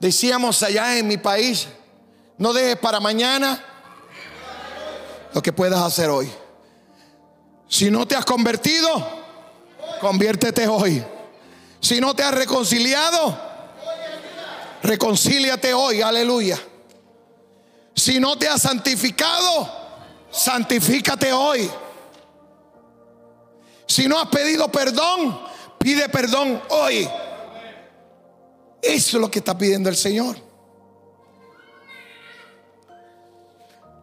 Decíamos 0.00 0.62
allá 0.62 0.96
en 0.96 1.08
mi 1.08 1.16
país, 1.16 1.66
no 2.36 2.52
dejes 2.52 2.76
para 2.76 3.00
mañana 3.00 3.64
lo 5.34 5.42
que 5.42 5.52
puedas 5.52 5.80
hacer 5.80 6.08
hoy. 6.08 6.30
Si 7.68 7.90
no 7.90 8.06
te 8.06 8.14
has 8.14 8.24
convertido, 8.24 9.04
conviértete 10.00 10.68
hoy. 10.68 11.04
Si 11.80 12.00
no 12.00 12.14
te 12.14 12.22
has 12.22 12.32
reconciliado, 12.32 13.36
reconcíliate 14.82 15.74
hoy, 15.74 16.00
aleluya. 16.00 16.58
Si 17.94 18.20
no 18.20 18.38
te 18.38 18.48
has 18.48 18.62
santificado, 18.62 19.68
santifícate 20.30 21.32
hoy. 21.32 21.68
Si 23.86 24.06
no 24.06 24.20
has 24.20 24.28
pedido 24.28 24.70
perdón, 24.70 25.40
pide 25.78 26.08
perdón 26.08 26.62
hoy. 26.68 27.08
Eso 28.82 29.16
es 29.16 29.20
lo 29.20 29.30
que 29.30 29.40
está 29.40 29.56
pidiendo 29.56 29.88
el 29.88 29.96
Señor. 29.96 30.36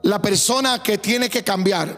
La 0.01 0.21
persona 0.21 0.83
que 0.83 0.97
tiene 0.97 1.29
que 1.29 1.43
cambiar, 1.43 1.97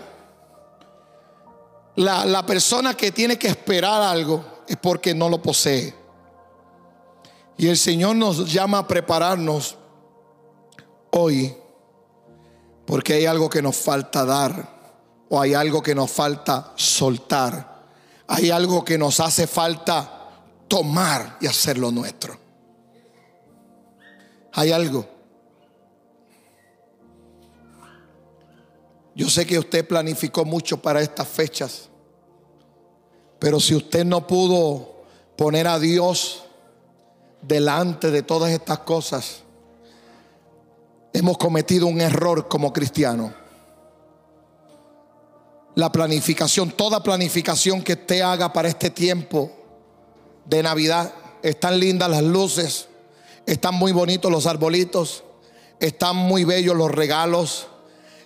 la, 1.95 2.25
la, 2.25 2.45
persona 2.45 2.95
que 2.95 3.11
tiene 3.11 3.37
que 3.37 3.47
esperar 3.47 4.01
algo 4.01 4.63
es 4.67 4.77
porque 4.77 5.13
no 5.13 5.27
lo 5.27 5.41
posee. 5.41 5.93
Y 7.57 7.67
el 7.67 7.77
Señor 7.77 8.15
nos 8.15 8.51
llama 8.51 8.77
a 8.77 8.87
prepararnos 8.87 9.77
hoy 11.11 11.53
porque 12.85 13.13
hay 13.13 13.25
algo 13.25 13.49
que 13.49 13.61
nos 13.61 13.75
falta 13.75 14.23
dar 14.23 14.77
o 15.29 15.41
hay 15.41 15.55
algo 15.55 15.81
que 15.81 15.95
nos 15.95 16.09
falta 16.09 16.71
soltar. 16.75 17.75
Hay 18.27 18.51
algo 18.51 18.85
que 18.85 18.97
nos 18.97 19.19
hace 19.19 19.47
falta 19.47 20.29
tomar 20.67 21.37
y 21.41 21.47
hacerlo 21.47 21.91
nuestro 21.91 22.46
hay 24.57 24.71
algo. 24.71 25.05
Yo 29.13 29.29
sé 29.29 29.45
que 29.45 29.59
usted 29.59 29.87
planificó 29.87 30.45
mucho 30.45 30.81
para 30.81 30.99
estas 30.99 31.27
fechas, 31.27 31.89
pero 33.37 33.59
si 33.59 33.75
usted 33.75 34.03
no 34.03 34.25
pudo 34.25 35.03
poner 35.35 35.67
a 35.67 35.77
Dios 35.77 36.43
delante 37.39 38.09
de 38.09 38.23
todas 38.23 38.49
estas 38.49 38.79
cosas, 38.79 39.43
hemos 41.13 41.37
cometido 41.37 41.85
un 41.85 42.01
error 42.01 42.47
como 42.47 42.73
cristianos. 42.73 43.33
La 45.75 45.91
planificación, 45.91 46.71
toda 46.71 47.03
planificación 47.03 47.83
que 47.83 47.93
usted 47.93 48.21
haga 48.21 48.51
para 48.51 48.69
este 48.69 48.89
tiempo 48.89 49.51
de 50.45 50.63
Navidad, 50.63 51.13
están 51.43 51.79
lindas 51.79 52.09
las 52.09 52.23
luces, 52.23 52.87
están 53.47 53.75
muy 53.75 53.93
bonitos 53.93 54.29
los 54.29 54.45
arbolitos, 54.45 55.23
están 55.79 56.17
muy 56.17 56.43
bellos 56.43 56.75
los 56.75 56.91
regalos. 56.91 57.67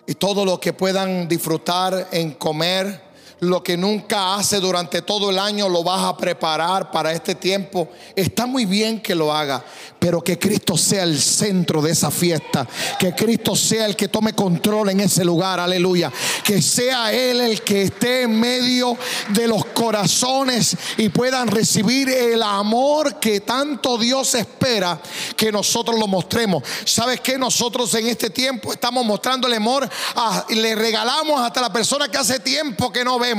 Y 0.08 0.16
todo 0.16 0.44
lo 0.44 0.60
que 0.60 0.74
puedan 0.74 1.28
disfrutar 1.28 2.10
en 2.12 2.32
comer 2.32 3.11
lo 3.42 3.64
que 3.64 3.76
nunca 3.76 4.36
hace 4.36 4.60
durante 4.60 5.02
todo 5.02 5.32
el 5.32 5.40
año 5.40 5.68
lo 5.68 5.84
vas 5.84 6.04
a 6.04 6.16
preparar 6.16 6.92
para 6.92 7.12
este 7.12 7.34
tiempo. 7.34 7.90
Está 8.16 8.46
muy 8.46 8.66
bien 8.66 9.02
que 9.02 9.16
lo 9.16 9.34
haga, 9.34 9.66
pero 9.98 10.24
que 10.24 10.38
Cristo 10.38 10.78
sea 10.78 11.02
el 11.02 11.20
centro 11.20 11.82
de 11.82 11.90
esa 11.90 12.12
fiesta. 12.12 12.68
Que 13.00 13.16
Cristo 13.16 13.56
sea 13.56 13.88
el 13.88 13.96
que 13.96 14.10
tome 14.10 14.34
control 14.34 14.90
en 14.90 15.00
ese 15.00 15.26
lugar. 15.26 15.60
Aleluya. 15.60 16.12
Que 16.44 16.62
sea 16.62 17.12
Él 17.12 17.42
el 17.42 17.64
que 17.64 17.82
esté 17.82 18.24
en 18.24 18.40
medio 18.40 18.96
de 19.30 19.48
los 19.48 19.66
corazones 19.66 20.78
y 20.98 21.10
puedan 21.10 21.48
recibir 21.48 22.10
el 22.10 22.44
amor 22.44 23.20
que 23.20 23.40
tanto 23.40 23.98
Dios 23.98 24.36
espera 24.36 25.02
que 25.36 25.52
nosotros 25.52 25.98
lo 25.98 26.06
mostremos. 26.06 26.62
¿Sabes 26.86 27.20
que 27.22 27.40
Nosotros 27.40 27.92
en 27.96 28.06
este 28.06 28.30
tiempo 28.30 28.72
estamos 28.72 29.04
mostrando 29.04 29.48
el 29.48 29.56
amor. 29.56 29.90
le 30.50 30.76
regalamos 30.76 31.42
hasta 31.42 31.60
la 31.60 31.74
persona 31.74 32.08
que 32.08 32.20
hace 32.20 32.40
tiempo 32.40 32.94
que 32.94 33.04
no 33.04 33.18
ve 33.18 33.31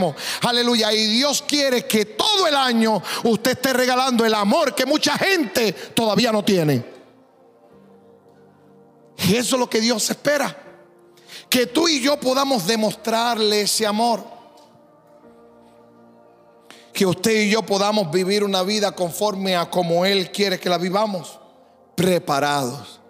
Aleluya. 0.42 0.92
Y 0.92 1.06
Dios 1.06 1.44
quiere 1.46 1.86
que 1.86 2.04
todo 2.04 2.46
el 2.46 2.56
año 2.56 3.02
usted 3.24 3.52
esté 3.52 3.72
regalando 3.72 4.24
el 4.24 4.34
amor 4.34 4.74
que 4.74 4.86
mucha 4.86 5.16
gente 5.18 5.72
todavía 5.72 6.32
no 6.32 6.44
tiene. 6.44 6.84
Y 9.28 9.36
eso 9.36 9.56
es 9.56 9.60
lo 9.60 9.68
que 9.68 9.80
Dios 9.80 10.08
espera. 10.10 10.56
Que 11.48 11.66
tú 11.66 11.88
y 11.88 12.00
yo 12.00 12.18
podamos 12.18 12.66
demostrarle 12.66 13.62
ese 13.62 13.86
amor. 13.86 14.24
Que 16.92 17.06
usted 17.06 17.42
y 17.42 17.50
yo 17.50 17.62
podamos 17.62 18.10
vivir 18.10 18.44
una 18.44 18.62
vida 18.62 18.92
conforme 18.92 19.56
a 19.56 19.68
como 19.70 20.04
Él 20.04 20.30
quiere 20.30 20.58
que 20.58 20.68
la 20.68 20.78
vivamos. 20.78 21.38
Preparados. 21.94 23.01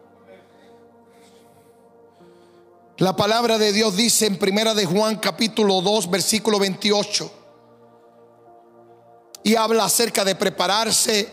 La 2.99 3.16
palabra 3.16 3.57
de 3.57 3.72
Dios 3.72 3.97
dice 3.97 4.26
en 4.26 4.36
Primera 4.36 4.74
de 4.74 4.84
Juan 4.84 5.16
capítulo 5.16 5.80
2 5.80 6.11
versículo 6.11 6.59
28 6.59 7.32
y 9.45 9.57
habla 9.57 9.86
acerca 9.86 10.24
de 10.26 10.34
prepararse 10.34 11.26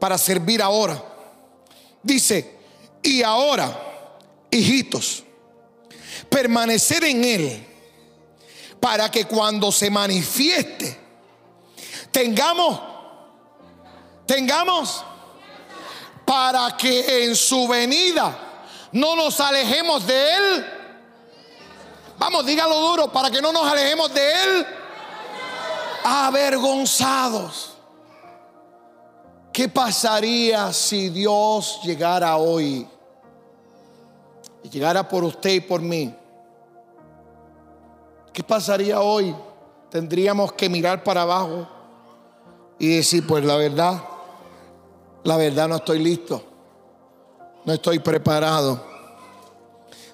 para 0.00 0.16
servir 0.16 0.62
ahora. 0.62 1.04
Dice, 2.02 2.58
"Y 3.02 3.22
ahora, 3.22 4.16
hijitos, 4.50 5.22
permanecer 6.30 7.04
en 7.04 7.24
él 7.24 7.66
para 8.80 9.10
que 9.10 9.26
cuando 9.26 9.70
se 9.70 9.90
manifieste 9.90 10.98
tengamos 12.10 12.80
tengamos 14.24 15.04
para 16.24 16.74
que 16.74 17.24
en 17.24 17.36
su 17.36 17.68
venida 17.68 18.64
no 18.92 19.14
nos 19.14 19.38
alejemos 19.40 20.06
de 20.06 20.34
él 20.34 20.75
Vamos, 22.18 22.46
dígalo 22.46 22.80
duro 22.80 23.12
para 23.12 23.30
que 23.30 23.42
no 23.42 23.52
nos 23.52 23.70
alejemos 23.70 24.12
de 24.12 24.32
Él. 24.44 24.66
Avergonzados. 26.04 27.72
¿Qué 29.52 29.68
pasaría 29.68 30.72
si 30.72 31.08
Dios 31.08 31.80
llegara 31.82 32.36
hoy 32.36 32.86
y 34.62 34.68
llegara 34.68 35.08
por 35.08 35.24
usted 35.24 35.50
y 35.50 35.60
por 35.60 35.80
mí? 35.80 36.14
¿Qué 38.32 38.42
pasaría 38.42 39.00
hoy? 39.00 39.34
Tendríamos 39.90 40.52
que 40.52 40.68
mirar 40.68 41.02
para 41.02 41.22
abajo 41.22 41.66
y 42.78 42.96
decir, 42.96 43.26
pues 43.26 43.44
la 43.44 43.56
verdad, 43.56 44.02
la 45.24 45.36
verdad 45.38 45.68
no 45.68 45.76
estoy 45.76 46.00
listo, 46.00 46.42
no 47.64 47.72
estoy 47.72 47.98
preparado, 47.98 48.84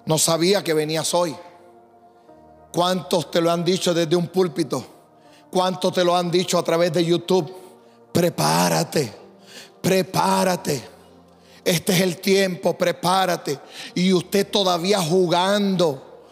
no 0.07 0.19
sabía 0.19 0.63
que 0.63 0.73
venías 0.73 1.13
hoy. 1.15 1.37
¿Cuántos 2.73 3.31
te 3.31 3.41
lo 3.41 3.51
han 3.51 3.64
dicho 3.64 3.93
desde 3.93 4.16
un 4.16 4.29
púlpito? 4.29 4.85
¿Cuánto 5.51 5.93
te 5.93 6.03
lo 6.03 6.16
han 6.16 6.31
dicho 6.31 6.59
a 6.59 6.64
través 6.64 6.93
de 6.93 7.05
YouTube? 7.05 7.55
Prepárate, 8.11 9.12
prepárate. 9.81 10.83
Este 11.64 11.93
es 11.93 12.01
el 12.01 12.16
tiempo, 12.16 12.77
prepárate. 12.77 13.59
Y 13.95 14.12
usted 14.12 14.51
todavía 14.51 15.01
jugando, 15.01 16.25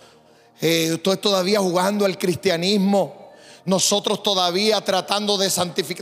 eh, 0.60 0.92
usted 0.94 1.18
todavía 1.20 1.60
jugando 1.60 2.04
al 2.04 2.16
cristianismo. 2.16 3.19
Nosotros 3.64 4.22
todavía 4.22 4.80
tratando 4.80 5.36
de, 5.36 5.50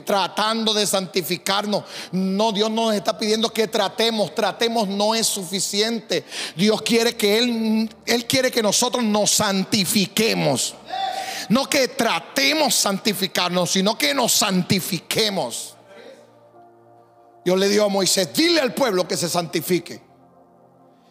tratando 0.04 0.72
de 0.74 0.86
santificarnos. 0.86 1.84
No, 2.12 2.52
Dios 2.52 2.70
nos 2.70 2.94
está 2.94 3.18
pidiendo 3.18 3.52
que 3.52 3.66
tratemos. 3.66 4.34
Tratemos 4.34 4.86
no 4.88 5.14
es 5.14 5.26
suficiente. 5.26 6.24
Dios 6.56 6.82
quiere 6.82 7.16
que 7.16 7.38
Él, 7.38 7.90
Él 8.06 8.26
quiere 8.26 8.50
que 8.50 8.62
nosotros 8.62 9.02
nos 9.02 9.30
santifiquemos. 9.30 10.74
No 11.48 11.68
que 11.68 11.88
tratemos 11.88 12.74
santificarnos, 12.74 13.70
sino 13.70 13.96
que 13.96 14.14
nos 14.14 14.32
santifiquemos. 14.32 15.74
Dios 17.44 17.58
le 17.58 17.68
dijo 17.68 17.84
a 17.84 17.88
Moisés, 17.88 18.28
dile 18.34 18.60
al 18.60 18.74
pueblo 18.74 19.08
que 19.08 19.16
se 19.16 19.28
santifique. 19.28 20.00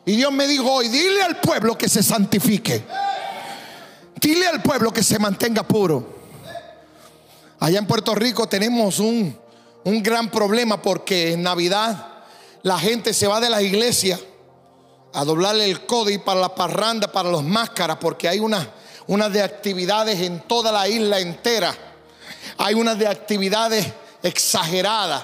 Y 0.06 0.16
Dios 0.16 0.32
me 0.32 0.48
dijo 0.48 0.72
hoy, 0.72 0.88
dile 0.88 1.22
al 1.24 1.42
pueblo 1.42 1.78
que 1.78 1.90
se 1.90 2.02
santifique. 2.02 2.84
Dile 4.22 4.48
al 4.48 4.62
pueblo 4.62 4.94
que 4.94 5.04
se 5.04 5.20
mantenga 5.20 5.64
puro. 5.64 6.17
Allá 7.60 7.80
en 7.80 7.88
Puerto 7.88 8.14
Rico 8.16 8.48
tenemos 8.48 9.00
un, 9.00 9.38
un 9.84 10.04
gran 10.04 10.30
problema 10.30 10.82
porque 10.82 11.34
en 11.34 11.44
Navidad 11.44 12.08
la 12.62 12.78
gente 12.78 13.14
se 13.14 13.28
va 13.28 13.40
de 13.40 13.50
la 13.50 13.62
iglesia 13.62 14.20
a 15.14 15.26
doblarle 15.26 15.66
el 15.66 15.86
código 15.86 16.24
para 16.24 16.40
la 16.40 16.54
parranda, 16.54 17.12
para 17.12 17.30
los 17.32 17.44
máscaras, 17.44 17.98
porque 18.00 18.28
hay 18.28 18.40
unas 18.40 18.68
una 19.08 19.30
de 19.30 19.42
actividades 19.42 20.20
en 20.20 20.42
toda 20.42 20.72
la 20.72 20.88
isla 20.88 21.20
entera. 21.20 21.74
Hay 22.58 22.76
unas 22.76 23.00
de 23.00 23.08
actividades 23.08 23.88
exageradas. 24.22 25.24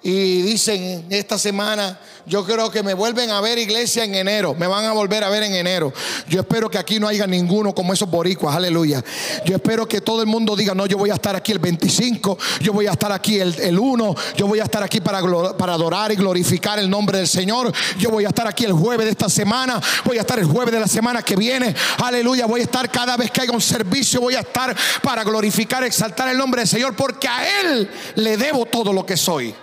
Y 0.00 0.42
dicen 0.42 1.06
esta 1.10 1.36
semana, 1.38 1.98
yo 2.24 2.44
creo 2.44 2.70
que 2.70 2.84
me 2.84 2.94
vuelven 2.94 3.30
a 3.30 3.40
ver 3.40 3.58
iglesia 3.58 4.04
en 4.04 4.14
enero. 4.14 4.54
Me 4.54 4.68
van 4.68 4.84
a 4.84 4.92
volver 4.92 5.24
a 5.24 5.28
ver 5.28 5.42
en 5.42 5.54
enero. 5.54 5.92
Yo 6.28 6.40
espero 6.40 6.70
que 6.70 6.78
aquí 6.78 7.00
no 7.00 7.08
haya 7.08 7.26
ninguno 7.26 7.74
como 7.74 7.92
esos 7.92 8.08
boricuas. 8.08 8.54
Aleluya. 8.54 9.02
Yo 9.44 9.56
espero 9.56 9.88
que 9.88 10.00
todo 10.00 10.20
el 10.20 10.28
mundo 10.28 10.54
diga, 10.54 10.72
no, 10.72 10.86
yo 10.86 10.98
voy 10.98 11.10
a 11.10 11.14
estar 11.14 11.34
aquí 11.34 11.50
el 11.50 11.58
25, 11.58 12.38
yo 12.60 12.72
voy 12.72 12.86
a 12.86 12.92
estar 12.92 13.10
aquí 13.10 13.40
el, 13.40 13.78
1, 13.78 14.14
yo 14.36 14.46
voy 14.46 14.60
a 14.60 14.64
estar 14.64 14.84
aquí 14.84 15.00
para, 15.00 15.20
para 15.56 15.74
adorar 15.74 16.12
y 16.12 16.16
glorificar 16.16 16.78
el 16.78 16.88
nombre 16.88 17.18
del 17.18 17.28
Señor. 17.28 17.72
Yo 17.98 18.10
voy 18.10 18.24
a 18.24 18.28
estar 18.28 18.46
aquí 18.46 18.64
el 18.64 18.72
jueves 18.72 19.04
de 19.04 19.10
esta 19.10 19.28
semana. 19.28 19.80
Voy 20.04 20.18
a 20.18 20.20
estar 20.20 20.38
el 20.38 20.46
jueves 20.46 20.72
de 20.72 20.80
la 20.80 20.88
semana 20.88 21.22
que 21.22 21.34
viene. 21.34 21.74
Aleluya. 22.04 22.46
Voy 22.46 22.60
a 22.60 22.64
estar 22.64 22.88
cada 22.88 23.16
vez 23.16 23.32
que 23.32 23.40
haya 23.40 23.52
un 23.52 23.60
servicio. 23.60 24.20
Voy 24.20 24.36
a 24.36 24.40
estar 24.40 24.76
para 25.02 25.24
glorificar, 25.24 25.82
exaltar 25.82 26.28
el 26.28 26.38
nombre 26.38 26.60
del 26.60 26.68
Señor. 26.68 26.94
Porque 26.94 27.26
a 27.26 27.62
Él 27.62 27.90
le 28.14 28.36
debo 28.36 28.64
todo 28.66 28.92
lo 28.92 29.04
que 29.04 29.16
soy. 29.16 29.54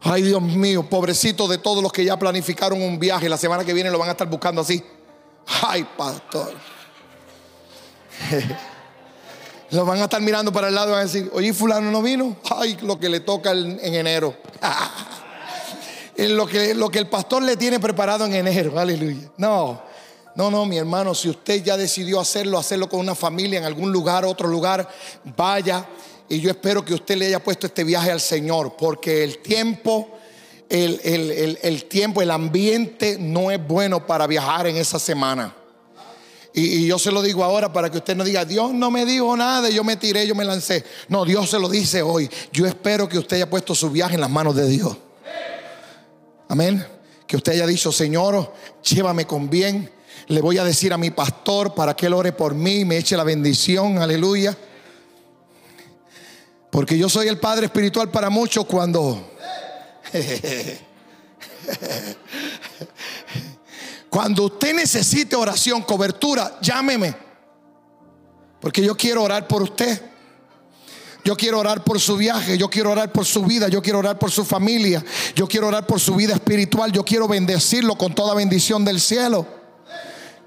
Ay, 0.00 0.22
Dios 0.22 0.40
mío, 0.40 0.88
pobrecito 0.88 1.48
de 1.48 1.58
todos 1.58 1.82
los 1.82 1.92
que 1.92 2.04
ya 2.04 2.16
planificaron 2.18 2.80
un 2.80 2.98
viaje. 2.98 3.28
La 3.28 3.36
semana 3.36 3.64
que 3.64 3.72
viene 3.72 3.90
lo 3.90 3.98
van 3.98 4.08
a 4.08 4.12
estar 4.12 4.28
buscando 4.28 4.60
así. 4.60 4.82
Ay, 5.62 5.86
pastor. 5.96 6.52
lo 9.70 9.84
van 9.84 10.00
a 10.00 10.04
estar 10.04 10.20
mirando 10.20 10.52
para 10.52 10.68
el 10.68 10.74
lado 10.74 10.88
y 10.88 10.92
van 10.92 11.00
a 11.00 11.04
decir, 11.04 11.30
oye, 11.32 11.52
fulano 11.52 11.90
no 11.90 12.00
vino. 12.02 12.36
Ay, 12.56 12.78
lo 12.82 12.98
que 12.98 13.08
le 13.08 13.20
toca 13.20 13.50
en 13.50 13.80
enero. 13.82 14.36
lo, 16.16 16.46
que, 16.46 16.74
lo 16.74 16.90
que 16.90 17.00
el 17.00 17.08
pastor 17.08 17.42
le 17.42 17.56
tiene 17.56 17.80
preparado 17.80 18.24
en 18.24 18.34
enero. 18.34 18.78
Aleluya. 18.78 19.30
No, 19.36 19.82
no, 20.36 20.50
no, 20.50 20.64
mi 20.64 20.78
hermano, 20.78 21.14
si 21.16 21.28
usted 21.28 21.64
ya 21.64 21.76
decidió 21.76 22.20
hacerlo, 22.20 22.58
hacerlo 22.58 22.88
con 22.88 23.00
una 23.00 23.16
familia 23.16 23.58
en 23.58 23.64
algún 23.64 23.90
lugar, 23.90 24.24
otro 24.24 24.46
lugar, 24.46 24.88
vaya 25.36 25.84
y 26.28 26.40
yo 26.40 26.50
espero 26.50 26.84
que 26.84 26.94
usted 26.94 27.16
le 27.16 27.26
haya 27.26 27.42
puesto 27.42 27.66
este 27.66 27.84
viaje 27.84 28.10
al 28.10 28.20
Señor, 28.20 28.76
porque 28.76 29.24
el 29.24 29.38
tiempo, 29.38 30.10
el, 30.68 31.84
tiempo, 31.88 32.20
el 32.20 32.30
ambiente 32.30 33.16
no 33.18 33.50
es 33.50 33.66
bueno 33.66 34.06
para 34.06 34.26
viajar 34.26 34.66
en 34.66 34.76
esa 34.76 34.98
semana. 34.98 35.54
Y, 36.52 36.60
y, 36.60 36.86
yo 36.86 36.98
se 36.98 37.12
lo 37.12 37.22
digo 37.22 37.44
ahora 37.44 37.72
para 37.72 37.90
que 37.90 37.98
usted 37.98 38.16
no 38.16 38.24
diga, 38.24 38.44
Dios 38.44 38.74
no 38.74 38.90
me 38.90 39.06
dijo 39.06 39.36
nada, 39.36 39.70
yo 39.70 39.84
me 39.84 39.96
tiré, 39.96 40.26
yo 40.26 40.34
me 40.34 40.44
lancé. 40.44 40.84
No, 41.08 41.24
Dios 41.24 41.48
se 41.48 41.58
lo 41.58 41.68
dice 41.68 42.02
hoy. 42.02 42.28
Yo 42.52 42.66
espero 42.66 43.08
que 43.08 43.18
usted 43.18 43.36
haya 43.36 43.48
puesto 43.48 43.74
su 43.74 43.90
viaje 43.90 44.14
en 44.14 44.20
las 44.20 44.30
manos 44.30 44.56
de 44.56 44.66
Dios. 44.66 44.96
Amén. 46.48 46.84
Que 47.26 47.36
usted 47.36 47.52
haya 47.52 47.66
dicho, 47.66 47.92
Señor, 47.92 48.52
llévame 48.82 49.26
con 49.26 49.48
bien. 49.48 49.90
Le 50.26 50.40
voy 50.40 50.58
a 50.58 50.64
decir 50.64 50.92
a 50.92 50.98
mi 50.98 51.10
pastor 51.10 51.74
para 51.74 51.94
que 51.94 52.06
él 52.06 52.12
ore 52.12 52.32
por 52.32 52.54
mí 52.54 52.84
me 52.84 52.98
eche 52.98 53.16
la 53.16 53.24
bendición. 53.24 53.98
Aleluya. 53.98 54.56
Porque 56.70 56.98
yo 56.98 57.08
soy 57.08 57.28
el 57.28 57.38
padre 57.38 57.66
espiritual 57.66 58.10
para 58.10 58.30
muchos 58.30 58.66
cuando... 58.66 59.32
Cuando 64.08 64.44
usted 64.44 64.74
necesite 64.74 65.36
oración, 65.36 65.82
cobertura, 65.82 66.58
llámeme. 66.60 67.14
Porque 68.60 68.82
yo 68.82 68.96
quiero 68.96 69.22
orar 69.22 69.46
por 69.46 69.62
usted. 69.62 70.00
Yo 71.24 71.36
quiero 71.36 71.58
orar 71.58 71.84
por 71.84 72.00
su 72.00 72.16
viaje, 72.16 72.56
yo 72.56 72.70
quiero 72.70 72.90
orar 72.90 73.12
por 73.12 73.26
su 73.26 73.44
vida, 73.44 73.68
yo 73.68 73.82
quiero 73.82 73.98
orar 73.98 74.18
por 74.18 74.30
su 74.30 74.46
familia, 74.46 75.04
yo 75.34 75.46
quiero 75.46 75.66
orar 75.66 75.86
por 75.86 76.00
su 76.00 76.14
vida 76.14 76.32
espiritual, 76.32 76.90
yo 76.90 77.04
quiero 77.04 77.28
bendecirlo 77.28 77.98
con 77.98 78.14
toda 78.14 78.34
bendición 78.34 78.82
del 78.82 78.98
cielo. 78.98 79.57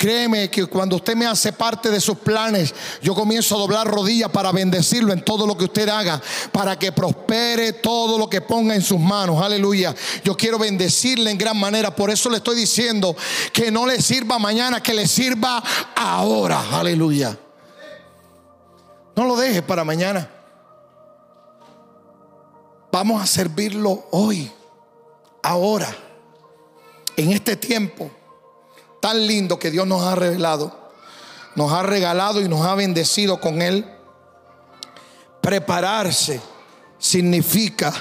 Créeme 0.01 0.49
que 0.49 0.65
cuando 0.65 0.95
usted 0.95 1.15
me 1.15 1.27
hace 1.27 1.53
parte 1.53 1.91
de 1.91 2.01
sus 2.01 2.17
planes, 2.17 2.73
yo 3.03 3.13
comienzo 3.13 3.55
a 3.55 3.59
doblar 3.59 3.85
rodillas 3.85 4.31
para 4.31 4.51
bendecirlo 4.51 5.13
en 5.13 5.23
todo 5.23 5.45
lo 5.45 5.55
que 5.55 5.65
usted 5.65 5.87
haga, 5.89 6.19
para 6.51 6.79
que 6.79 6.91
prospere 6.91 7.73
todo 7.73 8.17
lo 8.17 8.27
que 8.27 8.41
ponga 8.41 8.73
en 8.73 8.81
sus 8.81 8.99
manos. 8.99 9.39
Aleluya. 9.39 9.93
Yo 10.23 10.35
quiero 10.35 10.57
bendecirle 10.57 11.29
en 11.29 11.37
gran 11.37 11.55
manera. 11.55 11.95
Por 11.95 12.09
eso 12.09 12.31
le 12.31 12.37
estoy 12.37 12.55
diciendo 12.55 13.15
que 13.53 13.69
no 13.69 13.85
le 13.85 14.01
sirva 14.01 14.39
mañana, 14.39 14.81
que 14.81 14.95
le 14.95 15.07
sirva 15.07 15.61
ahora. 15.95 16.79
Aleluya. 16.79 17.37
No 19.15 19.25
lo 19.25 19.35
deje 19.35 19.61
para 19.61 19.83
mañana. 19.83 20.27
Vamos 22.91 23.21
a 23.21 23.27
servirlo 23.27 24.07
hoy, 24.09 24.51
ahora, 25.43 25.95
en 27.15 27.33
este 27.33 27.55
tiempo 27.55 28.09
tan 29.01 29.27
lindo 29.27 29.59
que 29.59 29.71
Dios 29.71 29.85
nos 29.85 30.03
ha 30.03 30.15
revelado, 30.15 30.71
nos 31.55 31.73
ha 31.73 31.83
regalado 31.83 32.39
y 32.39 32.47
nos 32.47 32.65
ha 32.65 32.75
bendecido 32.75 33.41
con 33.41 33.61
Él. 33.61 33.85
Prepararse 35.41 36.39
significa 36.97 37.91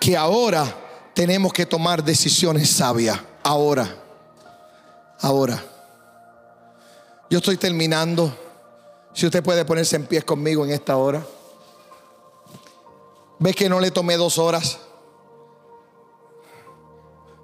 que 0.00 0.16
ahora 0.16 0.64
tenemos 1.12 1.52
que 1.52 1.66
tomar 1.66 2.02
decisiones 2.02 2.70
sabias. 2.70 3.20
Ahora, 3.42 3.94
ahora. 5.20 5.62
Yo 7.28 7.38
estoy 7.38 7.56
terminando. 7.56 8.32
Si 9.12 9.26
usted 9.26 9.42
puede 9.42 9.64
ponerse 9.64 9.96
en 9.96 10.06
pie 10.06 10.22
conmigo 10.22 10.64
en 10.64 10.70
esta 10.70 10.96
hora. 10.96 11.26
¿Ve 13.38 13.52
que 13.52 13.68
no 13.68 13.80
le 13.80 13.90
tomé 13.90 14.16
dos 14.16 14.38
horas? 14.38 14.78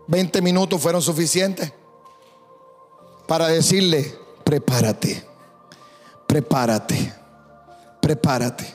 ¿20 0.09 0.41
minutos 0.43 0.81
fueron 0.81 1.03
suficientes? 1.03 1.73
Para 3.33 3.49
decirle, 3.49 4.15
prepárate, 4.45 5.25
prepárate, 6.27 7.15
prepárate, 7.99 8.75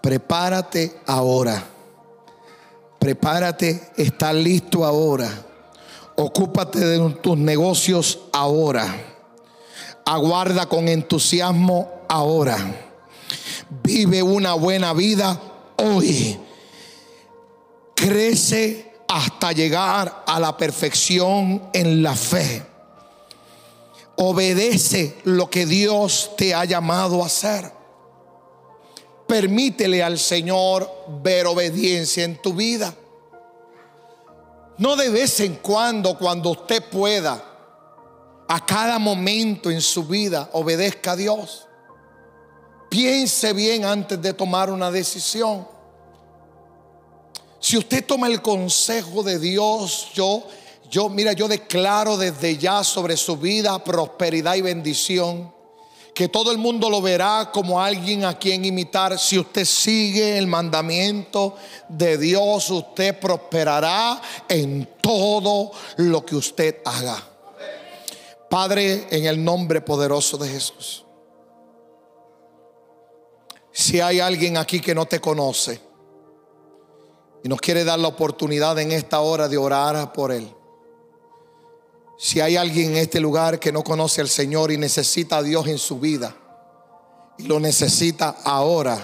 prepárate 0.00 1.00
ahora, 1.06 1.62
prepárate, 2.98 3.90
está 3.98 4.32
listo 4.32 4.86
ahora, 4.86 5.28
ocúpate 6.16 6.78
de 6.78 7.10
tus 7.16 7.36
negocios 7.36 8.20
ahora, 8.32 8.86
aguarda 10.06 10.64
con 10.64 10.88
entusiasmo 10.88 11.90
ahora, 12.08 12.56
vive 13.82 14.22
una 14.22 14.54
buena 14.54 14.94
vida 14.94 15.38
hoy, 15.76 16.38
crece 17.94 18.94
hasta 19.06 19.52
llegar 19.52 20.24
a 20.26 20.40
la 20.40 20.56
perfección 20.56 21.64
en 21.74 22.02
la 22.02 22.14
fe 22.14 22.69
Obedece 24.22 25.16
lo 25.24 25.48
que 25.48 25.64
Dios 25.64 26.32
te 26.36 26.54
ha 26.54 26.66
llamado 26.66 27.22
a 27.22 27.26
hacer. 27.26 27.72
Permítele 29.26 30.02
al 30.02 30.18
Señor 30.18 30.90
ver 31.22 31.46
obediencia 31.46 32.24
en 32.24 32.36
tu 32.42 32.52
vida. 32.52 32.94
No 34.76 34.94
de 34.96 35.08
vez 35.08 35.40
en 35.40 35.54
cuando, 35.56 36.18
cuando 36.18 36.50
usted 36.50 36.84
pueda, 36.90 37.42
a 38.46 38.66
cada 38.66 38.98
momento 38.98 39.70
en 39.70 39.80
su 39.80 40.04
vida, 40.04 40.50
obedezca 40.52 41.12
a 41.12 41.16
Dios. 41.16 41.66
Piense 42.90 43.54
bien 43.54 43.86
antes 43.86 44.20
de 44.20 44.34
tomar 44.34 44.68
una 44.70 44.90
decisión. 44.90 45.66
Si 47.58 47.78
usted 47.78 48.04
toma 48.04 48.26
el 48.26 48.42
consejo 48.42 49.22
de 49.22 49.38
Dios, 49.38 50.10
yo 50.12 50.44
Yo, 50.90 51.08
mira, 51.08 51.32
yo 51.32 51.46
declaro 51.46 52.16
desde 52.16 52.58
ya 52.58 52.82
sobre 52.82 53.16
su 53.16 53.36
vida 53.36 53.82
prosperidad 53.84 54.56
y 54.56 54.62
bendición. 54.62 55.54
Que 56.12 56.28
todo 56.28 56.50
el 56.50 56.58
mundo 56.58 56.90
lo 56.90 57.00
verá 57.00 57.50
como 57.52 57.80
alguien 57.80 58.24
a 58.24 58.36
quien 58.36 58.64
imitar. 58.64 59.16
Si 59.16 59.38
usted 59.38 59.64
sigue 59.64 60.36
el 60.36 60.48
mandamiento 60.48 61.54
de 61.88 62.18
Dios, 62.18 62.68
usted 62.70 63.18
prosperará 63.20 64.20
en 64.48 64.96
todo 65.00 65.70
lo 65.98 66.26
que 66.26 66.34
usted 66.34 66.78
haga. 66.84 67.22
Padre, 68.50 69.06
en 69.10 69.26
el 69.26 69.42
nombre 69.42 69.80
poderoso 69.80 70.36
de 70.36 70.48
Jesús. 70.48 71.04
Si 73.70 74.00
hay 74.00 74.18
alguien 74.18 74.56
aquí 74.56 74.80
que 74.80 74.96
no 74.96 75.06
te 75.06 75.20
conoce 75.20 75.80
y 77.44 77.48
nos 77.48 77.60
quiere 77.60 77.84
dar 77.84 78.00
la 78.00 78.08
oportunidad 78.08 78.76
en 78.80 78.90
esta 78.90 79.20
hora 79.20 79.48
de 79.48 79.56
orar 79.56 80.12
por 80.12 80.32
él. 80.32 80.52
Si 82.22 82.38
hay 82.38 82.56
alguien 82.56 82.90
en 82.90 82.96
este 82.98 83.18
lugar 83.18 83.58
que 83.58 83.72
no 83.72 83.82
conoce 83.82 84.20
al 84.20 84.28
Señor 84.28 84.70
y 84.70 84.76
necesita 84.76 85.38
a 85.38 85.42
Dios 85.42 85.66
en 85.68 85.78
su 85.78 85.98
vida 85.98 86.36
y 87.38 87.44
lo 87.44 87.58
necesita 87.58 88.36
ahora, 88.44 88.98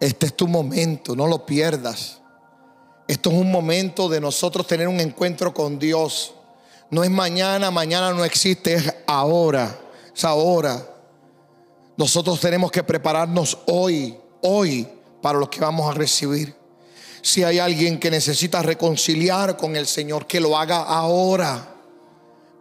este 0.00 0.26
es 0.26 0.34
tu 0.34 0.48
momento, 0.48 1.14
no 1.14 1.26
lo 1.26 1.44
pierdas. 1.44 2.22
Esto 3.06 3.30
es 3.30 3.36
un 3.36 3.52
momento 3.52 4.08
de 4.08 4.18
nosotros 4.18 4.66
tener 4.66 4.88
un 4.88 4.98
encuentro 4.98 5.52
con 5.52 5.78
Dios 5.78 6.32
no 6.92 7.02
es 7.02 7.10
mañana, 7.10 7.70
mañana 7.70 8.12
no 8.12 8.22
existe, 8.22 8.74
es 8.74 8.94
ahora, 9.06 9.80
es 10.14 10.24
ahora. 10.26 10.86
Nosotros 11.96 12.38
tenemos 12.38 12.70
que 12.70 12.82
prepararnos 12.82 13.56
hoy, 13.66 14.14
hoy, 14.42 14.86
para 15.22 15.38
lo 15.38 15.48
que 15.48 15.58
vamos 15.58 15.90
a 15.90 15.94
recibir. 15.94 16.54
Si 17.22 17.44
hay 17.44 17.58
alguien 17.58 17.98
que 17.98 18.10
necesita 18.10 18.60
reconciliar 18.60 19.56
con 19.56 19.74
el 19.74 19.86
Señor, 19.86 20.26
que 20.26 20.38
lo 20.38 20.58
haga 20.58 20.82
ahora. 20.82 21.71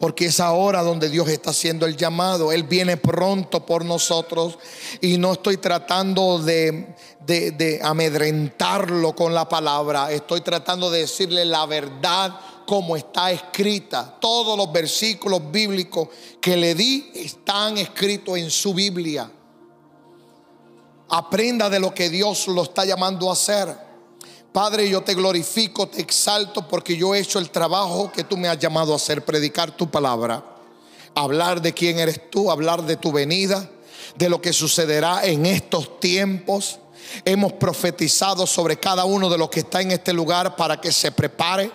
Porque 0.01 0.25
es 0.25 0.39
ahora 0.39 0.81
donde 0.81 1.09
Dios 1.09 1.29
está 1.29 1.51
haciendo 1.51 1.85
el 1.85 1.95
llamado. 1.95 2.51
Él 2.51 2.63
viene 2.63 2.97
pronto 2.97 3.65
por 3.65 3.85
nosotros. 3.85 4.57
Y 4.99 5.17
no 5.17 5.33
estoy 5.33 5.57
tratando 5.57 6.39
de, 6.39 6.95
de, 7.25 7.51
de 7.51 7.79
amedrentarlo 7.83 9.15
con 9.15 9.33
la 9.33 9.47
palabra. 9.47 10.11
Estoy 10.11 10.41
tratando 10.41 10.89
de 10.89 11.01
decirle 11.01 11.45
la 11.45 11.67
verdad 11.67 12.33
como 12.65 12.95
está 12.95 13.31
escrita. 13.31 14.17
Todos 14.19 14.57
los 14.57 14.71
versículos 14.71 15.51
bíblicos 15.51 16.09
que 16.41 16.57
le 16.57 16.73
di 16.73 17.11
están 17.13 17.77
escritos 17.77 18.37
en 18.37 18.49
su 18.49 18.73
Biblia. 18.73 19.31
Aprenda 21.09 21.69
de 21.69 21.79
lo 21.79 21.93
que 21.93 22.09
Dios 22.09 22.47
lo 22.47 22.63
está 22.63 22.85
llamando 22.85 23.29
a 23.29 23.33
hacer. 23.33 23.90
Padre, 24.51 24.89
yo 24.89 25.01
te 25.01 25.15
glorifico, 25.15 25.87
te 25.87 26.01
exalto 26.01 26.67
porque 26.67 26.97
yo 26.97 27.15
he 27.15 27.19
hecho 27.19 27.39
el 27.39 27.49
trabajo 27.49 28.11
que 28.11 28.25
tú 28.25 28.35
me 28.35 28.49
has 28.49 28.59
llamado 28.59 28.91
a 28.91 28.97
hacer, 28.97 29.23
predicar 29.23 29.71
tu 29.71 29.89
palabra, 29.89 30.43
hablar 31.15 31.61
de 31.61 31.73
quién 31.73 31.99
eres 31.99 32.29
tú, 32.29 32.51
hablar 32.51 32.83
de 32.83 32.97
tu 32.97 33.13
venida, 33.13 33.69
de 34.17 34.27
lo 34.27 34.41
que 34.41 34.51
sucederá 34.51 35.25
en 35.25 35.45
estos 35.45 36.01
tiempos. 36.01 36.79
Hemos 37.23 37.53
profetizado 37.53 38.45
sobre 38.45 38.77
cada 38.77 39.05
uno 39.05 39.29
de 39.29 39.37
los 39.37 39.49
que 39.49 39.61
está 39.61 39.81
en 39.81 39.91
este 39.91 40.11
lugar 40.11 40.57
para 40.57 40.81
que 40.81 40.91
se 40.91 41.13
prepare 41.13 41.71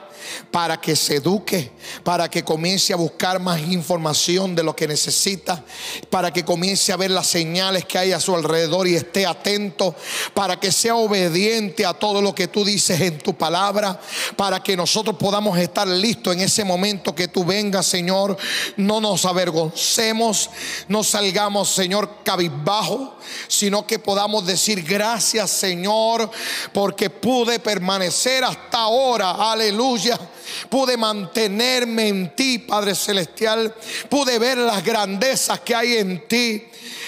para 0.51 0.81
que 0.81 0.97
se 0.97 1.17
eduque, 1.17 1.73
para 2.03 2.31
que 2.31 2.43
comience 2.43 2.93
a 2.93 2.97
buscar 2.97 3.41
más 3.41 3.61
información 3.61 4.55
de 4.55 4.63
lo 4.63 4.75
que 4.75 4.89
necesita, 4.89 5.63
para 6.11 6.33
que 6.33 6.45
comience 6.45 6.93
a 6.93 6.97
ver 6.97 7.11
las 7.11 7.27
señales 7.27 7.85
que 7.85 7.99
hay 7.99 8.13
a 8.13 8.21
su 8.21 8.35
alrededor 8.35 8.87
y 8.87 8.97
esté 8.97 9.27
atento, 9.27 9.95
para 10.35 10.59
que 10.59 10.73
sea 10.73 10.97
obediente 10.97 11.85
a 11.85 11.95
todo 11.95 12.23
lo 12.23 12.35
que 12.35 12.49
tú 12.49 12.65
dices 12.65 13.01
en 13.01 13.19
tu 13.19 13.35
palabra, 13.35 14.01
para 14.37 14.63
que 14.63 14.77
nosotros 14.77 15.17
podamos 15.17 15.59
estar 15.59 15.87
listos 15.87 16.35
en 16.35 16.41
ese 16.41 16.65
momento 16.65 17.15
que 17.15 17.29
tú 17.29 17.45
vengas, 17.45 17.87
Señor. 17.87 18.37
No 18.77 19.01
nos 19.01 19.25
avergoncemos, 19.25 20.51
no 20.89 21.03
salgamos, 21.05 21.71
Señor, 21.71 22.23
cabizbajo, 22.25 23.17
sino 23.49 23.87
que 23.87 23.99
podamos 23.99 24.47
decir 24.47 24.83
gracias, 24.83 25.51
Señor, 25.51 26.31
porque 26.73 27.11
pude 27.11 27.59
permanecer 27.59 28.45
hasta 28.45 28.79
ahora. 28.79 29.53
Aleluya 29.53 30.06
Pude 30.69 30.97
mantenerme 30.97 32.09
en 32.09 32.35
ti, 32.35 32.59
Padre 32.59 32.95
Celestial. 32.95 33.75
Pude 34.09 34.39
ver 34.39 34.59
las 34.59 34.85
grandezas 34.85 35.61
que 35.61 35.75
hay 35.75 35.97
en 35.97 36.27
ti. 36.29 36.65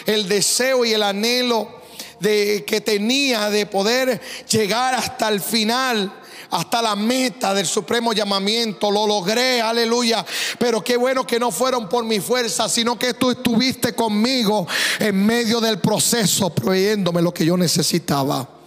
El 0.06 0.28
deseo 0.28 0.84
y 0.84 0.92
el 0.92 1.02
anhelo 1.02 1.78
de 2.20 2.64
que 2.66 2.80
tenía 2.80 3.50
de 3.50 3.66
poder 3.66 4.20
llegar 4.48 4.94
hasta 4.94 5.28
el 5.28 5.40
final 5.40 6.12
hasta 6.50 6.80
la 6.80 6.96
meta 6.96 7.52
del 7.54 7.66
supremo 7.66 8.12
llamamiento. 8.12 8.90
Lo 8.90 9.06
logré, 9.06 9.60
aleluya. 9.60 10.24
Pero 10.58 10.82
qué 10.82 10.96
bueno 10.96 11.26
que 11.26 11.38
no 11.38 11.50
fueron 11.50 11.88
por 11.88 12.04
mi 12.04 12.20
fuerza, 12.20 12.68
sino 12.68 12.98
que 12.98 13.14
tú 13.14 13.30
estuviste 13.30 13.94
conmigo 13.94 14.66
en 14.98 15.26
medio 15.26 15.60
del 15.60 15.78
proceso, 15.78 16.50
proveyéndome 16.50 17.22
lo 17.22 17.32
que 17.32 17.44
yo 17.44 17.56
necesitaba. 17.56 18.57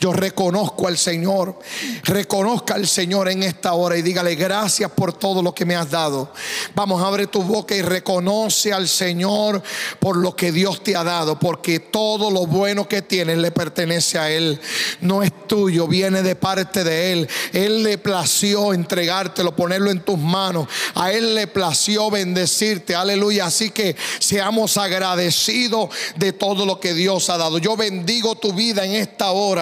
Yo 0.00 0.12
reconozco 0.12 0.86
al 0.86 0.96
Señor. 0.96 1.58
Reconozca 2.04 2.74
al 2.74 2.86
Señor 2.86 3.28
en 3.28 3.42
esta 3.42 3.72
hora 3.72 3.96
y 3.96 4.02
dígale 4.02 4.34
gracias 4.34 4.90
por 4.90 5.12
todo 5.12 5.42
lo 5.42 5.54
que 5.54 5.64
me 5.64 5.74
has 5.74 5.90
dado. 5.90 6.32
Vamos, 6.74 7.02
abre 7.02 7.26
tu 7.26 7.42
boca 7.42 7.74
y 7.74 7.82
reconoce 7.82 8.72
al 8.72 8.88
Señor 8.88 9.62
por 9.98 10.16
lo 10.16 10.36
que 10.36 10.52
Dios 10.52 10.82
te 10.82 10.94
ha 10.94 11.02
dado. 11.02 11.38
Porque 11.38 11.80
todo 11.80 12.30
lo 12.30 12.46
bueno 12.46 12.88
que 12.88 13.02
tienes 13.02 13.38
le 13.38 13.50
pertenece 13.50 14.18
a 14.18 14.30
Él. 14.30 14.60
No 15.00 15.22
es 15.22 15.32
tuyo, 15.46 15.88
viene 15.88 16.22
de 16.22 16.36
parte 16.36 16.84
de 16.84 17.12
Él. 17.12 17.28
Él 17.52 17.82
le 17.82 17.98
plació 17.98 18.72
entregártelo, 18.72 19.56
ponerlo 19.56 19.90
en 19.90 20.00
tus 20.00 20.18
manos. 20.18 20.68
A 20.94 21.10
Él 21.12 21.34
le 21.34 21.46
plació 21.46 22.10
bendecirte. 22.10 22.94
Aleluya. 22.94 23.46
Así 23.46 23.70
que 23.70 23.96
seamos 24.20 24.76
agradecidos 24.76 25.90
de 26.16 26.32
todo 26.32 26.66
lo 26.66 26.78
que 26.78 26.94
Dios 26.94 27.30
ha 27.30 27.38
dado. 27.38 27.58
Yo 27.58 27.76
bendigo 27.76 28.36
tu 28.36 28.52
vida 28.52 28.84
en 28.84 28.92
esta 28.92 29.30
hora 29.32 29.55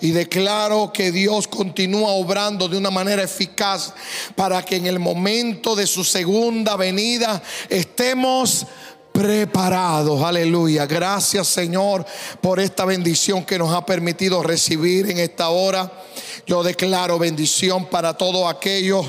y 0.00 0.10
declaro 0.10 0.92
que 0.92 1.12
Dios 1.12 1.48
continúa 1.48 2.10
obrando 2.10 2.68
de 2.68 2.76
una 2.76 2.90
manera 2.90 3.22
eficaz 3.22 3.92
para 4.34 4.62
que 4.64 4.76
en 4.76 4.86
el 4.86 4.98
momento 4.98 5.74
de 5.74 5.86
su 5.86 6.04
segunda 6.04 6.76
venida 6.76 7.42
estemos 7.68 8.66
preparados. 9.12 10.22
Aleluya. 10.22 10.84
Gracias 10.86 11.48
Señor 11.48 12.04
por 12.40 12.60
esta 12.60 12.84
bendición 12.84 13.44
que 13.44 13.58
nos 13.58 13.72
ha 13.72 13.86
permitido 13.86 14.42
recibir 14.42 15.10
en 15.10 15.18
esta 15.18 15.48
hora. 15.48 15.90
Yo 16.46 16.62
declaro 16.62 17.18
bendición 17.18 17.86
para 17.86 18.14
todos 18.14 18.48
aquellos 18.48 19.04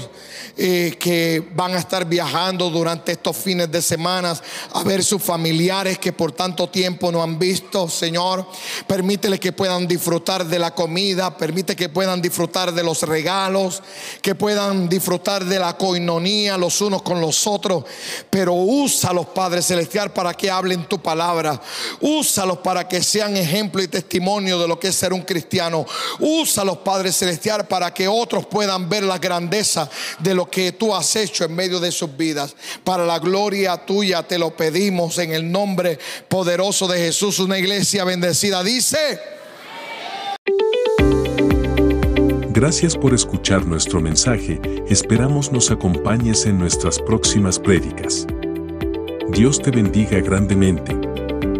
eh, 0.57 0.97
que 0.99 1.47
van 1.53 1.75
a 1.75 1.77
estar 1.77 2.03
viajando 2.03 2.71
durante 2.71 3.11
estos 3.11 3.37
fines 3.37 3.71
de 3.71 3.79
semana 3.79 4.33
a 4.73 4.81
ver 4.81 5.03
sus 5.03 5.21
familiares 5.21 5.99
que 5.99 6.11
por 6.11 6.31
tanto 6.31 6.67
tiempo 6.67 7.11
no 7.11 7.21
han 7.21 7.37
visto. 7.37 7.87
Señor, 7.87 8.43
permítele 8.87 9.39
que 9.39 9.51
puedan 9.51 9.87
disfrutar 9.87 10.47
de 10.47 10.57
la 10.57 10.73
comida, 10.73 11.37
permite 11.37 11.75
que 11.75 11.89
puedan 11.89 12.23
disfrutar 12.23 12.73
de 12.73 12.81
los 12.81 13.03
regalos, 13.03 13.83
que 14.23 14.33
puedan 14.33 14.89
disfrutar 14.89 15.45
de 15.45 15.59
la 15.59 15.77
coinonía 15.77 16.57
los 16.57 16.81
unos 16.81 17.03
con 17.03 17.21
los 17.21 17.45
otros. 17.45 17.83
Pero 18.31 18.53
úsalos, 18.53 19.27
Padre 19.27 19.61
Celestial, 19.61 20.11
para 20.11 20.33
que 20.33 20.49
hablen 20.49 20.85
tu 20.85 20.99
palabra. 20.99 21.61
Úsalos 22.01 22.57
para 22.63 22.87
que 22.87 23.03
sean 23.03 23.37
ejemplo 23.37 23.83
y 23.83 23.87
testimonio 23.87 24.57
de 24.57 24.67
lo 24.67 24.79
que 24.79 24.87
es 24.87 24.95
ser 24.95 25.13
un 25.13 25.21
cristiano. 25.21 25.85
Úsalos, 26.19 26.79
Padre 26.79 27.11
Celestial, 27.27 27.67
para 27.67 27.93
que 27.93 28.07
otros 28.07 28.45
puedan 28.45 28.87
ver 28.87 29.03
la 29.03 29.17
grandeza 29.17 29.89
de 30.19 30.33
lo 30.33 30.49
que 30.49 30.71
tú 30.71 30.95
has 30.95 31.13
hecho 31.17 31.43
en 31.43 31.53
medio 31.53 31.77
de 31.77 31.91
sus 31.91 32.15
vidas. 32.15 32.55
Para 32.85 33.05
la 33.05 33.19
gloria 33.19 33.75
tuya 33.75 34.23
te 34.23 34.39
lo 34.39 34.55
pedimos 34.55 35.17
en 35.17 35.33
el 35.33 35.51
nombre 35.51 35.99
poderoso 36.29 36.87
de 36.87 36.99
Jesús. 36.99 37.39
Una 37.39 37.57
iglesia 37.57 38.05
bendecida 38.05 38.63
dice. 38.63 39.19
Gracias 42.49 42.95
por 42.95 43.13
escuchar 43.13 43.65
nuestro 43.65 43.99
mensaje. 43.99 44.61
Esperamos 44.87 45.51
nos 45.51 45.69
acompañes 45.69 46.45
en 46.45 46.57
nuestras 46.57 46.97
próximas 46.99 47.59
prédicas. 47.59 48.25
Dios 49.31 49.61
te 49.61 49.71
bendiga 49.71 50.21
grandemente. 50.21 50.95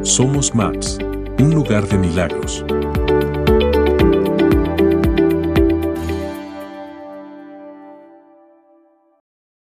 Somos 0.03 0.55
Maps, 0.55 0.97
un 1.39 1.53
lugar 1.53 1.85
de 1.89 1.97
milagros. 1.97 2.63